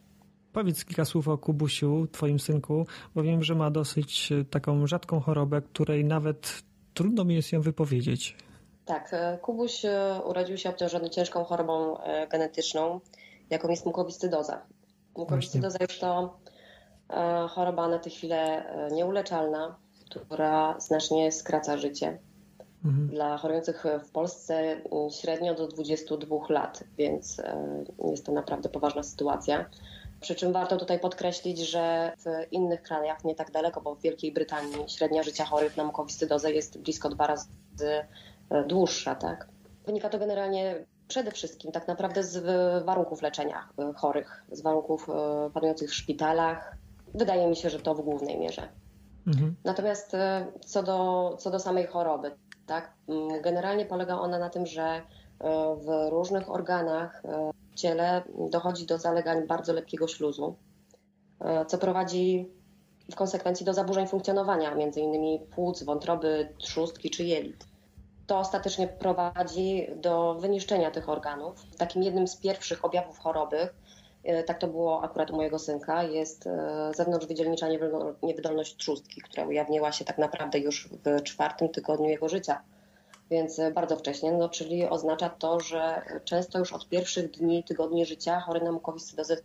Powiedz 0.53 0.85
kilka 0.85 1.05
słów 1.05 1.29
o 1.29 1.39
Kubusiu, 1.39 2.07
twoim 2.13 2.39
synku, 2.39 2.87
bo 3.15 3.23
wiem, 3.23 3.43
że 3.43 3.55
ma 3.55 3.71
dosyć 3.71 4.33
taką 4.51 4.87
rzadką 4.87 5.21
chorobę, 5.21 5.63
której 5.63 6.05
nawet 6.05 6.63
trudno 6.95 7.25
mi 7.25 7.35
jest 7.35 7.53
ją 7.53 7.61
wypowiedzieć. 7.61 8.37
Tak, 8.85 9.15
Kubuś 9.43 9.83
urodził 10.25 10.59
się 10.59 10.71
obciążony 10.71 11.11
ciężką 11.11 11.45
chorobą 11.45 11.97
genetyczną, 12.31 13.01
jaką 13.51 13.69
jest 13.69 13.87
mukowiscydoza. 13.87 14.63
Mukowiscydoza 15.17 15.79
jest 15.81 16.01
to 16.01 16.39
e, 17.11 17.49
choroba 17.49 17.89
na 17.89 17.99
tę 17.99 18.11
chwilę 18.11 18.69
e, 18.69 18.91
nieuleczalna, 18.91 19.77
która 20.11 20.81
znacznie 20.81 21.33
skraca 21.33 21.77
życie. 21.79 22.19
Mhm. 22.85 23.09
Dla 23.09 23.39
chorujących 23.39 23.85
w 24.05 24.11
Polsce 24.11 24.81
średnio 25.21 25.55
do 25.55 25.69
22 25.69 26.37
lat, 26.49 26.85
więc 26.99 27.39
e, 27.39 27.85
jest 28.11 28.27
to 28.27 28.33
naprawdę 28.33 28.69
poważna 28.69 29.03
sytuacja. 29.03 29.71
Przy 30.21 30.35
czym 30.35 30.53
warto 30.53 30.77
tutaj 30.77 31.01
podkreślić, 31.01 31.59
że 31.59 32.13
w 32.19 32.53
innych 32.53 32.83
krajach, 32.83 33.25
nie 33.25 33.35
tak 33.35 33.51
daleko, 33.51 33.81
bo 33.81 33.95
w 33.95 34.01
Wielkiej 34.01 34.33
Brytanii 34.33 34.89
średnia 34.89 35.23
życia 35.23 35.45
chorych 35.45 35.77
na 35.77 35.85
mukowiscydozę 35.85 36.53
jest 36.53 36.79
blisko 36.79 37.09
dwa 37.09 37.27
razy 37.27 37.49
dłuższa. 38.67 39.15
Tak? 39.15 39.49
Wynika 39.87 40.09
to 40.09 40.19
generalnie 40.19 40.85
przede 41.09 41.31
wszystkim 41.31 41.73
tak 41.73 41.89
naprawdę 41.89 42.23
z 42.23 42.85
warunków 42.85 43.23
leczenia 43.23 43.69
e, 43.79 43.93
chorych, 43.97 44.45
z 44.53 44.63
warunków 44.63 45.09
e, 45.09 45.51
panujących 45.51 45.91
w 45.91 45.95
szpitalach. 45.95 46.77
Wydaje 47.15 47.47
mi 47.47 47.57
się, 47.57 47.71
że 47.71 47.81
to 47.81 47.95
w 47.95 48.01
głównej 48.01 48.39
mierze. 48.39 48.69
Mhm. 49.27 49.57
Natomiast 49.65 50.15
e, 50.15 50.47
co 50.67 50.83
do, 50.83 51.37
co 51.39 51.51
do 51.51 51.59
samej 51.59 51.87
choroby, 51.87 52.31
tak, 52.67 52.93
generalnie 53.43 53.87
polega 53.87 54.15
ona 54.15 54.39
na 54.39 54.51
tym, 54.51 54.67
że 54.67 55.03
w 55.77 56.11
różnych 56.11 56.51
organach 56.51 57.23
w 57.71 57.75
ciele 57.75 58.23
dochodzi 58.51 58.87
do 58.87 58.99
zalegań 58.99 59.47
bardzo 59.47 59.73
lekkiego 59.73 60.09
śluzu, 60.09 60.57
co 61.67 61.79
prowadzi 61.79 62.49
w 63.13 63.15
konsekwencji 63.15 63.67
do 63.67 63.75
zaburzeń 63.75 64.07
funkcjonowania, 64.07 64.75
innymi 64.97 65.41
płuc, 65.55 65.83
wątroby, 65.83 66.49
trzustki 66.59 67.11
czy 67.11 67.25
jelit 67.25 67.67
to 68.27 68.39
ostatecznie 68.39 68.89
prowadzi 68.89 69.87
do 69.97 70.35
wyniszczenia 70.35 70.91
tych 70.91 71.09
organów. 71.09 71.67
Takim 71.79 72.03
jednym 72.03 72.29
z 72.29 72.37
pierwszych 72.37 72.85
objawów 72.85 73.19
choroby 73.19 73.69
tak 74.47 74.59
to 74.59 74.69
było 74.69 75.03
akurat 75.03 75.31
u 75.31 75.37
mojego 75.37 75.59
synka, 75.59 76.03
jest 76.03 76.49
zewnątrzwydzielnicza 76.95 77.67
niewydolność 78.23 78.77
trzustki, 78.77 79.21
która 79.21 79.47
ujawniła 79.47 79.93
się 79.93 80.05
tak 80.05 80.19
naprawdę 80.19 80.59
już 80.59 80.89
w 80.89 81.23
czwartym 81.23 81.69
tygodniu 81.69 82.09
jego 82.09 82.29
życia 82.29 82.61
więc 83.31 83.61
bardzo 83.75 83.97
wcześnie, 83.97 84.33
no, 84.33 84.49
czyli 84.49 84.89
oznacza 84.89 85.29
to, 85.29 85.61
że 85.61 86.03
często 86.25 86.59
już 86.59 86.73
od 86.73 86.89
pierwszych 86.89 87.31
dni, 87.31 87.65
tygodni 87.65 88.07
życia 88.07 88.41
chory 88.41 88.61
na 88.61 88.73
mukowiscydozę 88.73 89.37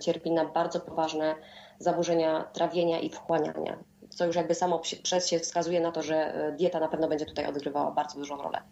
cierpi 0.00 0.30
na 0.30 0.44
bardzo 0.44 0.80
poważne 0.80 1.34
zaburzenia 1.78 2.44
trawienia 2.52 3.00
i 3.00 3.10
wchłaniania, 3.10 3.78
co 4.14 4.26
już 4.26 4.36
jakby 4.36 4.54
samo 4.54 4.78
przez 5.02 5.28
się 5.28 5.38
wskazuje 5.38 5.80
na 5.80 5.92
to, 5.92 6.02
że 6.02 6.34
dieta 6.58 6.80
na 6.80 6.88
pewno 6.88 7.08
będzie 7.08 7.26
tutaj 7.26 7.46
odgrywała 7.46 7.90
bardzo 7.90 8.18
dużą 8.18 8.36
rolę. 8.36 8.62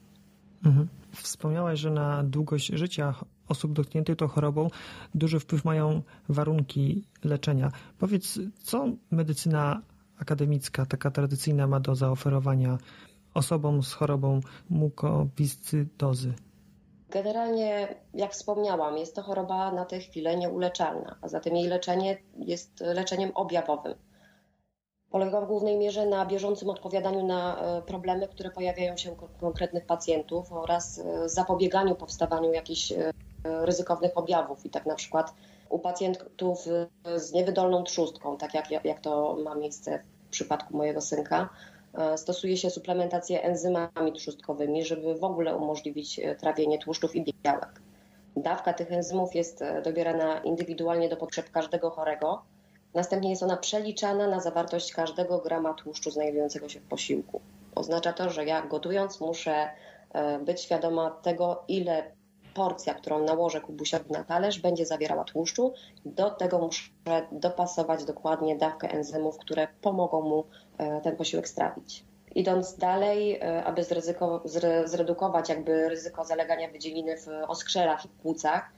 Mhm. 0.65 0.89
Wspomniałaś, 1.17 1.79
że 1.79 1.91
na 1.91 2.23
długość 2.25 2.67
życia 2.67 3.15
osób 3.49 3.73
dotkniętych 3.73 4.17
tą 4.17 4.29
chorobą 4.29 4.69
duży 5.15 5.41
wpływ 5.41 5.65
mają 5.65 6.03
warunki 6.29 7.05
leczenia. 7.25 7.73
Powiedz, 7.99 8.39
co 8.63 8.89
medycyna 9.11 9.83
akademicka, 10.19 10.87
taka 10.87 11.11
tradycyjna, 11.11 11.67
ma 11.67 11.81
do 11.81 11.95
zaoferowania 11.95 12.79
osobom 13.35 13.83
z 13.83 13.93
chorobą 13.93 14.41
mukowiscydozy? 14.71 16.33
Generalnie, 17.11 17.95
jak 18.15 18.33
wspomniałam, 18.33 18.99
jest 18.99 19.15
to 19.15 19.23
choroba 19.23 19.73
na 19.73 19.85
tę 19.85 19.99
chwilę 19.99 20.37
nieuleczalna, 20.37 21.17
a 21.23 21.29
zatem 21.29 21.57
jej 21.57 21.69
leczenie 21.69 22.19
jest 22.39 22.81
leczeniem 22.81 23.31
objawowym. 23.35 23.95
Polega 25.11 25.41
w 25.41 25.47
głównej 25.47 25.79
mierze 25.79 26.07
na 26.07 26.27
bieżącym 26.27 26.71
odpowiadaniu 26.71 27.27
na 27.27 27.61
e, 27.61 27.83
problemy, 27.83 28.29
które 28.29 28.51
pojawiają 28.51 28.97
się 28.97 29.13
u 29.13 29.17
konkretnych 29.41 29.87
pacjentów 29.87 30.53
oraz 30.53 30.99
e, 30.99 31.29
zapobieganiu 31.29 31.95
powstawaniu 31.95 32.53
jakichś 32.53 32.93
e, 32.93 33.13
ryzykownych 33.45 34.19
objawów. 34.19 34.67
I 34.67 34.71
tak 34.71 34.87
na 34.87 34.95
przykład 34.95 35.35
u 35.69 35.79
pacjentów 35.79 36.65
z 37.17 37.33
niewydolną 37.33 37.83
trzustką, 37.85 38.37
tak 38.37 38.55
jak, 38.55 38.85
jak 38.85 39.01
to 39.01 39.37
ma 39.45 39.55
miejsce 39.55 40.03
w 40.27 40.31
przypadku 40.31 40.77
mojego 40.77 41.01
synka, 41.01 41.49
stosuje 42.17 42.57
się 42.57 42.71
suplementację 42.71 43.43
enzymami 43.43 44.13
trzustkowymi, 44.13 44.85
żeby 44.85 45.15
w 45.15 45.25
ogóle 45.25 45.57
umożliwić 45.57 46.21
trawienie 46.39 46.79
tłuszczów 46.79 47.17
i 47.17 47.35
białek. 47.45 47.81
Dawka 48.37 48.73
tych 48.73 48.93
enzymów 48.93 49.35
jest 49.35 49.65
dobierana 49.85 50.39
indywidualnie 50.39 51.09
do 51.09 51.17
potrzeb 51.17 51.51
każdego 51.51 51.91
chorego, 51.91 52.43
Następnie 52.95 53.31
jest 53.31 53.43
ona 53.43 53.57
przeliczana 53.57 54.29
na 54.29 54.41
zawartość 54.41 54.93
każdego 54.93 55.39
grama 55.39 55.75
tłuszczu 55.75 56.11
znajdującego 56.11 56.69
się 56.69 56.81
w 56.81 56.89
posiłku. 56.89 57.41
Oznacza 57.75 58.13
to, 58.13 58.31
że 58.31 58.45
ja 58.45 58.63
gotując 58.67 59.21
muszę 59.21 59.71
e, 60.13 60.39
być 60.39 60.61
świadoma 60.61 61.11
tego, 61.11 61.65
ile 61.69 62.13
porcja, 62.55 62.95
którą 62.95 63.25
nałożę 63.25 63.61
kubusiowi 63.61 64.13
na 64.13 64.25
talerz, 64.25 64.59
będzie 64.59 64.87
zawierała 64.87 65.25
tłuszczu. 65.25 65.73
Do 66.05 66.31
tego 66.31 66.59
muszę 66.59 66.91
dopasować 67.33 68.05
dokładnie 68.05 68.57
dawkę 68.57 68.91
enzymów, 68.91 69.39
które 69.39 69.69
pomogą 69.81 70.21
mu 70.23 70.45
e, 70.79 71.01
ten 71.01 71.17
posiłek 71.17 71.49
strawić. 71.49 72.05
Idąc 72.35 72.77
dalej, 72.77 73.41
e, 73.41 73.65
aby 73.65 73.85
zredukować 74.85 75.49
jakby 75.49 75.89
ryzyko 75.89 76.25
zalegania 76.25 76.71
wydzieliny 76.71 77.17
w 77.17 77.29
oskrzelach 77.49 78.05
i 78.05 78.09
płucach, 78.09 78.73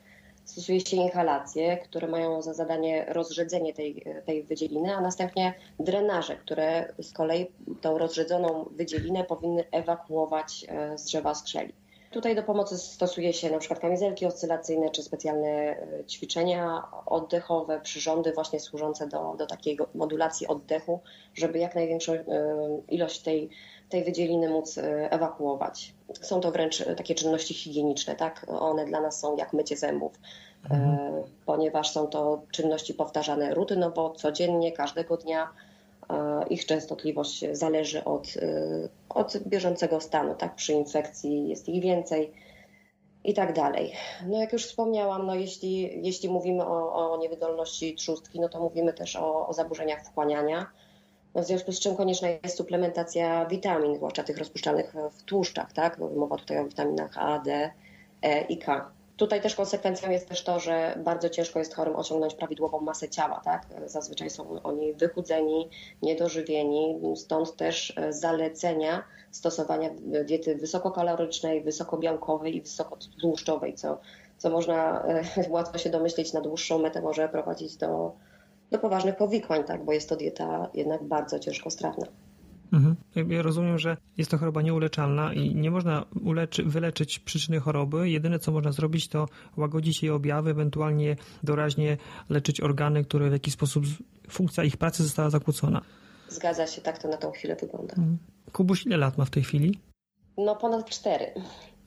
stosuje 0.45 0.81
się 0.81 0.97
inhalacje, 0.97 1.77
które 1.77 2.09
mają 2.09 2.43
za 2.43 2.55
zadanie 2.55 3.05
rozrzedzenie 3.09 3.75
tej, 3.75 4.05
tej 4.27 4.43
wydzieliny, 4.43 4.97
a 4.97 5.01
następnie 5.01 5.55
drenaże, 5.81 6.37
które 6.37 6.93
z 7.03 7.13
kolei 7.13 7.47
tą 7.81 7.99
rozrzedzoną 7.99 8.69
wydzielinę 8.71 9.25
powinny 9.25 9.65
ewakuować 9.71 10.65
e, 10.69 10.99
z 10.99 11.05
drzewa 11.05 11.35
skrzeli. 11.35 11.73
Tutaj 12.13 12.37
do 12.37 12.43
pomocy 12.43 12.79
stosuje 12.79 13.33
się 13.33 13.49
np. 13.49 13.77
kamizelki 13.77 14.27
oscylacyjne 14.27 14.91
czy 14.91 15.03
specjalne 15.03 15.49
e, 15.49 16.05
ćwiczenia 16.05 16.83
oddechowe, 17.07 17.81
przyrządy 17.81 18.33
właśnie 18.33 18.61
służące 18.61 19.07
do, 19.09 19.35
do 19.39 19.47
takiej 19.47 19.79
modulacji 19.95 20.47
oddechu, 20.47 21.01
żeby 21.35 21.59
jak 21.59 21.75
największą 21.75 22.13
e, 22.13 22.25
ilość 22.89 23.21
tej, 23.21 23.51
tej 23.93 24.05
wydzieliny 24.05 24.51
móc 24.51 24.79
ewakuować. 25.11 25.95
Są 26.21 26.41
to 26.41 26.51
wręcz 26.51 26.85
takie 26.97 27.15
czynności 27.15 27.55
higieniczne, 27.55 28.17
tak? 28.17 28.47
One 28.49 28.85
dla 28.85 29.01
nas 29.01 29.21
są 29.21 29.37
jak 29.37 29.53
mycie 29.53 29.77
zębów, 29.77 30.13
mhm. 30.71 31.23
ponieważ 31.47 31.91
są 31.91 32.07
to 32.07 32.43
czynności 32.51 32.95
powtarzane 32.95 33.55
rutynowo, 33.55 34.11
codziennie, 34.11 34.73
każdego 34.73 35.17
dnia. 35.17 35.49
Ich 36.51 36.67
częstotliwość 36.67 37.45
zależy 37.53 38.05
od, 38.05 38.27
e, 38.27 38.89
od 39.09 39.39
bieżącego 39.39 40.01
stanu, 40.01 40.35
tak? 40.35 40.55
Przy 40.55 40.73
infekcji 40.73 41.49
jest 41.49 41.69
ich 41.69 41.83
więcej 41.83 42.33
i 43.25 43.35
tak 43.35 43.53
dalej. 43.53 43.93
No 44.27 44.39
jak 44.39 44.53
już 44.53 44.67
wspomniałam, 44.67 45.27
no 45.27 45.35
jeśli, 45.35 46.07
jeśli 46.07 46.29
mówimy 46.29 46.67
o, 46.67 47.13
o 47.13 47.17
niewydolności 47.17 47.95
trzustki, 47.95 48.41
no 48.41 48.49
to 48.49 48.61
mówimy 48.61 48.93
też 48.93 49.17
o, 49.17 49.49
o 49.49 49.53
zaburzeniach 49.53 50.05
wchłaniania 50.05 50.67
w 51.35 51.45
związku 51.45 51.73
z 51.73 51.81
czym 51.81 51.97
konieczna 51.97 52.29
jest 52.29 52.57
suplementacja 52.57 53.47
witamin, 53.47 53.97
zwłaszcza 53.97 54.23
tych 54.23 54.39
rozpuszczalnych 54.39 54.95
w 55.13 55.23
tłuszczach, 55.23 55.73
tak? 55.73 55.99
Mowa 55.99 56.37
tutaj 56.37 56.59
o 56.59 56.65
witaminach 56.65 57.19
A, 57.19 57.39
D, 57.39 57.71
E 58.23 58.41
i 58.41 58.59
K. 58.59 58.91
Tutaj 59.17 59.41
też 59.41 59.55
konsekwencją 59.55 60.11
jest 60.11 60.29
też 60.29 60.45
to, 60.45 60.61
że 60.61 60.99
bardzo 61.05 61.29
ciężko 61.29 61.59
jest 61.59 61.75
chorym 61.75 61.97
osiągnąć 61.97 62.35
prawidłową 62.35 62.81
masę 62.81 63.09
ciała, 63.09 63.41
tak? 63.45 63.67
Zazwyczaj 63.87 64.31
są 64.31 64.63
oni 64.63 64.95
wychudzeni, 64.95 65.69
niedożywieni, 66.03 67.01
stąd 67.17 67.57
też 67.57 67.93
e, 67.97 68.13
zalecenia 68.13 69.05
stosowania 69.31 69.91
diety 70.25 70.57
wysokokalorycznej, 70.57 71.63
wysokobiałkowej 71.63 72.57
i 72.57 72.61
wysokotłuszczowej, 72.61 73.75
co, 73.75 73.99
co 74.39 74.51
można 74.51 75.05
e, 75.05 75.25
łatwo 75.51 75.79
się 75.79 75.91
domyślić 75.91 76.33
na 76.33 76.41
dłuższą 76.41 76.79
metę 76.79 77.03
może 77.03 77.29
prowadzić 77.29 77.77
do 77.77 78.13
do 78.73 78.79
poważnych 78.79 79.17
powikłań, 79.17 79.65
tak, 79.65 79.85
bo 79.85 79.93
jest 79.93 80.09
to 80.09 80.17
dieta 80.17 80.71
jednak 80.75 81.05
bardzo 81.05 81.39
ciężkostrawna. 81.39 82.07
Mhm. 82.73 82.97
Ja 83.31 83.43
rozumiem, 83.43 83.79
że 83.79 83.97
jest 84.19 84.31
to 84.31 84.39
choroba 84.39 84.63
nieuleczalna 84.63 85.35
i 85.35 85.55
nie 85.55 85.71
można 85.71 86.05
uleczy, 86.25 86.63
wyleczyć 86.63 87.19
przyczyny 87.19 87.61
choroby. 87.61 88.11
Jedyne, 88.11 88.39
co 88.39 88.53
można 88.53 88.73
zrobić, 88.73 89.09
to 89.09 89.27
łagodzić 89.57 90.03
jej 90.03 90.13
objawy, 90.13 90.51
ewentualnie 90.51 91.17
doraźnie 91.43 91.97
leczyć 92.29 92.61
organy, 92.61 93.05
które 93.05 93.29
w 93.29 93.33
jakiś 93.33 93.55
sposób 93.55 93.85
funkcja 94.31 94.65
ich 94.65 94.77
pracy 94.77 95.03
została 95.03 95.31
zakłócona. 95.31 95.81
Zgadza 96.29 96.67
się, 96.67 96.81
tak 96.81 96.99
to 96.99 97.09
na 97.09 97.17
tą 97.17 97.31
chwilę 97.31 97.57
wygląda. 97.57 97.95
Mhm. 97.95 98.19
Kubuś 98.53 98.87
ile 98.87 98.97
lat 98.97 99.19
ma 99.19 99.25
w 99.25 99.31
tej 99.31 99.43
chwili? 99.43 99.79
No 100.39 100.57
ponad 100.57 100.91
cztery. 100.91 101.27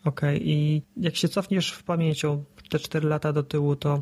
Okej, 0.05 0.36
okay. 0.36 0.47
i 0.47 0.81
jak 0.97 1.15
się 1.15 1.27
cofniesz 1.27 1.71
w 1.71 1.83
pamięcią 1.83 2.43
te 2.69 2.79
cztery 2.79 3.09
lata 3.09 3.33
do 3.33 3.43
tyłu, 3.43 3.75
to 3.75 3.99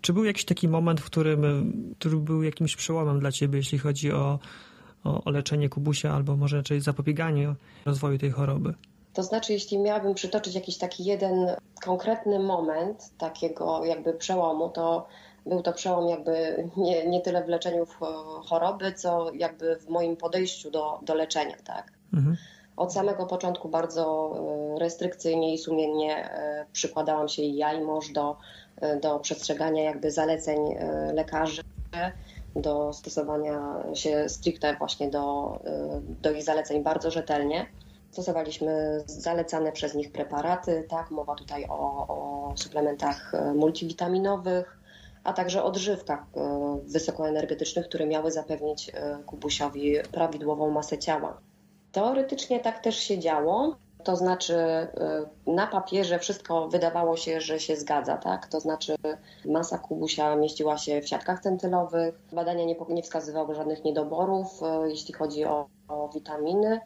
czy 0.00 0.12
był 0.12 0.24
jakiś 0.24 0.44
taki 0.44 0.68
moment, 0.68 1.00
w 1.00 1.04
którym, 1.04 1.72
który 1.98 2.16
był 2.16 2.42
jakimś 2.42 2.76
przełomem 2.76 3.20
dla 3.20 3.32
ciebie, 3.32 3.58
jeśli 3.58 3.78
chodzi 3.78 4.12
o, 4.12 4.38
o, 5.04 5.24
o 5.24 5.30
leczenie 5.30 5.68
kubusia, 5.68 6.14
albo 6.14 6.36
może 6.36 6.56
raczej 6.56 6.80
zapobieganie 6.80 7.54
rozwoju 7.86 8.18
tej 8.18 8.30
choroby? 8.30 8.74
To 9.12 9.22
znaczy, 9.22 9.52
jeśli 9.52 9.78
miałabym 9.78 10.14
przytoczyć 10.14 10.54
jakiś 10.54 10.78
taki 10.78 11.04
jeden 11.04 11.46
konkretny 11.84 12.38
moment 12.38 13.10
takiego 13.18 13.84
jakby 13.84 14.12
przełomu, 14.12 14.68
to 14.68 15.06
był 15.46 15.62
to 15.62 15.72
przełom 15.72 16.08
jakby 16.08 16.64
nie, 16.76 17.08
nie 17.08 17.20
tyle 17.20 17.44
w 17.44 17.48
leczeniu 17.48 17.86
choroby, 18.44 18.92
co 18.92 19.32
jakby 19.34 19.76
w 19.76 19.88
moim 19.88 20.16
podejściu 20.16 20.70
do, 20.70 21.00
do 21.02 21.14
leczenia, 21.14 21.56
tak? 21.64 21.92
Mhm. 22.14 22.36
Od 22.80 22.92
samego 22.92 23.26
początku 23.26 23.68
bardzo 23.68 24.34
e, 24.76 24.78
restrykcyjnie 24.78 25.54
i 25.54 25.58
sumiennie 25.58 26.30
e, 26.30 26.66
przykładałam 26.72 27.28
się 27.28 27.42
i 27.42 27.56
ja 27.56 27.72
i 27.72 27.84
mąż 27.84 28.12
do 28.12 28.36
do 29.02 29.18
przestrzegania 29.18 29.82
jakby 29.82 30.10
zaleceń 30.10 30.72
e, 30.72 31.12
lekarzy, 31.12 31.62
do 32.56 32.92
stosowania 32.92 33.84
się 33.94 34.28
stricte 34.28 34.76
właśnie 34.76 35.10
do, 35.10 35.54
e, 35.64 36.00
do 36.22 36.32
ich 36.32 36.42
zaleceń 36.42 36.82
bardzo 36.82 37.10
rzetelnie. 37.10 37.66
Stosowaliśmy 38.10 39.02
zalecane 39.06 39.72
przez 39.72 39.94
nich 39.94 40.12
preparaty, 40.12 40.86
tak, 40.88 41.10
mowa 41.10 41.34
tutaj 41.34 41.66
o, 41.68 42.06
o 42.08 42.52
suplementach 42.56 43.34
e, 43.34 43.54
multivitaminowych, 43.54 44.78
a 45.24 45.32
także 45.32 45.62
odżywkach 45.62 46.24
wysokoenergetycznych, 46.82 47.86
które 47.86 48.06
miały 48.06 48.30
zapewnić 48.30 48.92
Kubusiowi 49.26 49.94
prawidłową 50.12 50.70
masę 50.70 50.98
ciała. 50.98 51.40
Teoretycznie 51.92 52.60
tak 52.60 52.80
też 52.80 52.96
się 52.96 53.18
działo, 53.18 53.76
to 54.04 54.16
znaczy, 54.16 54.54
y, 55.46 55.50
na 55.50 55.66
papierze 55.66 56.18
wszystko 56.18 56.68
wydawało 56.68 57.16
się, 57.16 57.40
że 57.40 57.60
się 57.60 57.76
zgadza, 57.76 58.16
tak? 58.16 58.46
To 58.46 58.60
znaczy, 58.60 58.94
masa 59.44 59.78
kubusia 59.78 60.36
mieściła 60.36 60.78
się 60.78 61.00
w 61.00 61.08
siatkach 61.08 61.40
centylowych, 61.40 62.14
badania 62.32 62.64
nie, 62.64 62.76
nie 62.88 63.02
wskazywały 63.02 63.54
żadnych 63.54 63.84
niedoborów, 63.84 64.62
y, 64.62 64.90
jeśli 64.90 65.14
chodzi 65.14 65.44
o, 65.44 65.66
o 65.88 66.08
witaminy. 66.08 66.80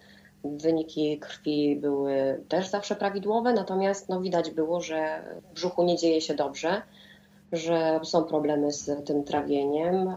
Wyniki 0.45 1.19
krwi 1.19 1.77
były 1.77 2.45
też 2.49 2.69
zawsze 2.69 2.97
prawidłowe, 2.97 3.53
natomiast 3.53 4.09
no, 4.09 4.21
widać 4.21 4.51
było, 4.51 4.81
że 4.81 5.25
w 5.43 5.55
brzuchu 5.55 5.83
nie 5.83 5.97
dzieje 5.97 6.21
się 6.21 6.35
dobrze, 6.35 6.83
że 7.53 8.01
są 8.03 8.25
problemy 8.25 8.73
z 8.73 9.05
tym 9.05 9.25
trawieniem. 9.25 10.09
Y, 10.09 10.17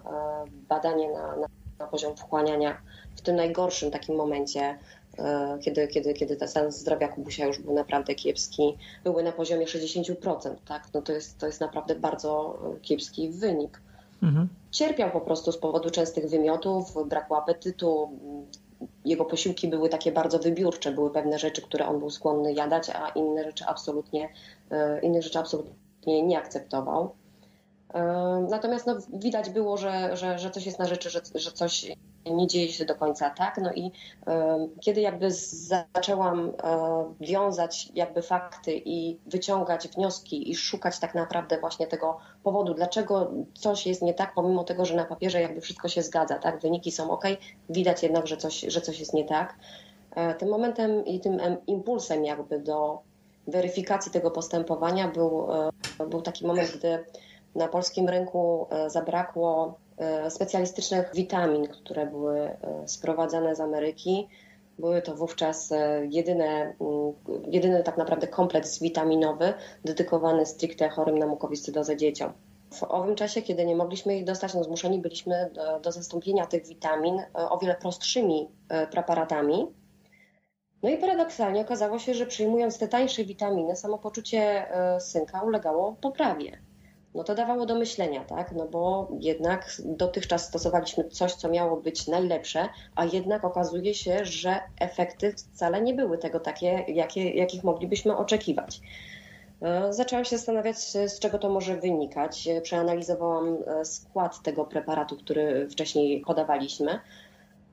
badanie 0.69 1.11
na, 1.11 1.35
na, 1.35 1.47
na 1.79 1.87
poziom 1.87 2.15
wchłaniania 2.17 2.77
w 3.17 3.21
tym 3.21 3.35
najgorszym 3.35 3.91
takim 3.91 4.15
momencie 4.15 4.77
kiedy, 5.61 5.87
kiedy, 5.87 6.13
kiedy 6.13 6.35
ten 6.35 6.47
stan 6.47 6.71
zdrowia 6.71 7.07
Kubusia 7.07 7.45
już 7.45 7.59
był 7.59 7.73
naprawdę 7.73 8.15
kiepski, 8.15 8.77
były 9.03 9.23
na 9.23 9.31
poziomie 9.31 9.65
60%, 9.65 10.55
tak? 10.67 10.87
No 10.93 11.01
to 11.01 11.13
jest, 11.13 11.37
to 11.37 11.45
jest 11.45 11.61
naprawdę 11.61 11.95
bardzo 11.95 12.59
kiepski 12.81 13.29
wynik. 13.29 13.81
Mhm. 14.23 14.47
Cierpiał 14.71 15.11
po 15.11 15.21
prostu 15.21 15.51
z 15.51 15.57
powodu 15.57 15.89
częstych 15.89 16.29
wymiotów, 16.29 17.07
braku 17.07 17.35
apetytu. 17.35 18.09
Jego 19.05 19.25
posiłki 19.25 19.67
były 19.67 19.89
takie 19.89 20.11
bardzo 20.11 20.39
wybiórcze, 20.39 20.91
były 20.91 21.11
pewne 21.11 21.39
rzeczy, 21.39 21.61
które 21.61 21.87
on 21.87 21.99
był 21.99 22.09
skłonny 22.09 22.53
jadać, 22.53 22.89
a 22.89 23.09
inne 23.09 23.43
rzeczy 23.43 23.65
absolutnie, 23.65 24.29
inne 25.01 25.21
rzeczy 25.21 25.39
absolutnie 25.39 26.23
nie 26.23 26.37
akceptował. 26.37 27.15
Natomiast 28.49 28.87
no, 28.87 28.97
widać 29.13 29.49
było, 29.49 29.77
że, 29.77 30.17
że, 30.17 30.39
że 30.39 30.51
coś 30.51 30.65
jest 30.65 30.79
na 30.79 30.85
rzeczy, 30.85 31.09
że, 31.09 31.21
że 31.35 31.51
coś 31.51 31.85
nie 32.31 32.47
dzieje 32.47 32.71
się 32.71 32.85
do 32.85 32.95
końca 32.95 33.29
tak. 33.29 33.57
No 33.57 33.73
i 33.73 33.91
kiedy 34.81 35.01
jakby 35.01 35.31
zaczęłam 35.31 36.51
e, 36.63 37.13
wiązać 37.21 37.91
jakby 37.95 38.21
fakty 38.21 38.81
i 38.85 39.19
wyciągać 39.25 39.87
wnioski 39.87 40.51
i 40.51 40.55
szukać 40.55 40.99
tak 40.99 41.15
naprawdę 41.15 41.59
właśnie 41.59 41.87
tego 41.87 42.17
powodu, 42.43 42.73
dlaczego 42.73 43.31
coś 43.53 43.87
jest 43.87 44.01
nie 44.01 44.13
tak, 44.13 44.33
pomimo 44.33 44.63
tego, 44.63 44.85
że 44.85 44.95
na 44.95 45.05
papierze 45.05 45.41
jakby 45.41 45.61
wszystko 45.61 45.87
się 45.87 46.01
zgadza, 46.01 46.39
tak, 46.39 46.59
wyniki 46.59 46.91
są 46.91 47.11
ok, 47.11 47.25
widać 47.69 48.03
jednak, 48.03 48.27
że 48.27 48.37
coś, 48.37 48.61
że 48.61 48.81
coś 48.81 48.99
jest 48.99 49.13
nie 49.13 49.25
tak. 49.25 49.55
E, 50.15 50.33
tym 50.33 50.49
momentem 50.49 51.05
i 51.05 51.19
tym 51.19 51.39
impulsem 51.67 52.25
jakby 52.25 52.59
do 52.59 52.99
weryfikacji 53.47 54.11
tego 54.11 54.31
postępowania 54.31 55.07
był, 55.07 55.47
e, 55.99 56.07
był 56.07 56.21
taki 56.21 56.47
moment, 56.47 56.77
gdy 56.77 57.05
na 57.55 57.67
polskim 57.67 58.09
rynku 58.09 58.67
zabrakło 58.87 59.77
specjalistycznych 60.29 61.11
witamin, 61.15 61.67
które 61.67 62.05
były 62.05 62.39
e, 62.39 62.57
sprowadzane 62.85 63.55
z 63.55 63.59
Ameryki. 63.59 64.27
Były 64.79 65.01
to 65.01 65.15
wówczas 65.15 65.73
jedyne, 66.09 66.75
mm, 66.81 67.13
jedyny 67.47 67.83
tak 67.83 67.97
naprawdę 67.97 68.27
kompleks 68.27 68.79
witaminowy 68.79 69.53
dedykowany 69.85 70.45
stricte 70.45 70.89
chorym 70.89 71.17
na 71.17 71.27
mukowiscydozę 71.27 71.97
dzieciom. 71.97 72.33
W 72.73 72.83
owym 72.83 73.15
czasie, 73.15 73.41
kiedy 73.41 73.65
nie 73.65 73.75
mogliśmy 73.75 74.17
ich 74.17 74.23
dostać, 74.23 74.53
no 74.53 74.63
zmuszeni 74.63 74.99
byliśmy 74.99 75.49
do, 75.53 75.79
do 75.79 75.91
zastąpienia 75.91 76.45
tych 76.45 76.67
witamin 76.67 77.21
o 77.33 77.57
wiele 77.57 77.75
prostszymi 77.75 78.47
preparatami. 78.91 79.67
No 80.83 80.89
i 80.89 80.97
paradoksalnie 80.97 81.61
okazało 81.61 81.99
się, 81.99 82.13
że 82.13 82.25
przyjmując 82.25 82.77
te 82.79 82.87
tańsze 82.87 83.23
witaminy, 83.23 83.75
samopoczucie 83.75 84.65
synka 84.99 85.41
ulegało 85.41 85.95
poprawie 86.01 86.66
no 87.17 87.23
to 87.23 87.35
dawało 87.35 87.65
do 87.65 87.75
myślenia, 87.75 88.23
tak? 88.23 88.51
No 88.51 88.67
bo 88.67 89.07
jednak 89.19 89.81
dotychczas 89.85 90.47
stosowaliśmy 90.47 91.03
coś, 91.03 91.33
co 91.33 91.49
miało 91.49 91.77
być 91.77 92.07
najlepsze, 92.07 92.69
a 92.95 93.05
jednak 93.05 93.45
okazuje 93.45 93.93
się, 93.93 94.25
że 94.25 94.59
efekty 94.79 95.33
wcale 95.33 95.81
nie 95.81 95.93
były 95.93 96.17
tego 96.17 96.39
takie, 96.39 96.85
jakie, 96.87 97.29
jakich 97.29 97.63
moglibyśmy 97.63 98.17
oczekiwać. 98.17 98.81
E, 99.61 99.93
zaczęłam 99.93 100.25
się 100.25 100.37
zastanawiać, 100.37 100.77
z 100.77 101.19
czego 101.19 101.39
to 101.39 101.49
może 101.49 101.77
wynikać. 101.77 102.49
Przeanalizowałam 102.63 103.57
e, 103.67 103.85
skład 103.85 104.41
tego 104.41 104.65
preparatu, 104.65 105.17
który 105.17 105.69
wcześniej 105.69 106.21
podawaliśmy. 106.21 106.99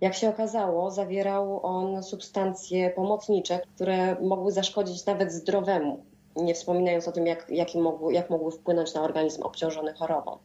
Jak 0.01 0.14
się 0.14 0.28
okazało, 0.28 0.90
zawierał 0.90 1.66
on 1.66 2.03
substancje 2.03 2.90
pomocnicze, 2.90 3.61
które 3.74 4.16
mogły 4.20 4.53
zaszkodzić 4.53 5.07
nawet 5.07 5.32
zdrowemu 5.32 6.05
nie 6.37 6.55
wspominając 6.55 7.09
o 7.09 7.12
tym, 7.12 7.26
jak, 7.26 7.51
jak, 7.51 7.74
mogły, 7.74 8.12
jak 8.12 8.30
mogły 8.30 8.53
wpłynąć 8.53 8.95
na 8.95 9.03
organizm 9.03 9.43
obciążony 9.43 9.93
chorobą. 9.93 10.39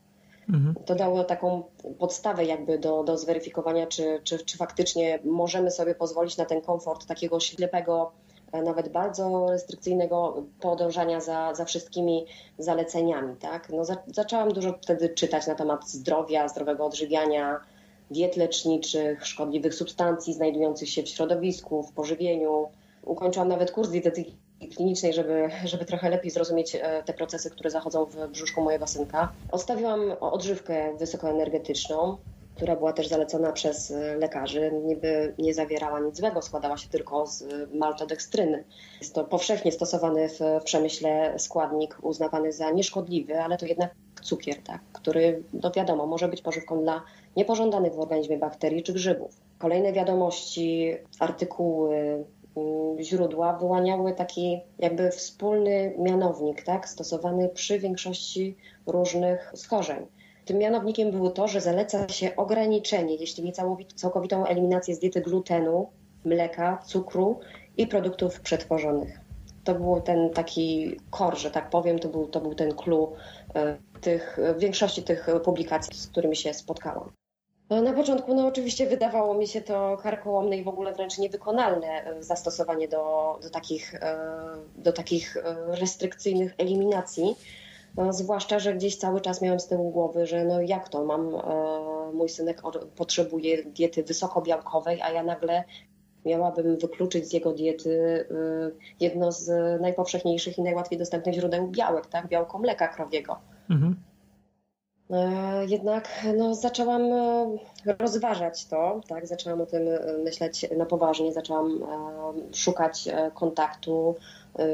Mhm. 0.50 0.76
To 0.86 0.96
dało 0.96 1.24
taką 1.24 1.64
podstawę 2.00 2.46
jakby 2.46 2.80
do, 2.80 3.04
do 3.04 3.18
zweryfikowania, 3.18 3.88
czy, 3.88 4.22
czy, 4.24 4.46
czy 4.46 4.58
faktycznie 4.58 5.20
możemy 5.24 5.72
sobie 5.72 5.96
pozwolić 5.96 6.38
na 6.38 6.46
ten 6.46 6.62
komfort 6.62 7.06
takiego 7.06 7.40
ślepego, 7.40 8.12
e, 8.52 8.62
nawet 8.62 8.90
bardzo 8.90 9.48
restrykcyjnego 9.50 10.44
podążania 10.60 11.22
za, 11.22 11.54
za 11.56 11.66
wszystkimi 11.66 12.26
zaleceniami. 12.58 13.36
Tak? 13.36 13.70
No, 13.70 13.86
za, 13.86 13.98
zaczęłam 14.08 14.50
dużo 14.50 14.74
wtedy 14.82 15.10
czytać 15.10 15.48
na 15.48 15.56
temat 15.56 15.90
zdrowia, 15.90 16.48
zdrowego 16.48 16.86
odżywiania, 16.86 17.60
diet 18.12 18.38
leczniczych, 18.38 19.28
szkodliwych 19.28 19.74
substancji 19.74 20.34
znajdujących 20.34 20.90
się 20.90 21.04
w 21.04 21.10
środowisku, 21.10 21.84
w 21.84 21.92
pożywieniu. 21.92 22.68
Ukończyłam 23.04 23.48
nawet 23.48 23.72
kurs 23.72 23.90
dietetyki 23.90 24.38
klinicznej, 24.68 25.14
żeby, 25.14 25.50
żeby 25.66 25.86
trochę 25.86 26.10
lepiej 26.10 26.32
zrozumieć 26.32 26.76
e, 26.76 27.04
te 27.04 27.14
procesy, 27.14 27.50
które 27.50 27.70
zachodzą 27.70 28.06
w 28.06 28.28
brzuszku 28.28 28.62
mojego 28.62 28.88
synka. 28.88 29.32
Odstawiłam 29.52 30.12
odżywkę 30.20 30.98
wysokoenergetyczną, 30.98 32.18
która 32.56 32.76
była 32.76 32.94
też 32.94 33.08
zalecona 33.08 33.52
przez 33.52 33.92
e, 33.92 34.16
lekarzy. 34.16 34.72
Niby 34.86 35.34
nie 35.38 35.54
zawierała 35.54 36.00
nic 36.00 36.18
złego, 36.18 36.42
składała 36.42 36.78
się 36.78 36.90
tylko 36.90 37.28
z 37.28 37.44
maltodekstryny. 37.74 38.64
Jest 39.02 39.16
to 39.16 39.24
powszechnie 39.24 39.72
stosowany 39.72 40.30
w 40.30 40.40
przemyśle 40.64 41.40
składnik 41.40 41.98
uznawany 42.02 42.52
za 42.52 42.72
nieszkodliwy, 42.72 43.42
ale 43.42 43.58
to 43.58 43.66
jednak 43.66 43.96
cukier, 44.22 44.64
tak, 44.64 44.82
który, 44.94 45.44
no 45.54 45.72
wiadomo, 45.72 46.06
może 46.06 46.28
być 46.28 46.42
pożywką 46.42 46.82
dla 46.82 47.02
niepożądanych 47.38 47.94
w 47.94 48.00
organizmie 48.00 48.38
bakterii 48.38 48.84
czy 48.84 48.94
grzybów. 48.94 49.36
Kolejne 49.58 49.94
wiadomości, 49.94 50.94
artykuły, 51.20 52.24
źródła 53.00 53.54
wyłaniały 53.54 54.14
taki 54.14 54.62
jakby 54.80 55.10
wspólny 55.12 55.94
mianownik, 55.98 56.64
tak, 56.64 56.90
stosowany 56.90 57.50
przy 57.50 57.80
większości 57.80 58.56
różnych 58.88 59.52
schorzeń. 59.56 60.06
Tym 60.46 60.58
mianownikiem 60.58 61.12
było 61.12 61.30
to, 61.30 61.48
że 61.48 61.62
zaleca 61.62 62.08
się 62.08 62.36
ograniczenie, 62.36 63.16
jeśli 63.16 63.44
nie 63.44 63.52
całkowitą 63.96 64.46
eliminację 64.46 64.96
z 64.96 65.00
diety 65.00 65.22
glutenu, 65.22 65.88
mleka, 66.26 66.78
cukru 66.86 67.40
i 67.78 67.88
produktów 67.88 68.42
przetworzonych. 68.42 69.20
To 69.64 69.76
był 69.76 70.02
ten 70.02 70.30
taki 70.30 70.98
kor, 71.10 71.38
że 71.38 71.52
tak 71.52 71.70
powiem, 71.70 72.00
to 72.00 72.10
był, 72.10 72.28
to 72.28 72.42
był 72.42 72.56
ten 72.56 72.74
clue 72.76 73.14
e, 73.56 73.78
tych, 74.02 74.40
większości 74.58 75.04
tych 75.04 75.28
publikacji, 75.44 75.98
z 75.98 76.08
którymi 76.08 76.36
się 76.36 76.54
spotkałam. 76.54 77.12
No, 77.70 77.82
na 77.82 77.94
początku 77.94 78.36
no 78.36 78.48
oczywiście 78.48 78.88
wydawało 78.88 79.34
mi 79.34 79.48
się 79.48 79.62
to 79.62 79.98
karkołomne 79.98 80.58
i 80.58 80.64
w 80.64 80.68
ogóle 80.68 80.94
wręcz 80.94 81.18
niewykonalne 81.18 81.88
e, 81.88 82.24
zastosowanie 82.24 82.88
do, 82.88 83.40
do, 83.44 83.50
takich, 83.50 83.96
e, 83.96 84.18
do 84.78 84.94
takich 84.94 85.38
e, 85.38 85.42
restrykcyjnych 85.76 86.54
eliminacji. 86.58 87.36
No, 87.96 88.14
zwłaszcza, 88.14 88.60
że 88.60 88.74
gdzieś 88.74 88.98
cały 88.98 89.22
czas 89.22 89.42
miałam 89.42 89.60
z 89.60 89.68
tyłu 89.68 89.92
głowy, 89.92 90.26
że 90.26 90.46
no 90.46 90.62
jak 90.62 90.90
to, 90.90 91.06
mam, 91.06 91.36
mój 92.14 92.30
synek 92.30 92.62
potrzebuje 92.96 93.64
diety 93.64 94.04
wysokobiałkowej, 94.04 95.02
a 95.02 95.12
ja 95.12 95.24
nagle 95.24 95.64
miałabym 96.26 96.78
wykluczyć 96.78 97.28
z 97.28 97.34
jego 97.34 97.54
diety 97.54 98.26
jedno 99.00 99.32
z 99.32 99.82
najpowszechniejszych 99.82 100.58
i 100.58 100.62
najłatwiej 100.62 101.00
dostępnych 101.00 101.36
źródeł 101.36 101.68
białek, 101.68 102.08
tak, 102.08 102.28
białko 102.28 102.60
mleka 102.60 102.88
krowiego. 102.88 103.40
Mhm. 103.70 103.96
E, 105.12 105.66
jednak 105.66 106.10
no, 106.38 106.56
zaczęłam 106.56 107.14
e, 107.14 107.58
rozważać 108.00 108.66
to, 108.66 109.02
tak? 109.08 109.28
zaczęłam 109.28 109.62
o 109.62 109.66
tym 109.66 109.88
e, 109.88 110.18
myśleć 110.24 110.66
na 110.78 110.86
poważnie, 110.86 111.34
zaczęłam 111.34 111.86
szukać 112.54 113.10
kontaktu 113.34 114.16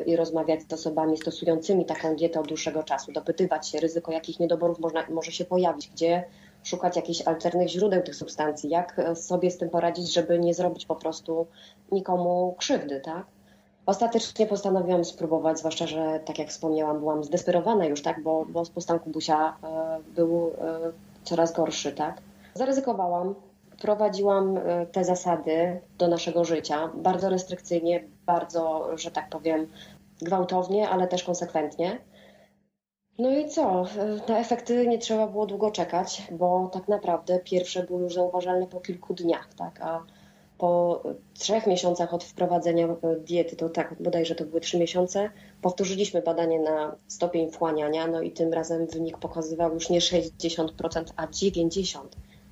i 0.05 0.15
rozmawiać 0.15 0.61
z 0.69 0.73
osobami 0.73 1.17
stosującymi 1.17 1.85
taką 1.85 2.15
dietę 2.15 2.39
od 2.39 2.47
dłuższego 2.47 2.83
czasu, 2.83 3.11
dopytywać 3.11 3.67
się 3.69 3.79
ryzyko, 3.79 4.11
jakich 4.11 4.39
niedoborów 4.39 4.79
można, 4.79 5.05
może 5.09 5.31
się 5.31 5.45
pojawić, 5.45 5.89
gdzie 5.89 6.23
szukać 6.63 6.95
jakichś 6.95 7.21
alternatywnych 7.21 7.69
źródeł 7.69 8.03
tych 8.03 8.15
substancji, 8.15 8.69
jak 8.69 9.01
sobie 9.15 9.51
z 9.51 9.57
tym 9.57 9.69
poradzić, 9.69 10.13
żeby 10.13 10.39
nie 10.39 10.53
zrobić 10.53 10.85
po 10.85 10.95
prostu 10.95 11.47
nikomu 11.91 12.55
krzywdy, 12.57 13.01
tak? 13.01 13.25
Ostatecznie 13.85 14.45
postanowiłam 14.45 15.05
spróbować, 15.05 15.59
zwłaszcza, 15.59 15.87
że 15.87 16.19
tak 16.25 16.39
jak 16.39 16.49
wspomniałam, 16.49 16.99
byłam 16.99 17.23
zdesperowana 17.23 17.85
już, 17.85 18.01
tak, 18.01 18.23
bo, 18.23 18.45
bo 18.45 18.81
stan 18.81 18.99
Kubusia 18.99 19.57
e, 19.63 19.99
był 20.15 20.51
e, 20.61 20.91
coraz 21.23 21.53
gorszy, 21.53 21.91
tak. 21.91 22.21
Zaryzykowałam, 22.53 23.35
wprowadziłam 23.77 24.57
e, 24.57 24.85
te 24.85 25.03
zasady 25.03 25.79
do 25.97 26.07
naszego 26.07 26.45
życia 26.45 26.89
bardzo 26.95 27.29
restrykcyjnie, 27.29 28.03
bardzo, 28.25 28.89
że 28.97 29.11
tak 29.11 29.29
powiem, 29.29 29.67
gwałtownie, 30.21 30.89
ale 30.89 31.07
też 31.07 31.23
konsekwentnie. 31.23 31.99
No 33.19 33.31
i 33.31 33.49
co? 33.49 33.85
Na 34.27 34.39
efekty 34.39 34.87
nie 34.87 34.97
trzeba 34.97 35.27
było 35.27 35.45
długo 35.45 35.71
czekać, 35.71 36.27
bo 36.31 36.69
tak 36.73 36.87
naprawdę 36.87 37.39
pierwsze 37.39 37.83
były 37.83 38.03
już 38.03 38.13
zauważalne 38.13 38.67
po 38.67 38.79
kilku 38.79 39.13
dniach, 39.13 39.53
tak? 39.53 39.81
A 39.81 40.03
po 40.57 41.03
trzech 41.33 41.67
miesiącach 41.67 42.13
od 42.13 42.23
wprowadzenia 42.23 42.87
diety, 43.19 43.55
to 43.55 43.69
tak 43.69 43.95
bodajże 43.99 44.35
to 44.35 44.45
były 44.45 44.61
trzy 44.61 44.79
miesiące, 44.79 45.29
powtórzyliśmy 45.61 46.21
badanie 46.21 46.59
na 46.59 46.95
stopień 47.07 47.51
wchłaniania, 47.51 48.07
no 48.07 48.21
i 48.21 48.31
tym 48.31 48.53
razem 48.53 48.87
wynik 48.87 49.17
pokazywał 49.17 49.73
już 49.73 49.89
nie 49.89 49.99
60%, 49.99 50.69
a 51.15 51.27
90%. 51.27 51.99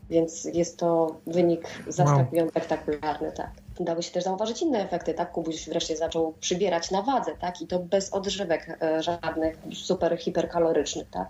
Więc 0.10 0.46
jest 0.46 0.78
to 0.78 1.16
wynik 1.28 1.68
zaskakująco 1.88 2.52
spektakularny, 2.52 3.32
tak. 3.32 3.52
Dały 3.80 4.04
się 4.04 4.12
też 4.12 4.24
zauważyć 4.24 4.62
inne 4.62 4.84
efekty, 4.84 5.14
tak? 5.14 5.32
Kubuś 5.32 5.70
wreszcie 5.70 5.98
zaczął 5.98 6.34
przybierać 6.40 6.92
na 6.92 7.02
wadze, 7.02 7.32
tak? 7.40 7.62
I 7.62 7.68
to 7.68 7.80
bez 7.80 8.14
odżywek 8.14 8.78
e, 8.82 9.04
żadnych 9.04 9.58
super 9.74 10.18
hiperkalorycznych, 10.18 11.10
tak? 11.10 11.28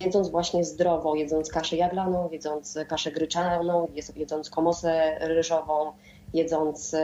Jedząc 0.00 0.28
właśnie 0.30 0.64
zdrowo, 0.64 1.14
jedząc 1.14 1.50
kaszę 1.50 1.76
jaglaną, 1.76 2.28
jedząc 2.32 2.78
kaszę 2.88 3.12
gryczaną, 3.12 3.88
jedząc 4.16 4.50
komosę 4.50 5.18
ryżową, 5.20 5.92
jedząc 6.34 6.96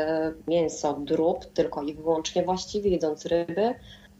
mięso, 0.49 0.93
drób, 0.95 1.45
tylko 1.45 1.83
i 1.83 1.95
wyłącznie 1.95 2.45
właściwie, 2.45 2.91
jedząc 2.91 3.27
ryby, 3.27 3.75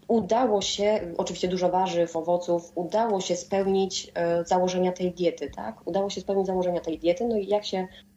udało 0.07 0.61
się, 0.61 1.13
oczywiście 1.17 1.47
dużo 1.47 1.69
warzyw, 1.69 2.15
owoców, 2.15 2.71
udało 2.75 3.21
się 3.21 3.35
spełnić 3.35 4.13
założenia 4.45 4.91
tej 4.91 5.11
diety, 5.11 5.51
tak? 5.55 5.87
Udało 5.87 6.09
się 6.09 6.21
spełnić 6.21 6.47
założenia 6.47 6.81
tej 6.81 6.99
diety, 6.99 7.27
no 7.27 7.37
i 7.37 7.47
jak 7.47 7.65
się 7.65 7.87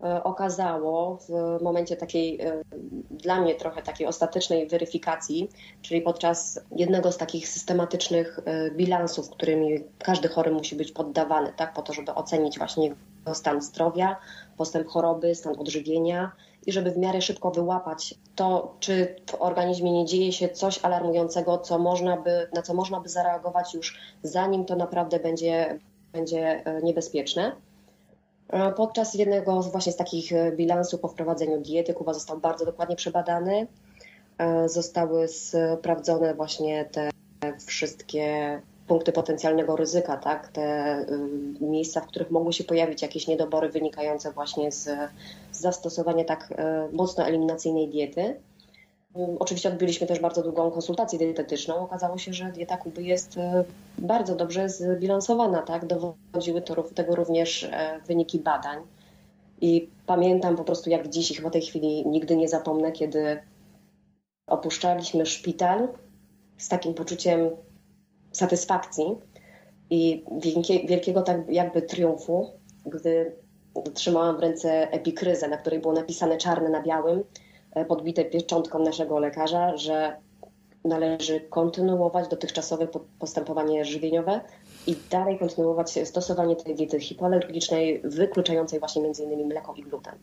okazało 0.00 1.18
w 1.28 1.62
momencie 1.62 1.96
takiej, 1.96 2.40
e, 2.40 2.62
dla 3.10 3.40
mnie 3.40 3.54
trochę 3.54 3.82
takiej 3.82 4.06
ostatecznej 4.06 4.68
weryfikacji, 4.68 5.48
czyli 5.82 6.00
podczas 6.00 6.60
jednego 6.76 7.12
z 7.12 7.16
takich 7.16 7.48
systematycznych 7.48 8.40
e, 8.44 8.70
bilansów, 8.70 9.30
którymi 9.30 9.84
każdy 9.98 10.28
chory 10.28 10.50
musi 10.50 10.76
być 10.76 10.92
poddawany, 10.92 11.52
tak, 11.56 11.72
po 11.74 11.82
to, 11.82 11.92
żeby 11.92 12.14
ocenić 12.14 12.58
właśnie 12.58 12.84
jego 12.84 13.34
stan 13.34 13.62
zdrowia, 13.62 14.16
postęp 14.56 14.88
choroby, 14.88 15.34
stan 15.34 15.54
odżywienia 15.58 16.32
i 16.66 16.72
żeby 16.72 16.90
w 16.90 16.98
miarę 16.98 17.20
szybko 17.20 17.50
wyłapać 17.50 18.14
to, 18.34 18.76
czy 18.80 19.16
w 19.30 19.34
organizmie 19.34 19.92
nie 19.92 20.04
dzieje 20.04 20.32
się 20.32 20.48
coś 20.48 20.84
alarmującego, 20.84 21.58
co 21.58 21.78
można 21.78 22.16
by, 22.16 22.48
na 22.54 22.62
co 22.62 22.74
można 22.74 23.00
by 23.00 23.08
zareagować 23.08 23.74
już 23.74 23.98
zanim 24.22 24.64
to 24.64 24.76
naprawdę 24.76 25.20
będzie, 25.20 25.78
będzie 26.12 26.64
niebezpieczne. 26.82 27.52
E, 28.48 28.72
podczas 28.72 29.14
jednego 29.14 29.62
właśnie 29.62 29.92
z 29.92 29.96
takich 29.96 30.32
e, 30.32 30.52
bilansów 30.52 31.00
po 31.00 31.08
wprowadzeniu 31.08 31.60
diety 31.60 31.94
Kuba 31.94 32.14
został 32.14 32.38
bardzo 32.38 32.64
dokładnie 32.64 32.96
przebadany. 32.96 33.66
E, 34.38 34.68
zostały 34.68 35.28
sprawdzone 35.28 36.34
właśnie 36.34 36.84
te 36.84 37.10
wszystkie 37.66 38.60
punkty 38.86 39.12
potencjalnego 39.12 39.76
ryzyka, 39.76 40.16
tak? 40.16 40.48
te 40.48 41.06
miejsca, 41.60 42.00
w 42.00 42.06
których 42.06 42.30
mogły 42.30 42.52
się 42.52 42.64
pojawić 42.64 43.02
jakieś 43.02 43.26
niedobory 43.26 43.68
wynikające 43.68 44.32
właśnie 44.32 44.72
z, 44.72 44.84
z 45.52 45.60
zastosowania 45.60 46.24
tak 46.24 46.54
mocno 46.92 47.24
eliminacyjnej 47.24 47.88
diety. 47.88 48.36
Oczywiście 49.38 49.68
odbyliśmy 49.68 50.06
też 50.06 50.20
bardzo 50.20 50.42
długą 50.42 50.70
konsultację 50.70 51.18
dietetyczną. 51.18 51.76
Okazało 51.76 52.18
się, 52.18 52.32
że 52.32 52.52
dieta 52.52 52.76
Kuby 52.76 53.02
jest 53.02 53.38
e, 53.38 53.64
bardzo 53.98 54.36
dobrze 54.36 54.68
zbilansowana. 54.68 55.62
Tak? 55.62 55.86
Dowodziły 55.86 56.62
to, 56.62 56.82
tego 56.82 57.16
również 57.16 57.64
e, 57.64 58.00
wyniki 58.06 58.38
badań. 58.38 58.78
I 59.60 59.88
pamiętam 60.06 60.56
po 60.56 60.64
prostu 60.64 60.90
jak 60.90 61.08
dziś 61.08 61.30
i 61.30 61.34
chyba 61.34 61.50
tej 61.50 61.62
chwili 61.62 62.06
nigdy 62.08 62.36
nie 62.36 62.48
zapomnę, 62.48 62.92
kiedy 62.92 63.38
opuszczaliśmy 64.46 65.26
szpital 65.26 65.88
z 66.58 66.68
takim 66.68 66.94
poczuciem 66.94 67.50
satysfakcji 68.32 69.16
i 69.90 70.24
wielkiego 70.88 71.22
tak 71.22 71.36
jakby 71.48 71.82
triumfu, 71.82 72.50
gdy 72.86 73.36
trzymałam 73.94 74.36
w 74.36 74.40
ręce 74.40 74.90
epikryzę, 74.90 75.48
na 75.48 75.56
której 75.56 75.80
było 75.80 75.94
napisane 75.94 76.36
czarne 76.36 76.68
na 76.68 76.82
białym– 76.82 77.24
podbite 77.84 78.24
pieczątką 78.24 78.78
naszego 78.78 79.18
lekarza, 79.18 79.76
że 79.76 80.16
należy 80.84 81.40
kontynuować 81.40 82.28
dotychczasowe 82.28 82.88
postępowanie 83.18 83.84
żywieniowe 83.84 84.40
i 84.86 84.96
dalej 85.10 85.38
kontynuować 85.38 86.08
stosowanie 86.08 86.56
tej 86.56 86.74
diety 86.74 87.00
hipoalergicznej, 87.00 88.00
wykluczającej 88.04 88.78
właśnie 88.78 89.02
innymi 89.24 89.44
mleko 89.44 89.74
i 89.74 89.82
gluten. 89.82 90.14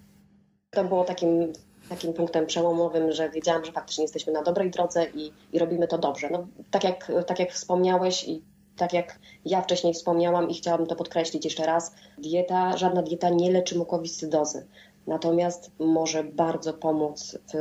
To 0.70 0.84
było 0.84 1.04
takim, 1.04 1.54
takim 1.90 2.14
punktem 2.14 2.46
przełomowym, 2.46 3.12
że 3.12 3.30
wiedziałam, 3.30 3.66
że 3.66 3.72
faktycznie 3.72 4.04
jesteśmy 4.04 4.34
na 4.34 4.44
dobrej 4.44 4.72
drodze 4.72 5.06
i, 5.16 5.32
i 5.54 5.60
robimy 5.60 5.88
to 5.88 5.98
dobrze. 5.98 6.30
No, 6.32 6.48
tak, 6.72 6.84
jak, 6.84 7.12
tak 7.28 7.40
jak 7.40 7.52
wspomniałeś 7.52 8.28
i 8.28 8.42
tak 8.78 8.94
jak 8.94 9.20
ja 9.46 9.62
wcześniej 9.62 9.94
wspomniałam 9.94 10.50
i 10.50 10.54
chciałabym 10.54 10.88
to 10.88 10.96
podkreślić 10.96 11.46
jeszcze 11.46 11.66
raz, 11.66 11.96
dieta, 12.18 12.78
żadna 12.78 13.02
dieta 13.02 13.30
nie 13.30 13.52
leczy 13.52 13.78
mukowiscydozy. 13.78 14.68
Natomiast 15.08 15.72
może 15.80 16.24
bardzo 16.24 16.74
pomóc 16.74 17.38
w 17.54 17.58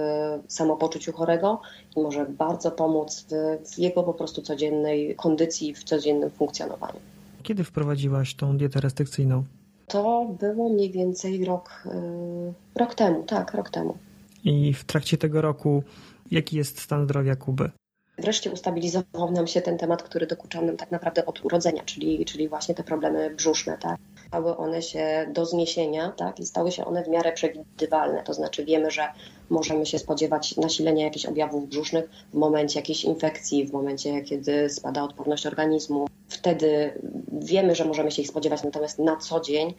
samopoczuciu 0.48 1.12
chorego 1.12 1.60
i 1.96 2.00
może 2.00 2.26
bardzo 2.26 2.70
pomóc 2.70 3.26
w, 3.30 3.78
jego 3.78 4.02
po 4.02 4.14
prostu 4.14 4.42
codziennej 4.42 5.16
kondycji, 5.16 5.74
w 5.74 5.84
codziennym 5.84 6.30
funkcjonowaniu. 6.30 7.00
Kiedy 7.42 7.64
wprowadziłaś 7.64 8.34
tą 8.34 8.56
dietę 8.56 8.80
restrykcyjną? 8.80 9.44
To 9.86 10.26
było 10.40 10.68
mniej 10.68 10.90
więcej 10.90 11.44
rok, 11.44 11.82
yy, 11.84 12.52
rok 12.74 12.94
temu, 12.94 13.22
tak, 13.22 13.54
rok 13.54 13.70
temu. 13.70 13.96
I 14.44 14.74
w 14.74 14.84
trakcie 14.84 15.18
tego 15.18 15.42
roku 15.42 15.82
jaki 16.30 16.56
jest 16.56 16.80
stan 16.80 17.04
zdrowia 17.04 17.36
Kuby? 17.36 17.70
Wreszcie 18.18 18.50
ustabilizował 18.50 19.30
nam 19.32 19.46
się 19.46 19.60
ten 19.60 19.78
temat, 19.78 20.02
który 20.02 20.26
dokuczał 20.26 20.66
nam 20.66 20.76
tak 20.76 20.90
naprawdę 20.90 21.26
od 21.26 21.44
urodzenia, 21.44 21.82
czyli, 21.84 22.24
czyli 22.24 22.48
właśnie 22.48 22.74
te 22.74 22.84
problemy 22.84 23.34
brzuszne. 23.36 23.78
Tak? 23.78 24.00
Stały 24.32 24.56
one 24.56 24.82
się 24.82 25.26
do 25.32 25.46
zniesienia 25.46 26.10
tak? 26.10 26.40
i 26.40 26.46
stały 26.46 26.72
się 26.72 26.84
one 26.84 27.04
w 27.04 27.08
miarę 27.08 27.32
przewidywalne. 27.32 28.22
To 28.22 28.34
znaczy 28.34 28.64
wiemy, 28.64 28.90
że 28.90 29.08
możemy 29.50 29.86
się 29.86 29.98
spodziewać 29.98 30.56
nasilenia 30.56 31.04
jakichś 31.04 31.26
objawów 31.26 31.68
brzusznych 31.68 32.10
w 32.30 32.34
momencie 32.34 32.78
jakiejś 32.78 33.04
infekcji, 33.04 33.66
w 33.66 33.72
momencie, 33.72 34.22
kiedy 34.22 34.70
spada 34.70 35.02
odporność 35.02 35.46
organizmu. 35.46 36.06
Wtedy 36.28 37.00
wiemy, 37.32 37.74
że 37.74 37.84
możemy 37.84 38.10
się 38.10 38.22
ich 38.22 38.28
spodziewać, 38.28 38.62
natomiast 38.62 38.98
na 38.98 39.16
co 39.16 39.40
dzień 39.40 39.74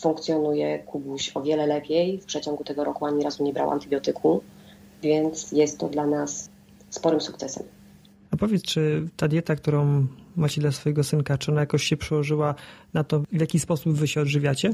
funkcjonuje 0.00 0.78
Kubuś 0.78 1.30
o 1.34 1.42
wiele 1.42 1.66
lepiej. 1.66 2.20
W 2.20 2.24
przeciągu 2.24 2.64
tego 2.64 2.84
roku 2.84 3.06
ani 3.06 3.24
razu 3.24 3.44
nie 3.44 3.52
brał 3.52 3.70
antybiotyku, 3.70 4.40
więc 5.02 5.52
jest 5.52 5.78
to 5.78 5.88
dla 5.88 6.06
nas 6.06 6.48
sporym 6.90 7.20
sukcesem. 7.20 7.66
A 8.34 8.36
powiedz, 8.36 8.62
czy 8.62 9.08
ta 9.16 9.28
dieta, 9.28 9.56
którą 9.56 10.06
macie 10.36 10.60
dla 10.60 10.72
swojego 10.72 11.04
synka, 11.04 11.38
czy 11.38 11.50
ona 11.50 11.60
jakoś 11.60 11.84
się 11.84 11.96
przełożyła 11.96 12.54
na 12.94 13.04
to, 13.04 13.20
w 13.20 13.40
jaki 13.40 13.60
sposób 13.60 13.92
wy 13.92 14.08
się 14.08 14.20
odżywiacie? 14.20 14.70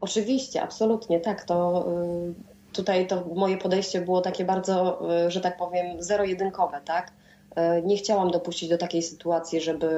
Oczywiście, 0.00 0.62
absolutnie, 0.62 1.20
tak. 1.20 1.44
To 1.44 1.88
y, 2.70 2.72
tutaj 2.72 3.06
to 3.06 3.24
moje 3.34 3.56
podejście 3.58 4.00
było 4.00 4.20
takie 4.20 4.44
bardzo, 4.44 5.00
y, 5.26 5.30
że 5.30 5.40
tak 5.40 5.56
powiem, 5.56 6.02
zero-jedynkowe, 6.02 6.80
tak? 6.84 7.12
Y, 7.50 7.82
nie 7.82 7.96
chciałam 7.96 8.30
dopuścić 8.30 8.68
do 8.68 8.78
takiej 8.78 9.02
sytuacji, 9.02 9.60
żeby 9.60 9.88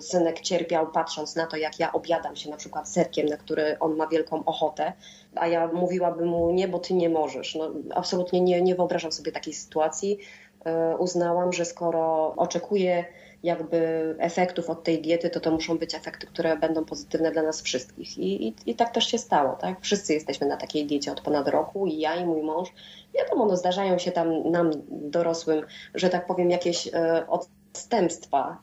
synek 0.00 0.40
cierpiał 0.40 0.92
patrząc 0.92 1.36
na 1.36 1.46
to, 1.46 1.56
jak 1.56 1.78
ja 1.78 1.92
obiadam 1.92 2.36
się 2.36 2.50
na 2.50 2.56
przykład 2.56 2.88
serkiem, 2.88 3.26
na 3.26 3.36
który 3.36 3.78
on 3.78 3.96
ma 3.96 4.06
wielką 4.06 4.44
ochotę, 4.44 4.92
a 5.34 5.46
ja 5.46 5.66
mówiłabym 5.66 6.28
mu 6.28 6.50
nie, 6.50 6.68
bo 6.68 6.78
ty 6.78 6.94
nie 6.94 7.08
możesz. 7.08 7.54
No, 7.54 7.70
absolutnie 7.94 8.40
nie, 8.40 8.62
nie 8.62 8.74
wyobrażam 8.74 9.12
sobie 9.12 9.32
takiej 9.32 9.54
sytuacji. 9.54 10.18
E, 10.64 10.96
uznałam, 10.96 11.52
że 11.52 11.64
skoro 11.64 12.34
oczekuję 12.36 13.04
jakby 13.42 14.14
efektów 14.18 14.70
od 14.70 14.84
tej 14.84 15.02
diety, 15.02 15.30
to 15.30 15.40
to 15.40 15.50
muszą 15.50 15.78
być 15.78 15.94
efekty, 15.94 16.26
które 16.26 16.56
będą 16.56 16.84
pozytywne 16.84 17.32
dla 17.32 17.42
nas 17.42 17.62
wszystkich. 17.62 18.18
I, 18.18 18.48
i, 18.48 18.54
i 18.66 18.74
tak 18.74 18.94
też 18.94 19.06
się 19.06 19.18
stało. 19.18 19.56
Tak? 19.56 19.80
Wszyscy 19.80 20.14
jesteśmy 20.14 20.46
na 20.46 20.56
takiej 20.56 20.86
diecie 20.86 21.12
od 21.12 21.20
ponad 21.20 21.48
roku 21.48 21.86
i 21.86 21.98
ja 21.98 22.16
i 22.16 22.26
mój 22.26 22.42
mąż. 22.42 22.68
Wiadomo, 23.14 23.46
no 23.46 23.56
zdarzają 23.56 23.98
się 23.98 24.12
tam 24.12 24.50
nam 24.50 24.70
dorosłym, 24.90 25.66
że 25.94 26.08
tak 26.08 26.26
powiem, 26.26 26.50
jakieś 26.50 26.88
e, 26.94 27.26
odstępstwa, 27.28 28.58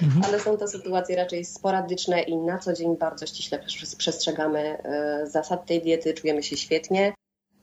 mhm. 0.00 0.22
ale 0.24 0.40
są 0.40 0.56
to 0.56 0.68
sytuacje 0.68 1.16
raczej 1.16 1.44
sporadyczne 1.44 2.22
i 2.22 2.36
na 2.36 2.58
co 2.58 2.72
dzień 2.72 2.96
bardzo 2.96 3.26
ściśle 3.26 3.58
przestrzegamy 3.98 4.78
e, 4.82 5.26
zasad 5.26 5.66
tej 5.66 5.82
diety, 5.82 6.14
czujemy 6.14 6.42
się 6.42 6.56
świetnie. 6.56 7.12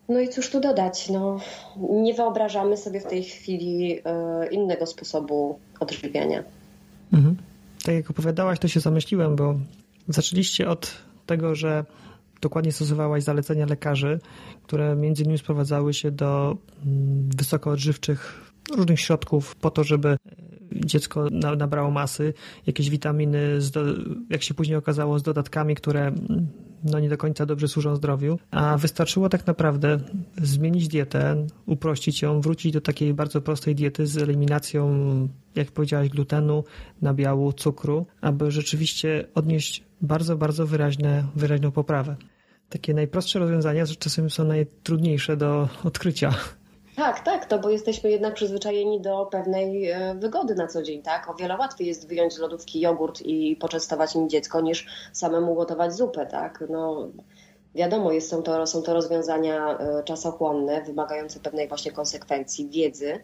No 0.09 0.19
i 0.19 0.29
cóż 0.29 0.49
tu 0.49 0.59
dodać? 0.59 1.09
No, 1.09 1.39
nie 1.89 2.13
wyobrażamy 2.13 2.77
sobie 2.77 2.99
w 2.99 3.05
tej 3.05 3.23
chwili 3.23 3.99
e, 4.05 4.47
innego 4.51 4.85
sposobu 4.85 5.59
odżywiania. 5.79 6.43
Mhm. 7.13 7.37
Tak 7.85 7.95
jak 7.95 8.09
opowiadałaś, 8.09 8.59
to 8.59 8.67
się 8.67 8.79
zamyśliłem, 8.79 9.35
bo 9.35 9.55
zaczęliście 10.07 10.69
od 10.69 10.91
tego, 11.25 11.55
że 11.55 11.85
dokładnie 12.41 12.71
stosowałaś 12.71 13.23
zalecenia 13.23 13.65
lekarzy, 13.65 14.19
które 14.63 14.95
między 14.95 15.23
innymi 15.23 15.37
sprowadzały 15.39 15.93
się 15.93 16.11
do 16.11 16.57
mm, 16.85 17.29
wysokoodżywczych 17.37 18.51
różnych 18.75 18.99
środków 18.99 19.55
po 19.55 19.71
to, 19.71 19.83
żeby 19.83 20.17
dziecko 20.75 21.27
nabrało 21.57 21.91
masy, 21.91 22.33
jakieś 22.67 22.89
witaminy, 22.89 23.59
jak 24.29 24.43
się 24.43 24.53
później 24.53 24.77
okazało, 24.77 25.19
z 25.19 25.23
dodatkami, 25.23 25.75
które 25.75 26.11
no 26.83 26.99
nie 26.99 27.09
do 27.09 27.17
końca 27.17 27.45
dobrze 27.45 27.67
służą 27.67 27.95
zdrowiu, 27.95 28.39
a 28.51 28.77
wystarczyło 28.77 29.29
tak 29.29 29.47
naprawdę 29.47 29.99
zmienić 30.41 30.87
dietę, 30.87 31.47
uprościć 31.65 32.21
ją, 32.21 32.41
wrócić 32.41 32.73
do 32.73 32.81
takiej 32.81 33.13
bardzo 33.13 33.41
prostej 33.41 33.75
diety 33.75 34.07
z 34.07 34.17
eliminacją, 34.17 34.89
jak 35.55 35.71
powiedziałaś, 35.71 36.09
glutenu, 36.09 36.63
nabiału, 37.01 37.53
cukru, 37.53 38.05
aby 38.21 38.51
rzeczywiście 38.51 39.27
odnieść 39.35 39.83
bardzo, 40.01 40.37
bardzo 40.37 40.67
wyraźne, 40.67 41.23
wyraźną 41.35 41.71
poprawę. 41.71 42.15
Takie 42.69 42.93
najprostsze 42.93 43.39
rozwiązania 43.39 43.85
czasem 43.99 44.29
są 44.29 44.43
najtrudniejsze 44.43 45.37
do 45.37 45.69
odkrycia. 45.83 46.33
Tak, 47.01 47.19
tak, 47.19 47.45
to 47.45 47.59
bo 47.59 47.69
jesteśmy 47.69 48.09
jednak 48.09 48.33
przyzwyczajeni 48.33 49.01
do 49.01 49.25
pewnej 49.25 49.89
e, 49.89 50.15
wygody 50.15 50.55
na 50.55 50.67
co 50.67 50.83
dzień, 50.83 51.01
tak? 51.01 51.29
O 51.29 51.33
wiele 51.33 51.57
łatwiej 51.57 51.87
jest 51.87 52.07
wyjąć 52.07 52.33
z 52.33 52.39
lodówki 52.39 52.79
jogurt 52.79 53.21
i 53.21 53.55
poczęstować 53.55 54.15
nim 54.15 54.29
dziecko, 54.29 54.61
niż 54.61 54.87
samemu 55.13 55.55
gotować 55.55 55.93
zupę, 55.93 56.25
tak? 56.25 56.63
No, 56.69 57.07
wiadomo, 57.75 58.11
jest, 58.11 58.29
są, 58.29 58.43
to, 58.43 58.67
są 58.67 58.81
to 58.81 58.93
rozwiązania 58.93 59.77
e, 59.77 60.03
czasochłonne, 60.03 60.81
wymagające 60.81 61.39
pewnej 61.39 61.67
właśnie 61.67 61.91
konsekwencji, 61.91 62.69
wiedzy, 62.69 63.19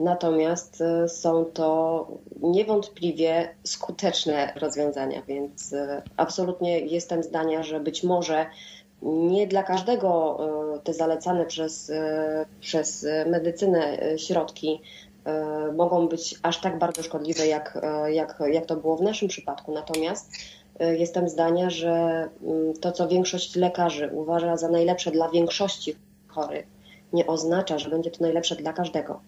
natomiast 0.00 0.80
e, 0.80 1.08
są 1.08 1.44
to 1.44 2.06
niewątpliwie 2.40 3.54
skuteczne 3.64 4.52
rozwiązania, 4.56 5.22
więc 5.22 5.74
absolutnie 6.16 6.80
jestem 6.80 7.22
zdania, 7.22 7.62
że 7.62 7.80
być 7.80 8.02
może 8.02 8.46
Nie 9.02 9.46
dla 9.46 9.62
każdego 9.62 10.38
te 10.84 10.94
zalecane 10.94 11.46
przez, 11.46 11.92
przez 12.60 13.06
medycynę 13.26 13.98
środki 14.16 14.80
mogą 15.76 16.08
być 16.08 16.38
aż 16.42 16.60
tak 16.60 16.78
bardzo 16.78 17.02
szkodliwe, 17.02 17.46
jak, 17.46 17.78
jak, 18.08 18.42
jak 18.52 18.66
to 18.66 18.76
było 18.76 18.96
w 18.96 19.02
naszym 19.02 19.28
przypadku. 19.28 19.72
Natomiast 19.72 20.30
jestem 20.80 21.28
zdania, 21.28 21.70
że 21.70 22.28
mm, 22.42 22.74
to, 22.80 22.92
co 22.92 23.08
większość 23.08 23.56
lekarzy 23.56 24.10
uważa 24.12 24.56
za 24.56 24.68
najlepsze 24.68 25.10
dla 25.10 25.30
większości 25.30 25.94
chorych, 26.28 26.66
nie 27.12 27.26
oznacza, 27.26 27.78
że 27.78 27.90
będzie 27.90 28.10
to 28.10 28.22
najlepsze 28.22 28.56
dla 28.56 28.72
każdego. 28.72 29.20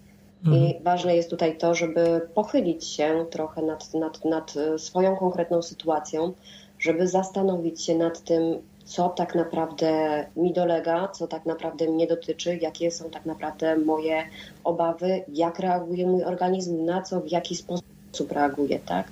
Mhm. 0.44 0.64
I 0.64 0.82
ważne 0.82 1.16
jest 1.16 1.30
tutaj 1.30 1.58
to, 1.58 1.74
żeby 1.74 2.28
pochylić 2.34 2.86
się 2.86 3.26
trochę 3.30 3.62
nad, 3.62 3.94
nad, 3.94 4.24
nad 4.24 4.54
swoją 4.76 5.16
konkretną 5.16 5.62
sytuacją, 5.62 6.32
żeby 6.78 7.08
zastanowić 7.08 7.84
się 7.84 7.94
nad 7.94 8.20
tym, 8.20 8.42
co 8.84 9.08
tak 9.08 9.34
naprawdę 9.34 9.90
mi 10.36 10.52
dolega, 10.52 11.08
co 11.08 11.26
tak 11.26 11.46
naprawdę 11.46 11.88
mnie 11.88 12.06
dotyczy, 12.06 12.56
jakie 12.56 12.90
są 12.90 13.10
tak 13.10 13.26
naprawdę 13.26 13.76
moje 13.78 14.22
obawy, 14.64 15.24
jak 15.28 15.58
reaguje 15.58 16.06
mój 16.06 16.24
organizm, 16.24 16.84
na 16.84 17.02
co, 17.02 17.20
w 17.20 17.30
jaki 17.30 17.56
sposób 17.56 18.32
reaguje, 18.32 18.78
tak? 18.78 19.08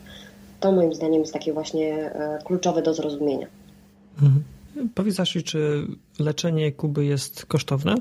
To 0.60 0.72
moim 0.72 0.94
zdaniem 0.94 1.20
jest 1.20 1.32
takie 1.32 1.52
właśnie 1.52 2.12
e, 2.12 2.38
kluczowe 2.44 2.82
do 2.82 2.94
zrozumienia. 2.94 3.46
Mhm. 4.22 4.42
Powiedz 4.94 5.20
Asi, 5.20 5.42
czy 5.42 5.86
leczenie 6.18 6.72
Kuby 6.72 7.04
jest 7.04 7.46
kosztowne? 7.46 7.94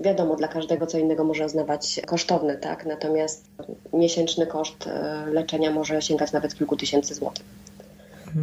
Wiadomo, 0.00 0.36
dla 0.36 0.48
każdego 0.48 0.86
co 0.86 0.98
innego 0.98 1.24
może 1.24 1.44
oznaczać 1.44 2.00
kosztowne, 2.06 2.56
tak? 2.56 2.86
Natomiast 2.86 3.44
miesięczny 3.92 4.46
koszt 4.46 4.86
e, 4.86 5.26
leczenia 5.26 5.70
może 5.70 6.02
sięgać 6.02 6.32
nawet 6.32 6.54
kilku 6.54 6.76
tysięcy 6.76 7.14
złotych. 7.14 7.44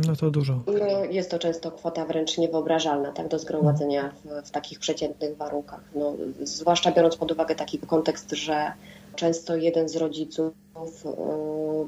No 0.08 0.16
to 0.16 0.32
dużo. 0.32 0.60
No, 0.68 1.06
jest 1.10 1.32
to 1.32 1.40
często 1.40 1.72
kwota 1.72 2.06
wręcz 2.06 2.38
niewyobrażalna 2.38 3.12
tak, 3.12 3.28
do 3.28 3.40
zgromadzenia 3.40 4.12
w, 4.26 4.48
w 4.48 4.52
takich 4.52 4.80
przeciętnych 4.80 5.38
warunkach. 5.38 5.82
No, 5.96 6.14
zwłaszcza 6.44 6.92
biorąc 6.92 7.16
pod 7.16 7.32
uwagę 7.32 7.56
taki 7.56 7.80
kontekst, 7.80 8.32
że 8.32 8.72
często 9.16 9.56
jeden 9.56 9.90
z 9.90 9.96
rodziców 9.96 10.54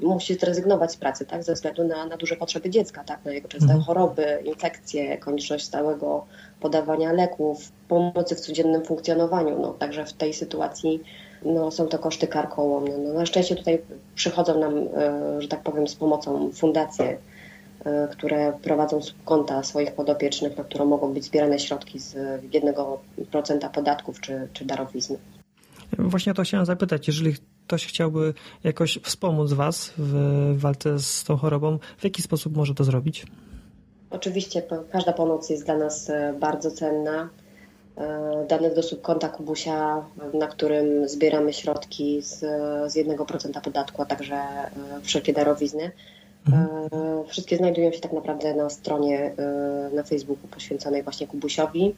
y, 0.02 0.06
musi 0.06 0.34
zrezygnować 0.34 0.92
z 0.92 0.96
pracy 0.96 1.26
tak, 1.26 1.44
ze 1.44 1.54
względu 1.54 1.84
na, 1.84 2.06
na 2.06 2.16
duże 2.16 2.36
potrzeby 2.36 2.70
dziecka, 2.70 3.04
tak, 3.04 3.24
na 3.24 3.32
jego 3.32 3.48
częste 3.48 3.72
mhm. 3.72 3.84
choroby, 3.84 4.42
infekcje, 4.44 5.18
konieczność 5.18 5.64
stałego 5.64 6.24
podawania 6.60 7.12
leków, 7.12 7.72
pomocy 7.88 8.34
w 8.34 8.40
codziennym 8.40 8.84
funkcjonowaniu. 8.84 9.58
No, 9.60 9.72
także 9.72 10.04
w 10.04 10.12
tej 10.12 10.34
sytuacji 10.34 11.02
no, 11.42 11.70
są 11.70 11.86
to 11.86 11.98
koszty 11.98 12.26
karkołomne. 12.26 12.98
No, 12.98 13.12
na 13.12 13.26
szczęście 13.26 13.56
tutaj 13.56 13.82
przychodzą 14.14 14.60
nam, 14.60 14.78
y, 14.78 14.88
że 15.38 15.48
tak 15.48 15.62
powiem, 15.62 15.88
z 15.88 15.94
pomocą 15.94 16.52
fundacje, 16.52 17.18
które 18.10 18.52
prowadzą 18.62 19.00
konta 19.24 19.62
swoich 19.62 19.92
podopiecznych, 19.92 20.56
na 20.56 20.64
które 20.64 20.84
mogą 20.84 21.14
być 21.14 21.24
zbierane 21.24 21.58
środki 21.58 21.98
z 21.98 22.14
1% 22.42 23.70
podatków 23.70 24.20
czy, 24.20 24.48
czy 24.52 24.64
darowizny. 24.64 25.18
Właśnie 25.98 26.34
to 26.34 26.42
chciałem 26.42 26.66
zapytać, 26.66 27.06
jeżeli 27.06 27.34
ktoś 27.66 27.86
chciałby 27.86 28.34
jakoś 28.64 28.98
wspomóc 29.02 29.52
Was 29.52 29.92
w 29.98 30.14
walce 30.56 30.98
z 30.98 31.24
tą 31.24 31.36
chorobą, 31.36 31.78
w 31.98 32.04
jaki 32.04 32.22
sposób 32.22 32.56
może 32.56 32.74
to 32.74 32.84
zrobić? 32.84 33.26
Oczywiście 34.10 34.62
każda 34.92 35.12
pomoc 35.12 35.50
jest 35.50 35.64
dla 35.64 35.76
nas 35.76 36.10
e, 36.10 36.34
bardzo 36.40 36.70
cenna. 36.70 37.28
E, 37.96 38.46
Danych 38.48 38.74
do 38.74 38.82
subkonta 38.82 39.28
Kubusia, 39.28 40.04
na 40.34 40.46
którym 40.46 41.08
zbieramy 41.08 41.52
środki 41.52 42.22
z, 42.22 42.38
z 42.92 42.96
1% 42.96 43.60
podatku, 43.60 44.02
a 44.02 44.06
także 44.06 44.34
e, 44.36 44.70
wszelkie 45.02 45.32
darowizny. 45.32 45.90
Mhm. 46.48 47.24
Wszystkie 47.28 47.56
znajdują 47.56 47.92
się 47.92 48.00
tak 48.00 48.12
naprawdę 48.12 48.54
na 48.54 48.70
stronie 48.70 49.32
na 49.92 50.02
Facebooku 50.02 50.48
poświęconej 50.48 51.02
właśnie 51.02 51.26
Kubusiowi. 51.26 51.94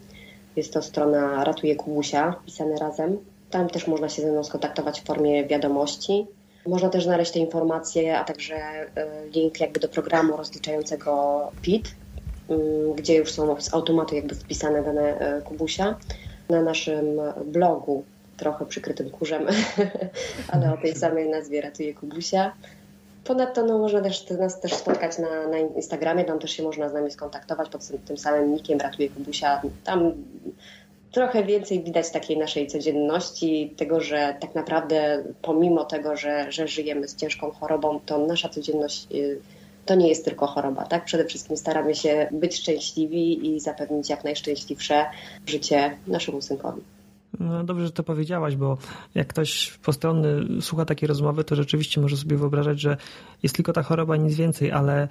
Jest 0.57 0.73
to 0.73 0.83
strona 0.83 1.45
Ratuje 1.45 1.77
Kubusia, 1.77 2.35
pisane 2.47 2.79
razem. 2.79 3.19
Tam 3.51 3.69
też 3.69 3.87
można 3.87 4.09
się 4.09 4.23
ze 4.23 4.33
mną 4.33 4.45
skontaktować 4.45 5.01
w 5.01 5.05
formie 5.05 5.47
wiadomości. 5.47 6.27
Można 6.67 6.89
też 6.89 7.05
znaleźć 7.05 7.33
te 7.33 7.39
informacje, 7.39 8.19
a 8.19 8.25
także 8.25 8.55
e, 8.55 8.89
link 9.35 9.61
jakby 9.61 9.81
do 9.81 9.89
programu 9.89 10.37
rozliczającego 10.37 11.41
PIT, 11.63 11.95
mm, 12.49 12.93
gdzie 12.95 13.15
już 13.15 13.33
są 13.33 13.61
z 13.61 13.75
automatu 13.75 14.15
jakby 14.15 14.35
wpisane 14.35 14.83
dane 14.83 15.19
e, 15.19 15.43
Kubusia. 15.43 15.97
Na 16.49 16.63
naszym 16.63 17.07
blogu, 17.45 18.05
trochę 18.37 18.67
przykrytym 18.67 19.11
kurzem, 19.11 19.47
ale 20.53 20.75
o 20.75 20.77
tej 20.77 20.95
samej 20.95 21.29
nazwie 21.29 21.61
ratuje 21.61 21.95
Kubusia. 21.95 22.53
Ponadto 23.25 23.65
no, 23.65 23.79
można 23.79 24.01
też 24.01 24.31
nas 24.31 24.61
też 24.61 24.75
spotkać 24.75 25.19
na, 25.19 25.49
na 25.49 25.59
Instagramie, 25.59 26.25
tam 26.25 26.39
też 26.39 26.51
się 26.51 26.63
można 26.63 26.89
z 26.89 26.93
nami 26.93 27.11
skontaktować 27.11 27.69
pod 27.69 27.83
tym 28.07 28.19
samym 28.19 28.53
nickiem 28.53 28.81
Ratuje 28.81 29.09
Kubusia. 29.09 29.63
Tam 29.85 30.13
trochę 31.13 31.45
więcej 31.45 31.83
widać 31.83 32.11
takiej 32.11 32.39
naszej 32.39 32.67
codzienności, 32.67 33.75
tego, 33.77 34.01
że 34.01 34.37
tak 34.41 34.55
naprawdę 34.55 35.25
pomimo 35.43 35.85
tego, 35.85 36.17
że, 36.17 36.53
że 36.53 36.69
żyjemy 36.69 37.09
z 37.09 37.17
ciężką 37.17 37.51
chorobą, 37.51 38.01
to 38.07 38.19
nasza 38.19 38.49
codzienność 38.49 39.07
y, 39.15 39.41
to 39.87 39.95
nie 39.95 40.09
jest 40.09 40.25
tylko 40.25 40.47
choroba, 40.47 40.85
tak? 40.85 41.05
Przede 41.05 41.25
wszystkim 41.25 41.57
staramy 41.57 41.95
się 41.95 42.29
być 42.31 42.57
szczęśliwi 42.57 43.55
i 43.55 43.61
zapewnić 43.61 44.11
jak 44.11 44.25
najszczęśliwsze 44.25 45.07
życie 45.47 45.97
naszemu 46.07 46.43
synkowi. 46.43 46.83
No 47.41 47.65
dobrze, 47.65 47.87
że 47.87 47.93
to 47.93 48.03
powiedziałaś, 48.03 48.57
bo 48.57 48.79
jak 49.15 49.29
ktoś 49.29 49.79
postronny 49.83 50.63
słucha 50.63 50.85
takiej 50.85 51.07
rozmowy, 51.07 51.45
to 51.45 51.57
rzeczywiście 51.57 52.01
może 52.01 52.17
sobie 52.17 52.37
wyobrażać, 52.37 52.81
że 52.81 52.97
jest 53.43 53.55
tylko 53.55 53.73
ta 53.73 53.83
choroba, 53.83 54.17
nic 54.17 54.35
więcej, 54.35 54.73
ale 54.73 55.09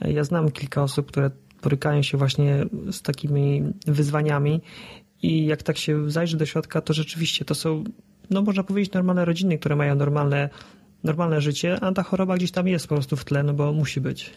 ja 0.00 0.24
znam 0.24 0.50
kilka 0.50 0.82
osób, 0.82 1.06
które 1.06 1.30
borykają 1.62 2.02
się 2.02 2.18
właśnie 2.18 2.64
z 2.90 3.02
takimi 3.02 3.62
wyzwaniami 3.86 4.60
i 5.22 5.46
jak 5.46 5.62
tak 5.62 5.78
się 5.78 6.10
zajrzy 6.10 6.36
do 6.36 6.46
środka, 6.46 6.80
to 6.80 6.92
rzeczywiście 6.92 7.44
to 7.44 7.54
są, 7.54 7.84
no 8.30 8.42
można 8.42 8.62
powiedzieć, 8.62 8.92
normalne 8.92 9.24
rodziny, 9.24 9.58
które 9.58 9.76
mają 9.76 9.94
normalne, 9.94 10.48
normalne 11.04 11.40
życie, 11.40 11.80
a 11.80 11.92
ta 11.92 12.02
choroba 12.02 12.36
gdzieś 12.36 12.50
tam 12.50 12.68
jest 12.68 12.86
po 12.86 12.94
prostu 12.94 13.16
w 13.16 13.24
tle, 13.24 13.42
no 13.42 13.54
bo 13.54 13.72
musi 13.72 14.00
być. 14.00 14.30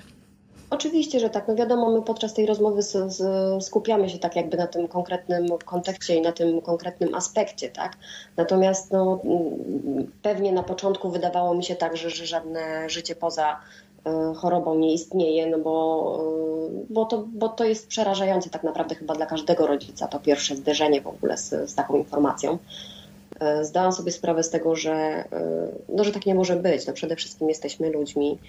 Oczywiście, 0.71 1.19
że 1.19 1.29
tak. 1.29 1.47
No 1.47 1.55
wiadomo, 1.55 1.91
my 1.91 2.01
podczas 2.01 2.33
tej 2.33 2.45
rozmowy 2.45 2.81
z, 2.81 3.13
z, 3.13 3.23
skupiamy 3.63 4.09
się 4.09 4.19
tak 4.19 4.35
jakby 4.35 4.57
na 4.57 4.67
tym 4.67 4.87
konkretnym 4.87 5.47
kontekście 5.65 6.15
i 6.15 6.21
na 6.21 6.31
tym 6.31 6.61
konkretnym 6.61 7.15
aspekcie, 7.15 7.69
tak? 7.69 7.97
Natomiast 8.37 8.91
no, 8.91 9.19
pewnie 10.21 10.51
na 10.51 10.63
początku 10.63 11.09
wydawało 11.09 11.53
mi 11.53 11.63
się 11.63 11.75
tak, 11.75 11.97
że, 11.97 12.09
że 12.09 12.25
żadne 12.25 12.89
życie 12.89 13.15
poza 13.15 13.57
E, 14.05 14.33
chorobą 14.35 14.75
nie 14.75 14.93
istnieje, 14.93 15.47
no 15.47 15.59
bo, 15.59 16.19
e, 16.69 16.85
bo, 16.89 17.05
to, 17.05 17.25
bo 17.27 17.49
to 17.49 17.65
jest 17.65 17.87
przerażające 17.87 18.49
tak 18.49 18.63
naprawdę 18.63 18.95
chyba 18.95 19.15
dla 19.15 19.25
każdego 19.25 19.67
rodzica, 19.67 20.07
to 20.07 20.19
pierwsze 20.19 20.55
zderzenie 20.55 21.01
w 21.01 21.07
ogóle 21.07 21.37
z, 21.37 21.49
z 21.49 21.75
taką 21.75 21.97
informacją. 21.97 22.57
E, 23.39 23.65
zdałam 23.65 23.91
sobie 23.91 24.11
sprawę 24.11 24.43
z 24.43 24.49
tego, 24.49 24.75
że, 24.75 25.23
no, 25.89 26.03
że 26.03 26.11
tak 26.11 26.25
nie 26.25 26.35
może 26.35 26.55
być. 26.55 26.87
No, 26.87 26.93
przede 26.93 27.15
wszystkim 27.15 27.49
jesteśmy 27.49 27.89
ludźmi 27.89 28.39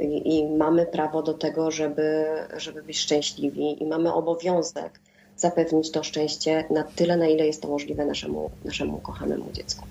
i, 0.00 0.38
i 0.38 0.56
mamy 0.56 0.86
prawo 0.86 1.22
do 1.22 1.34
tego, 1.34 1.70
żeby, 1.70 2.24
żeby 2.56 2.82
być 2.82 2.98
szczęśliwi 2.98 3.82
i 3.82 3.86
mamy 3.86 4.12
obowiązek 4.12 5.00
zapewnić 5.36 5.90
to 5.90 6.02
szczęście 6.02 6.64
na 6.70 6.82
tyle, 6.82 7.16
na 7.16 7.26
ile 7.26 7.46
jest 7.46 7.62
to 7.62 7.68
możliwe 7.68 8.04
naszemu, 8.06 8.50
naszemu 8.64 8.98
kochanemu 8.98 9.52
dziecku. 9.52 9.86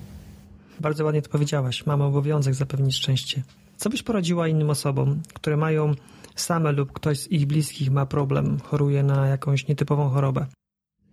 Bardzo 0.79 1.05
ładnie 1.05 1.21
to 1.21 1.29
powiedziałaś. 1.29 1.85
Mamy 1.85 2.03
obowiązek 2.03 2.53
zapewnić 2.53 2.95
szczęście. 2.95 3.41
Co 3.77 3.89
byś 3.89 4.03
poradziła 4.03 4.47
innym 4.47 4.69
osobom, 4.69 5.21
które 5.33 5.57
mają 5.57 5.93
same 6.35 6.71
lub 6.71 6.91
ktoś 6.91 7.19
z 7.19 7.31
ich 7.31 7.45
bliskich 7.45 7.91
ma 7.91 8.05
problem, 8.05 8.59
choruje 8.59 9.03
na 9.03 9.27
jakąś 9.27 9.67
nietypową 9.67 10.09
chorobę? 10.09 10.45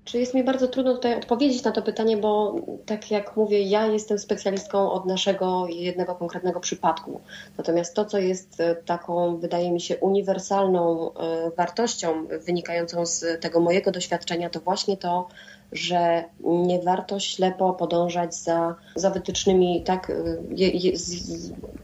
Czy 0.08 0.18
jest 0.18 0.34
mi 0.34 0.44
bardzo 0.44 0.68
trudno 0.68 0.94
tutaj 0.94 1.16
odpowiedzieć 1.16 1.64
na 1.64 1.72
to 1.72 1.82
pytanie, 1.82 2.16
bo 2.16 2.54
tak 2.86 3.10
jak 3.10 3.36
mówię, 3.36 3.62
ja 3.62 3.86
jestem 3.86 4.18
specjalistką 4.18 4.92
od 4.92 5.06
naszego 5.06 5.66
jednego 5.68 6.14
konkretnego 6.14 6.60
przypadku. 6.60 7.20
Natomiast 7.58 7.94
to, 7.94 8.04
co 8.04 8.18
jest 8.18 8.60
e, 8.60 8.74
taką, 8.74 9.36
wydaje 9.36 9.72
mi 9.72 9.80
się, 9.80 9.96
uniwersalną 9.96 11.12
e, 11.14 11.50
wartością 11.56 12.26
wynikającą 12.46 13.06
z 13.06 13.40
tego 13.40 13.60
mojego 13.60 13.90
doświadczenia, 13.90 14.50
to 14.50 14.60
właśnie 14.60 14.96
to, 14.96 15.28
że 15.72 16.24
nie 16.40 16.82
warto 16.82 17.20
ślepo 17.20 17.72
podążać 17.72 18.34
za, 18.34 18.74
za 18.94 19.10
wytycznymi, 19.10 19.82
tak, 19.84 20.12
je, 20.50 20.92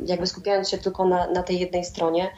jakby 0.00 0.26
skupiając 0.26 0.68
się 0.68 0.78
tylko 0.78 1.08
na, 1.08 1.30
na 1.30 1.42
tej 1.42 1.58
jednej 1.58 1.84
stronie, 1.84 2.28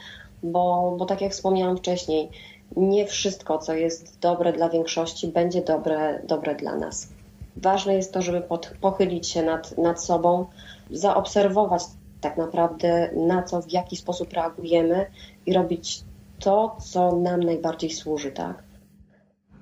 bo, 0.43 0.95
bo 0.99 1.05
tak 1.05 1.21
jak 1.21 1.31
wspomniałam 1.31 1.77
wcześniej, 1.77 2.29
nie 2.75 3.05
wszystko, 3.05 3.57
co 3.57 3.73
jest 3.73 4.19
dobre 4.19 4.53
dla 4.53 4.69
większości, 4.69 5.27
będzie 5.27 5.61
dobre, 5.61 6.21
dobre 6.27 6.55
dla 6.55 6.75
nas. 6.75 7.07
Ważne 7.55 7.95
jest 7.95 8.13
to, 8.13 8.21
żeby 8.21 8.41
pod, 8.41 8.73
pochylić 8.81 9.27
się 9.27 9.43
nad, 9.43 9.77
nad 9.77 10.03
sobą, 10.03 10.45
zaobserwować 10.91 11.83
tak 12.21 12.37
naprawdę 12.37 13.09
na 13.15 13.43
co, 13.43 13.61
w 13.61 13.71
jaki 13.71 13.95
sposób 13.95 14.33
reagujemy 14.33 15.05
i 15.45 15.53
robić 15.53 16.03
to, 16.39 16.77
co 16.79 17.15
nam 17.15 17.43
najbardziej 17.43 17.89
służy, 17.89 18.31
tak? 18.31 18.63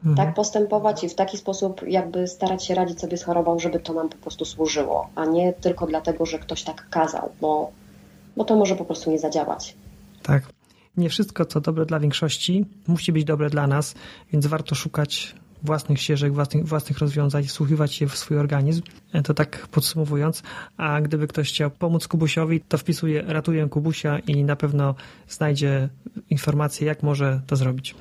Mhm. 0.05 0.15
Tak 0.15 0.35
postępować 0.35 1.03
i 1.03 1.09
w 1.09 1.15
taki 1.15 1.37
sposób 1.37 1.81
jakby 1.87 2.27
starać 2.27 2.65
się 2.65 2.75
radzić 2.75 2.99
sobie 2.99 3.17
z 3.17 3.23
chorobą, 3.23 3.59
żeby 3.59 3.79
to 3.79 3.93
nam 3.93 4.09
po 4.09 4.17
prostu 4.17 4.45
służyło, 4.45 5.09
a 5.15 5.25
nie 5.25 5.53
tylko 5.53 5.87
dlatego, 5.87 6.25
że 6.25 6.39
ktoś 6.39 6.63
tak 6.63 6.89
kazał, 6.89 7.29
bo, 7.41 7.71
bo 8.37 8.43
to 8.43 8.55
może 8.55 8.75
po 8.75 8.85
prostu 8.85 9.11
nie 9.11 9.19
zadziałać. 9.19 9.75
Tak. 10.23 10.54
Nie 10.97 11.09
wszystko, 11.09 11.45
co 11.45 11.61
dobre 11.61 11.85
dla 11.85 11.99
większości, 11.99 12.65
musi 12.87 13.11
być 13.11 13.23
dobre 13.23 13.49
dla 13.49 13.67
nas, 13.67 13.95
więc 14.31 14.47
warto 14.47 14.75
szukać 14.75 15.35
własnych 15.63 16.01
ścieżek, 16.01 16.33
własnych, 16.33 16.67
własnych 16.67 16.97
rozwiązań, 16.97 17.43
wsłuchiwać 17.43 17.93
się 17.93 18.07
w 18.07 18.17
swój 18.17 18.37
organizm. 18.37 18.81
To 19.23 19.33
tak 19.33 19.67
podsumowując, 19.67 20.43
a 20.77 21.01
gdyby 21.01 21.27
ktoś 21.27 21.49
chciał 21.49 21.71
pomóc 21.71 22.07
Kubusiowi, 22.07 22.61
to 22.61 22.77
wpisuje 22.77 23.21
ratuję 23.27 23.67
Kubusia 23.69 24.19
i 24.19 24.43
na 24.43 24.55
pewno 24.55 24.95
znajdzie 25.27 25.89
informacje, 26.29 26.87
jak 26.87 27.03
może 27.03 27.41
to 27.47 27.55
zrobić. 27.55 27.95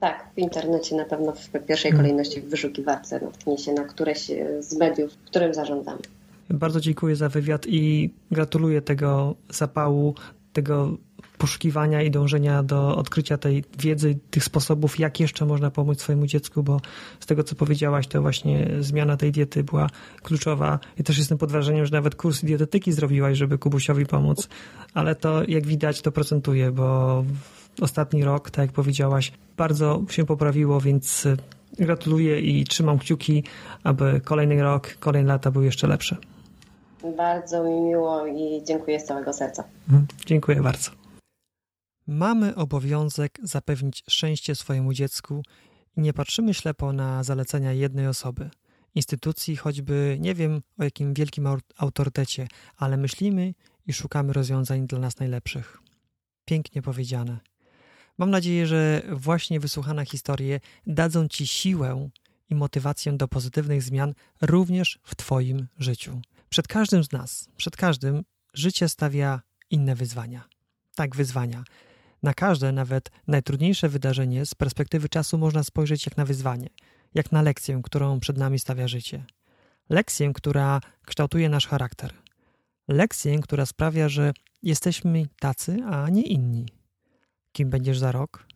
Tak, 0.00 0.30
w 0.34 0.38
internecie 0.38 0.96
na 0.96 1.04
pewno 1.04 1.32
w 1.32 1.50
pierwszej 1.66 1.90
hmm. 1.90 2.06
kolejności 2.06 2.40
w 2.40 2.50
wyszukiwarce 2.50 3.20
natknie 3.20 3.58
się 3.58 3.72
na 3.72 3.84
któreś 3.84 4.30
z 4.60 4.78
mediów, 4.78 5.16
którym 5.26 5.54
zarządzamy. 5.54 5.98
Bardzo 6.50 6.80
dziękuję 6.80 7.16
za 7.16 7.28
wywiad 7.28 7.66
i 7.66 8.10
gratuluję 8.30 8.82
tego 8.82 9.34
zapału, 9.50 10.14
tego 10.52 10.96
poszukiwania 11.38 12.02
i 12.02 12.10
dążenia 12.10 12.62
do 12.62 12.96
odkrycia 12.96 13.38
tej 13.38 13.64
wiedzy, 13.78 14.18
tych 14.30 14.44
sposobów, 14.44 14.98
jak 14.98 15.20
jeszcze 15.20 15.46
można 15.46 15.70
pomóc 15.70 16.00
swojemu 16.00 16.26
dziecku, 16.26 16.62
bo 16.62 16.80
z 17.20 17.26
tego, 17.26 17.44
co 17.44 17.54
powiedziałaś, 17.54 18.06
to 18.06 18.22
właśnie 18.22 18.70
zmiana 18.80 19.16
tej 19.16 19.32
diety 19.32 19.64
była 19.64 19.86
kluczowa. 20.22 20.78
I 20.98 21.04
też 21.04 21.18
jestem 21.18 21.38
pod 21.38 21.52
wrażeniem, 21.52 21.86
że 21.86 21.92
nawet 21.92 22.14
kurs 22.14 22.44
dietetyki 22.44 22.92
zrobiłaś, 22.92 23.38
żeby 23.38 23.58
Kubusiowi 23.58 24.06
pomóc, 24.06 24.48
ale 24.94 25.14
to, 25.14 25.42
jak 25.48 25.66
widać, 25.66 26.02
to 26.02 26.12
procentuje, 26.12 26.70
bo 26.70 27.24
ostatni 27.80 28.24
rok, 28.24 28.50
tak 28.50 28.66
jak 28.66 28.72
powiedziałaś, 28.72 29.32
bardzo 29.56 30.02
się 30.10 30.24
poprawiło, 30.24 30.80
więc 30.80 31.28
gratuluję 31.78 32.40
i 32.40 32.64
trzymam 32.64 32.98
kciuki, 32.98 33.44
aby 33.84 34.20
kolejny 34.24 34.62
rok, 34.62 34.96
kolejne 35.00 35.28
lata 35.32 35.50
były 35.50 35.64
jeszcze 35.64 35.86
lepsze. 35.86 36.16
Bardzo 37.16 37.64
mi 37.64 37.80
miło 37.80 38.26
i 38.26 38.62
dziękuję 38.64 39.00
z 39.00 39.04
całego 39.04 39.32
serca. 39.32 39.64
Mhm. 39.88 40.06
Dziękuję 40.26 40.62
bardzo. 40.62 40.97
Mamy 42.10 42.54
obowiązek 42.54 43.38
zapewnić 43.42 44.04
szczęście 44.08 44.54
swojemu 44.54 44.92
dziecku 44.92 45.42
i 45.96 46.00
nie 46.00 46.12
patrzymy 46.12 46.54
ślepo 46.54 46.92
na 46.92 47.24
zalecenia 47.24 47.72
jednej 47.72 48.06
osoby, 48.06 48.50
instytucji, 48.94 49.56
choćby 49.56 50.16
nie 50.20 50.34
wiem 50.34 50.62
o 50.78 50.84
jakim 50.84 51.14
wielkim 51.14 51.46
autorytecie, 51.76 52.48
ale 52.76 52.96
myślimy 52.96 53.54
i 53.86 53.92
szukamy 53.92 54.32
rozwiązań 54.32 54.86
dla 54.86 54.98
nas 54.98 55.18
najlepszych. 55.18 55.78
Pięknie 56.44 56.82
powiedziane. 56.82 57.38
Mam 58.18 58.30
nadzieję, 58.30 58.66
że 58.66 59.02
właśnie 59.12 59.60
wysłuchane 59.60 60.06
historie 60.06 60.60
dadzą 60.86 61.28
Ci 61.28 61.46
siłę 61.46 62.08
i 62.50 62.54
motywację 62.54 63.12
do 63.12 63.28
pozytywnych 63.28 63.82
zmian 63.82 64.14
również 64.40 64.98
w 65.02 65.14
Twoim 65.14 65.66
życiu. 65.78 66.20
Przed 66.48 66.68
każdym 66.68 67.04
z 67.04 67.12
nas, 67.12 67.48
przed 67.56 67.76
każdym, 67.76 68.24
życie 68.54 68.88
stawia 68.88 69.40
inne 69.70 69.94
wyzwania. 69.94 70.48
Tak, 70.94 71.16
wyzwania. 71.16 71.64
Na 72.22 72.34
każde, 72.34 72.72
nawet 72.72 73.10
najtrudniejsze 73.26 73.88
wydarzenie 73.88 74.46
z 74.46 74.54
perspektywy 74.54 75.08
czasu 75.08 75.38
można 75.38 75.62
spojrzeć 75.62 76.06
jak 76.06 76.16
na 76.16 76.24
wyzwanie, 76.24 76.68
jak 77.14 77.32
na 77.32 77.42
lekcję, 77.42 77.80
którą 77.84 78.20
przed 78.20 78.38
nami 78.38 78.58
stawia 78.58 78.88
życie. 78.88 79.24
Lekcję, 79.88 80.32
która 80.32 80.80
kształtuje 81.06 81.48
nasz 81.48 81.66
charakter. 81.66 82.12
Lekcję, 82.88 83.38
która 83.38 83.66
sprawia, 83.66 84.08
że 84.08 84.32
jesteśmy 84.62 85.26
tacy, 85.40 85.76
a 85.90 86.08
nie 86.08 86.22
inni. 86.22 86.66
Kim 87.52 87.70
będziesz 87.70 87.98
za 87.98 88.12
rok? 88.12 88.46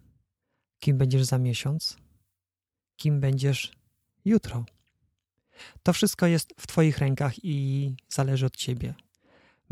Kim 0.79 0.99
będziesz 0.99 1.25
za 1.25 1.39
miesiąc? 1.39 1.97
Kim 2.97 3.21
będziesz 3.21 3.73
jutro? 4.25 4.65
To 5.83 5.93
wszystko 5.93 6.27
jest 6.27 6.55
w 6.59 6.67
Twoich 6.67 6.99
rękach 6.99 7.45
i 7.45 7.97
zależy 8.09 8.47
od 8.47 8.57
Ciebie. 8.57 8.95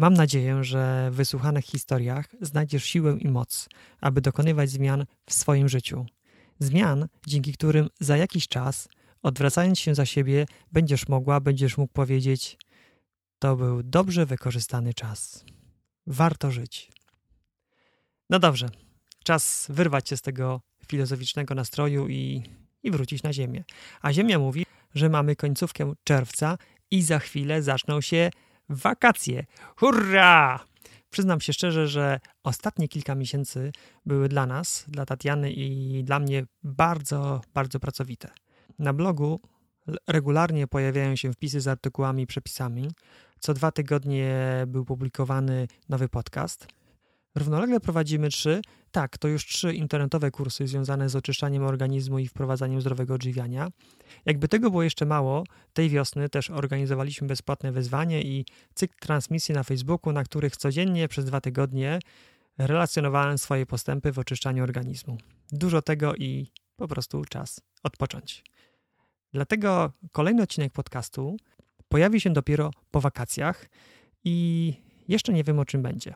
Mam 0.01 0.15
nadzieję, 0.15 0.65
że 0.65 1.11
w 1.11 1.15
wysłuchanych 1.15 1.65
historiach 1.65 2.27
znajdziesz 2.41 2.85
siłę 2.85 3.17
i 3.19 3.29
moc, 3.29 3.69
aby 4.01 4.21
dokonywać 4.21 4.71
zmian 4.71 5.07
w 5.27 5.33
swoim 5.33 5.69
życiu. 5.69 6.07
Zmian, 6.59 7.09
dzięki 7.27 7.53
którym 7.53 7.89
za 8.01 8.17
jakiś 8.17 8.49
czas, 8.49 8.89
odwracając 9.23 9.79
się 9.79 9.95
za 9.95 10.07
siebie, 10.07 10.47
będziesz 10.73 11.09
mogła, 11.09 11.41
będziesz 11.41 11.79
mógł 11.79 11.93
powiedzieć: 11.93 12.59
To 13.39 13.57
był 13.57 13.83
dobrze 13.83 14.27
wykorzystany 14.27 14.95
czas. 14.95 15.45
Warto 16.07 16.51
żyć. 16.51 16.91
No 18.31 18.39
dobrze, 18.39 18.69
czas 19.25 19.67
wyrwać 19.69 20.09
się 20.09 20.17
z 20.17 20.23
tego 20.23 20.61
filozoficznego 20.87 21.55
nastroju 21.55 22.09
i, 22.09 22.43
i 22.83 22.91
wrócić 22.91 23.23
na 23.23 23.33
Ziemię. 23.33 23.65
A 24.03 24.13
Ziemia 24.13 24.39
mówi, 24.39 24.67
że 24.95 25.09
mamy 25.09 25.37
końcówkę 25.37 25.93
czerwca 26.05 26.59
i 26.91 27.03
za 27.03 27.19
chwilę 27.19 27.63
zaczną 27.63 28.01
się 28.01 28.31
wakacje. 28.71 29.45
Hurra! 29.77 30.61
Przyznam 31.11 31.41
się 31.41 31.53
szczerze, 31.53 31.89
że 31.89 32.21
ostatnie 32.45 32.89
kilka 32.89 33.15
miesięcy 33.15 33.73
były 34.07 34.29
dla 34.29 34.47
nas, 34.47 34.85
dla 34.89 35.07
Tatiany 35.07 35.53
i 35.53 36.05
dla 36.05 36.19
mnie 36.19 36.47
bardzo, 36.63 37.41
bardzo 37.55 37.81
pracowite. 37.81 38.31
Na 38.79 38.93
blogu 38.93 39.41
regularnie 40.09 40.67
pojawiają 40.67 41.17
się 41.17 41.33
wpisy 41.33 41.61
z 41.61 41.69
artykułami 41.69 42.23
i 42.23 42.27
przepisami. 42.27 42.91
Co 43.41 43.55
dwa 43.55 43.73
tygodnie 43.73 44.37
był 44.67 44.85
publikowany 44.85 45.69
nowy 45.89 46.09
podcast. 46.09 46.67
Równolegle 47.35 47.81
prowadzimy 47.81 48.29
trzy, 48.29 48.63
tak, 48.91 49.19
to 49.19 49.29
już 49.29 49.47
trzy 49.47 49.75
internetowe 49.75 50.31
kursy 50.31 50.67
związane 50.67 51.09
z 51.09 51.17
oczyszczaniem 51.17 51.63
organizmu 51.63 52.19
i 52.19 52.29
wprowadzaniem 52.29 52.81
zdrowego 52.81 53.15
odżywiania. 53.15 53.69
Jakby 54.27 54.49
tego 54.49 54.71
było 54.71 54.83
jeszcze 54.83 55.07
mało, 55.07 55.45
tej 55.73 55.89
wiosny 55.89 56.29
też 56.29 56.51
organizowaliśmy 56.51 57.29
bezpłatne 57.29 57.73
wyzwanie 57.73 58.23
i 58.23 58.45
cykl 58.75 58.95
transmisji 59.01 59.55
na 59.55 59.63
Facebooku, 59.63 60.13
na 60.13 60.25
których 60.25 60.57
codziennie 60.57 61.09
przez 61.09 61.25
dwa 61.25 61.41
tygodnie 61.41 61.99
relacjonowałem 62.59 63.39
swoje 63.39 63.67
postępy 63.67 64.13
w 64.13 64.19
oczyszczaniu 64.19 64.63
organizmu. 64.63 65.19
Dużo 65.53 65.83
tego 65.83 66.15
i 66.15 66.53
po 66.77 66.89
prostu 66.89 67.25
czas 67.25 67.61
odpocząć. 67.83 68.45
Dlatego 69.33 69.93
kolejny 70.13 70.43
odcinek 70.43 70.73
podcastu 70.73 71.37
pojawi 71.89 72.21
się 72.21 72.33
dopiero 72.33 72.71
po 72.91 73.01
wakacjach 73.01 73.69
i 74.25 74.75
jeszcze 75.09 75.33
nie 75.33 75.45
wiem 75.45 75.59
o 75.59 75.65
czym 75.65 75.83
będzie. 75.83 76.15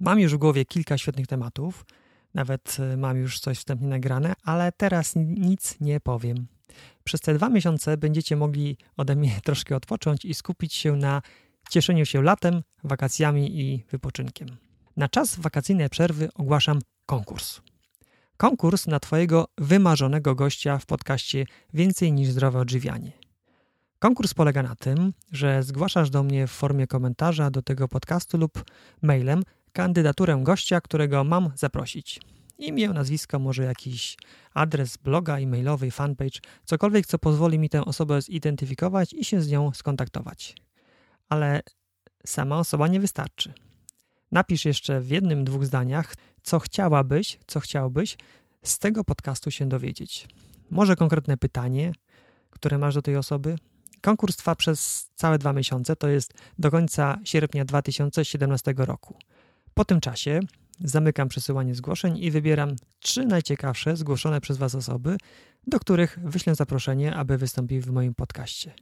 Mam 0.00 0.20
już 0.20 0.34
w 0.34 0.38
głowie 0.38 0.64
kilka 0.64 0.98
świetnych 0.98 1.26
tematów, 1.26 1.84
nawet 2.34 2.76
e, 2.80 2.96
mam 2.96 3.16
już 3.16 3.40
coś 3.40 3.58
wstępnie 3.58 3.88
nagrane, 3.88 4.34
ale 4.42 4.72
teraz 4.72 5.12
nic 5.16 5.80
nie 5.80 6.00
powiem. 6.00 6.46
Przez 7.04 7.20
te 7.20 7.34
dwa 7.34 7.48
miesiące 7.48 7.96
będziecie 7.96 8.36
mogli 8.36 8.76
ode 8.96 9.16
mnie 9.16 9.40
troszkę 9.44 9.76
odpocząć 9.76 10.24
i 10.24 10.34
skupić 10.34 10.74
się 10.74 10.96
na 10.96 11.22
cieszeniu 11.70 12.06
się 12.06 12.22
latem, 12.22 12.62
wakacjami 12.84 13.60
i 13.60 13.84
wypoczynkiem. 13.90 14.48
Na 14.96 15.08
czas 15.08 15.36
wakacyjnej 15.40 15.88
przerwy 15.88 16.28
ogłaszam 16.34 16.78
konkurs. 17.06 17.60
Konkurs 18.36 18.86
na 18.86 19.00
Twojego 19.00 19.48
wymarzonego 19.58 20.34
gościa 20.34 20.78
w 20.78 20.86
podcaście 20.86 21.46
Więcej 21.74 22.12
niż 22.12 22.28
zdrowe 22.28 22.58
odżywianie. 22.58 23.12
Konkurs 23.98 24.34
polega 24.34 24.62
na 24.62 24.74
tym, 24.74 25.12
że 25.32 25.62
zgłaszasz 25.62 26.10
do 26.10 26.22
mnie 26.22 26.46
w 26.46 26.50
formie 26.50 26.86
komentarza 26.86 27.50
do 27.50 27.62
tego 27.62 27.88
podcastu 27.88 28.38
lub 28.38 28.64
mailem 29.02 29.42
kandydaturę 29.76 30.40
gościa, 30.42 30.80
którego 30.80 31.24
mam 31.24 31.50
zaprosić. 31.54 32.20
Imię, 32.58 32.88
nazwisko, 32.88 33.38
może 33.38 33.62
jakiś 33.62 34.16
adres 34.54 34.96
bloga, 34.96 35.38
e-mailowy, 35.38 35.90
fanpage, 35.90 36.40
cokolwiek, 36.64 37.06
co 37.06 37.18
pozwoli 37.18 37.58
mi 37.58 37.68
tę 37.68 37.84
osobę 37.84 38.22
zidentyfikować 38.22 39.12
i 39.12 39.24
się 39.24 39.42
z 39.42 39.48
nią 39.50 39.72
skontaktować. 39.74 40.56
Ale 41.28 41.62
sama 42.26 42.58
osoba 42.58 42.88
nie 42.88 43.00
wystarczy. 43.00 43.52
Napisz 44.32 44.64
jeszcze 44.64 45.00
w 45.00 45.10
jednym, 45.10 45.44
dwóch 45.44 45.64
zdaniach, 45.64 46.14
co 46.42 46.58
chciałabyś, 46.58 47.38
co 47.46 47.60
chciałbyś 47.60 48.16
z 48.62 48.78
tego 48.78 49.04
podcastu 49.04 49.50
się 49.50 49.68
dowiedzieć. 49.68 50.28
Może 50.70 50.96
konkretne 50.96 51.36
pytanie, 51.36 51.92
które 52.50 52.78
masz 52.78 52.94
do 52.94 53.02
tej 53.02 53.16
osoby. 53.16 53.56
Konkurs 54.00 54.36
trwa 54.36 54.54
przez 54.54 55.10
całe 55.14 55.38
dwa 55.38 55.52
miesiące, 55.52 55.96
to 55.96 56.08
jest 56.08 56.34
do 56.58 56.70
końca 56.70 57.18
sierpnia 57.24 57.64
2017 57.64 58.74
roku. 58.76 59.18
Po 59.78 59.84
tym 59.84 60.00
czasie 60.00 60.40
zamykam 60.80 61.28
przesyłanie 61.28 61.74
zgłoszeń 61.74 62.18
i 62.18 62.30
wybieram 62.30 62.76
trzy 63.00 63.26
najciekawsze 63.26 63.96
zgłoszone 63.96 64.40
przez 64.40 64.56
Was 64.56 64.74
osoby, 64.74 65.16
do 65.66 65.80
których 65.80 66.18
wyślę 66.22 66.54
zaproszenie, 66.54 67.14
aby 67.14 67.38
wystąpiły 67.38 67.80
w 67.80 67.90
moim 67.90 68.14
podcaście. 68.14 68.74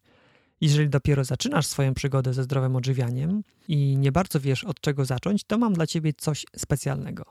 Jeżeli 0.61 0.89
dopiero 0.89 1.23
zaczynasz 1.23 1.67
swoją 1.67 1.93
przygodę 1.93 2.33
ze 2.33 2.43
zdrowym 2.43 2.75
odżywianiem 2.75 3.43
i 3.67 3.97
nie 3.97 4.11
bardzo 4.11 4.39
wiesz 4.39 4.63
od 4.63 4.81
czego 4.81 5.05
zacząć, 5.05 5.43
to 5.43 5.57
mam 5.57 5.73
dla 5.73 5.87
Ciebie 5.87 6.13
coś 6.13 6.45
specjalnego. 6.55 7.25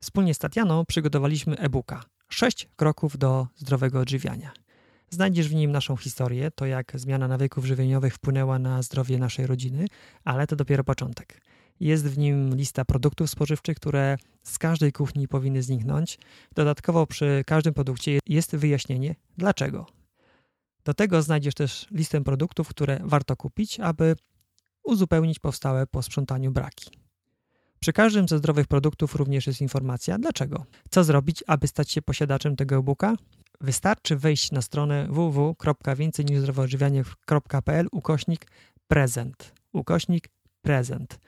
Wspólnie 0.00 0.34
z 0.34 0.38
Tatianą 0.38 0.84
przygotowaliśmy 0.84 1.58
e-booka 1.58 2.02
6 2.28 2.68
kroków 2.76 3.18
do 3.18 3.46
zdrowego 3.56 4.00
odżywiania. 4.00 4.52
Znajdziesz 5.10 5.48
w 5.48 5.54
nim 5.54 5.72
naszą 5.72 5.96
historię, 5.96 6.50
to 6.50 6.66
jak 6.66 6.92
zmiana 6.94 7.28
nawyków 7.28 7.64
żywieniowych 7.64 8.14
wpłynęła 8.14 8.58
na 8.58 8.82
zdrowie 8.82 9.18
naszej 9.18 9.46
rodziny, 9.46 9.86
ale 10.24 10.46
to 10.46 10.56
dopiero 10.56 10.84
początek. 10.84 11.40
Jest 11.80 12.06
w 12.06 12.18
nim 12.18 12.54
lista 12.54 12.84
produktów 12.84 13.30
spożywczych, 13.30 13.76
które 13.76 14.16
z 14.42 14.58
każdej 14.58 14.92
kuchni 14.92 15.28
powinny 15.28 15.62
zniknąć. 15.62 16.18
Dodatkowo 16.54 17.06
przy 17.06 17.42
każdym 17.46 17.74
produkcie 17.74 18.18
jest 18.26 18.56
wyjaśnienie 18.56 19.14
dlaczego. 19.36 19.86
Do 20.84 20.94
tego 20.94 21.22
znajdziesz 21.22 21.54
też 21.54 21.86
listę 21.90 22.24
produktów, 22.24 22.68
które 22.68 23.00
warto 23.02 23.36
kupić, 23.36 23.80
aby 23.80 24.16
uzupełnić 24.82 25.38
powstałe 25.38 25.86
po 25.86 26.02
sprzątaniu 26.02 26.50
braki. 26.50 26.90
Przy 27.80 27.92
każdym 27.92 28.28
ze 28.28 28.38
zdrowych 28.38 28.66
produktów 28.66 29.14
również 29.14 29.46
jest 29.46 29.60
informacja 29.60 30.18
dlaczego. 30.18 30.64
Co 30.90 31.04
zrobić, 31.04 31.44
aby 31.46 31.66
stać 31.66 31.90
się 31.90 32.02
posiadaczem 32.02 32.56
tego 32.56 32.76
e-booka? 32.76 33.14
Wystarczy 33.60 34.16
wejść 34.16 34.52
na 34.52 34.62
stronę 34.62 35.06
www.więcejniżzdrowoodżywianie.pl 35.10 37.88
ukośnik 37.92 38.46
prezent. 38.88 39.52
Ukośnik 39.72 40.28
prezent. 40.62 41.18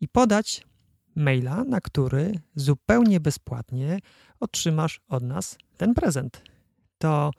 I 0.00 0.08
podać 0.08 0.66
maila, 1.14 1.64
na 1.64 1.80
który 1.80 2.32
zupełnie 2.54 3.20
bezpłatnie 3.20 3.98
otrzymasz 4.40 5.00
od 5.08 5.22
nas 5.22 5.58
ten 5.76 5.94
prezent. 5.94 6.42
To 6.98 7.30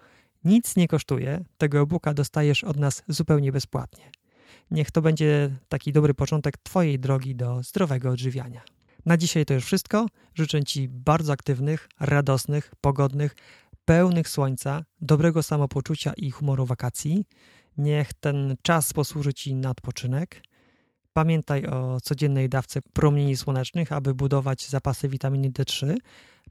nic 0.43 0.75
nie 0.75 0.87
kosztuje, 0.87 1.45
tego 1.57 1.81
e-booka 1.81 2.13
dostajesz 2.13 2.63
od 2.63 2.77
nas 2.77 3.03
zupełnie 3.07 3.51
bezpłatnie. 3.51 4.11
Niech 4.71 4.91
to 4.91 5.01
będzie 5.01 5.55
taki 5.69 5.91
dobry 5.91 6.13
początek 6.13 6.57
Twojej 6.57 6.99
drogi 6.99 7.35
do 7.35 7.63
zdrowego 7.63 8.09
odżywiania. 8.09 8.61
Na 9.05 9.17
dzisiaj 9.17 9.45
to 9.45 9.53
już 9.53 9.65
wszystko. 9.65 10.05
Życzę 10.35 10.63
Ci 10.63 10.89
bardzo 10.89 11.33
aktywnych, 11.33 11.89
radosnych, 11.99 12.71
pogodnych, 12.81 13.35
pełnych 13.85 14.29
słońca, 14.29 14.83
dobrego 15.01 15.43
samopoczucia 15.43 16.13
i 16.17 16.31
humoru 16.31 16.65
wakacji. 16.65 17.25
Niech 17.77 18.13
ten 18.13 18.55
czas 18.61 18.93
posłuży 18.93 19.33
Ci 19.33 19.55
na 19.55 19.69
odpoczynek. 19.69 20.43
Pamiętaj 21.13 21.65
o 21.65 22.01
codziennej 22.01 22.49
dawce 22.49 22.81
promieni 22.93 23.37
słonecznych, 23.37 23.91
aby 23.91 24.13
budować 24.13 24.67
zapasy 24.67 25.09
witaminy 25.09 25.49
D3. 25.49 25.95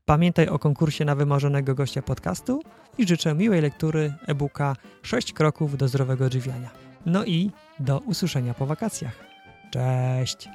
Pamiętaj 0.04 0.48
o 0.48 0.58
konkursie 0.58 1.04
na 1.04 1.14
wymarzonego 1.14 1.74
gościa 1.74 2.02
podcastu 2.02 2.62
i 2.98 3.06
życzę 3.06 3.34
miłej 3.34 3.60
lektury 3.60 4.14
e-booka 4.26 4.76
6 5.02 5.32
kroków 5.32 5.76
do 5.76 5.88
zdrowego 5.88 6.24
odżywiania. 6.24 6.70
No 7.06 7.24
i 7.24 7.50
do 7.78 7.98
usłyszenia 7.98 8.54
po 8.54 8.66
wakacjach. 8.66 9.24
Cześć! 9.70 10.48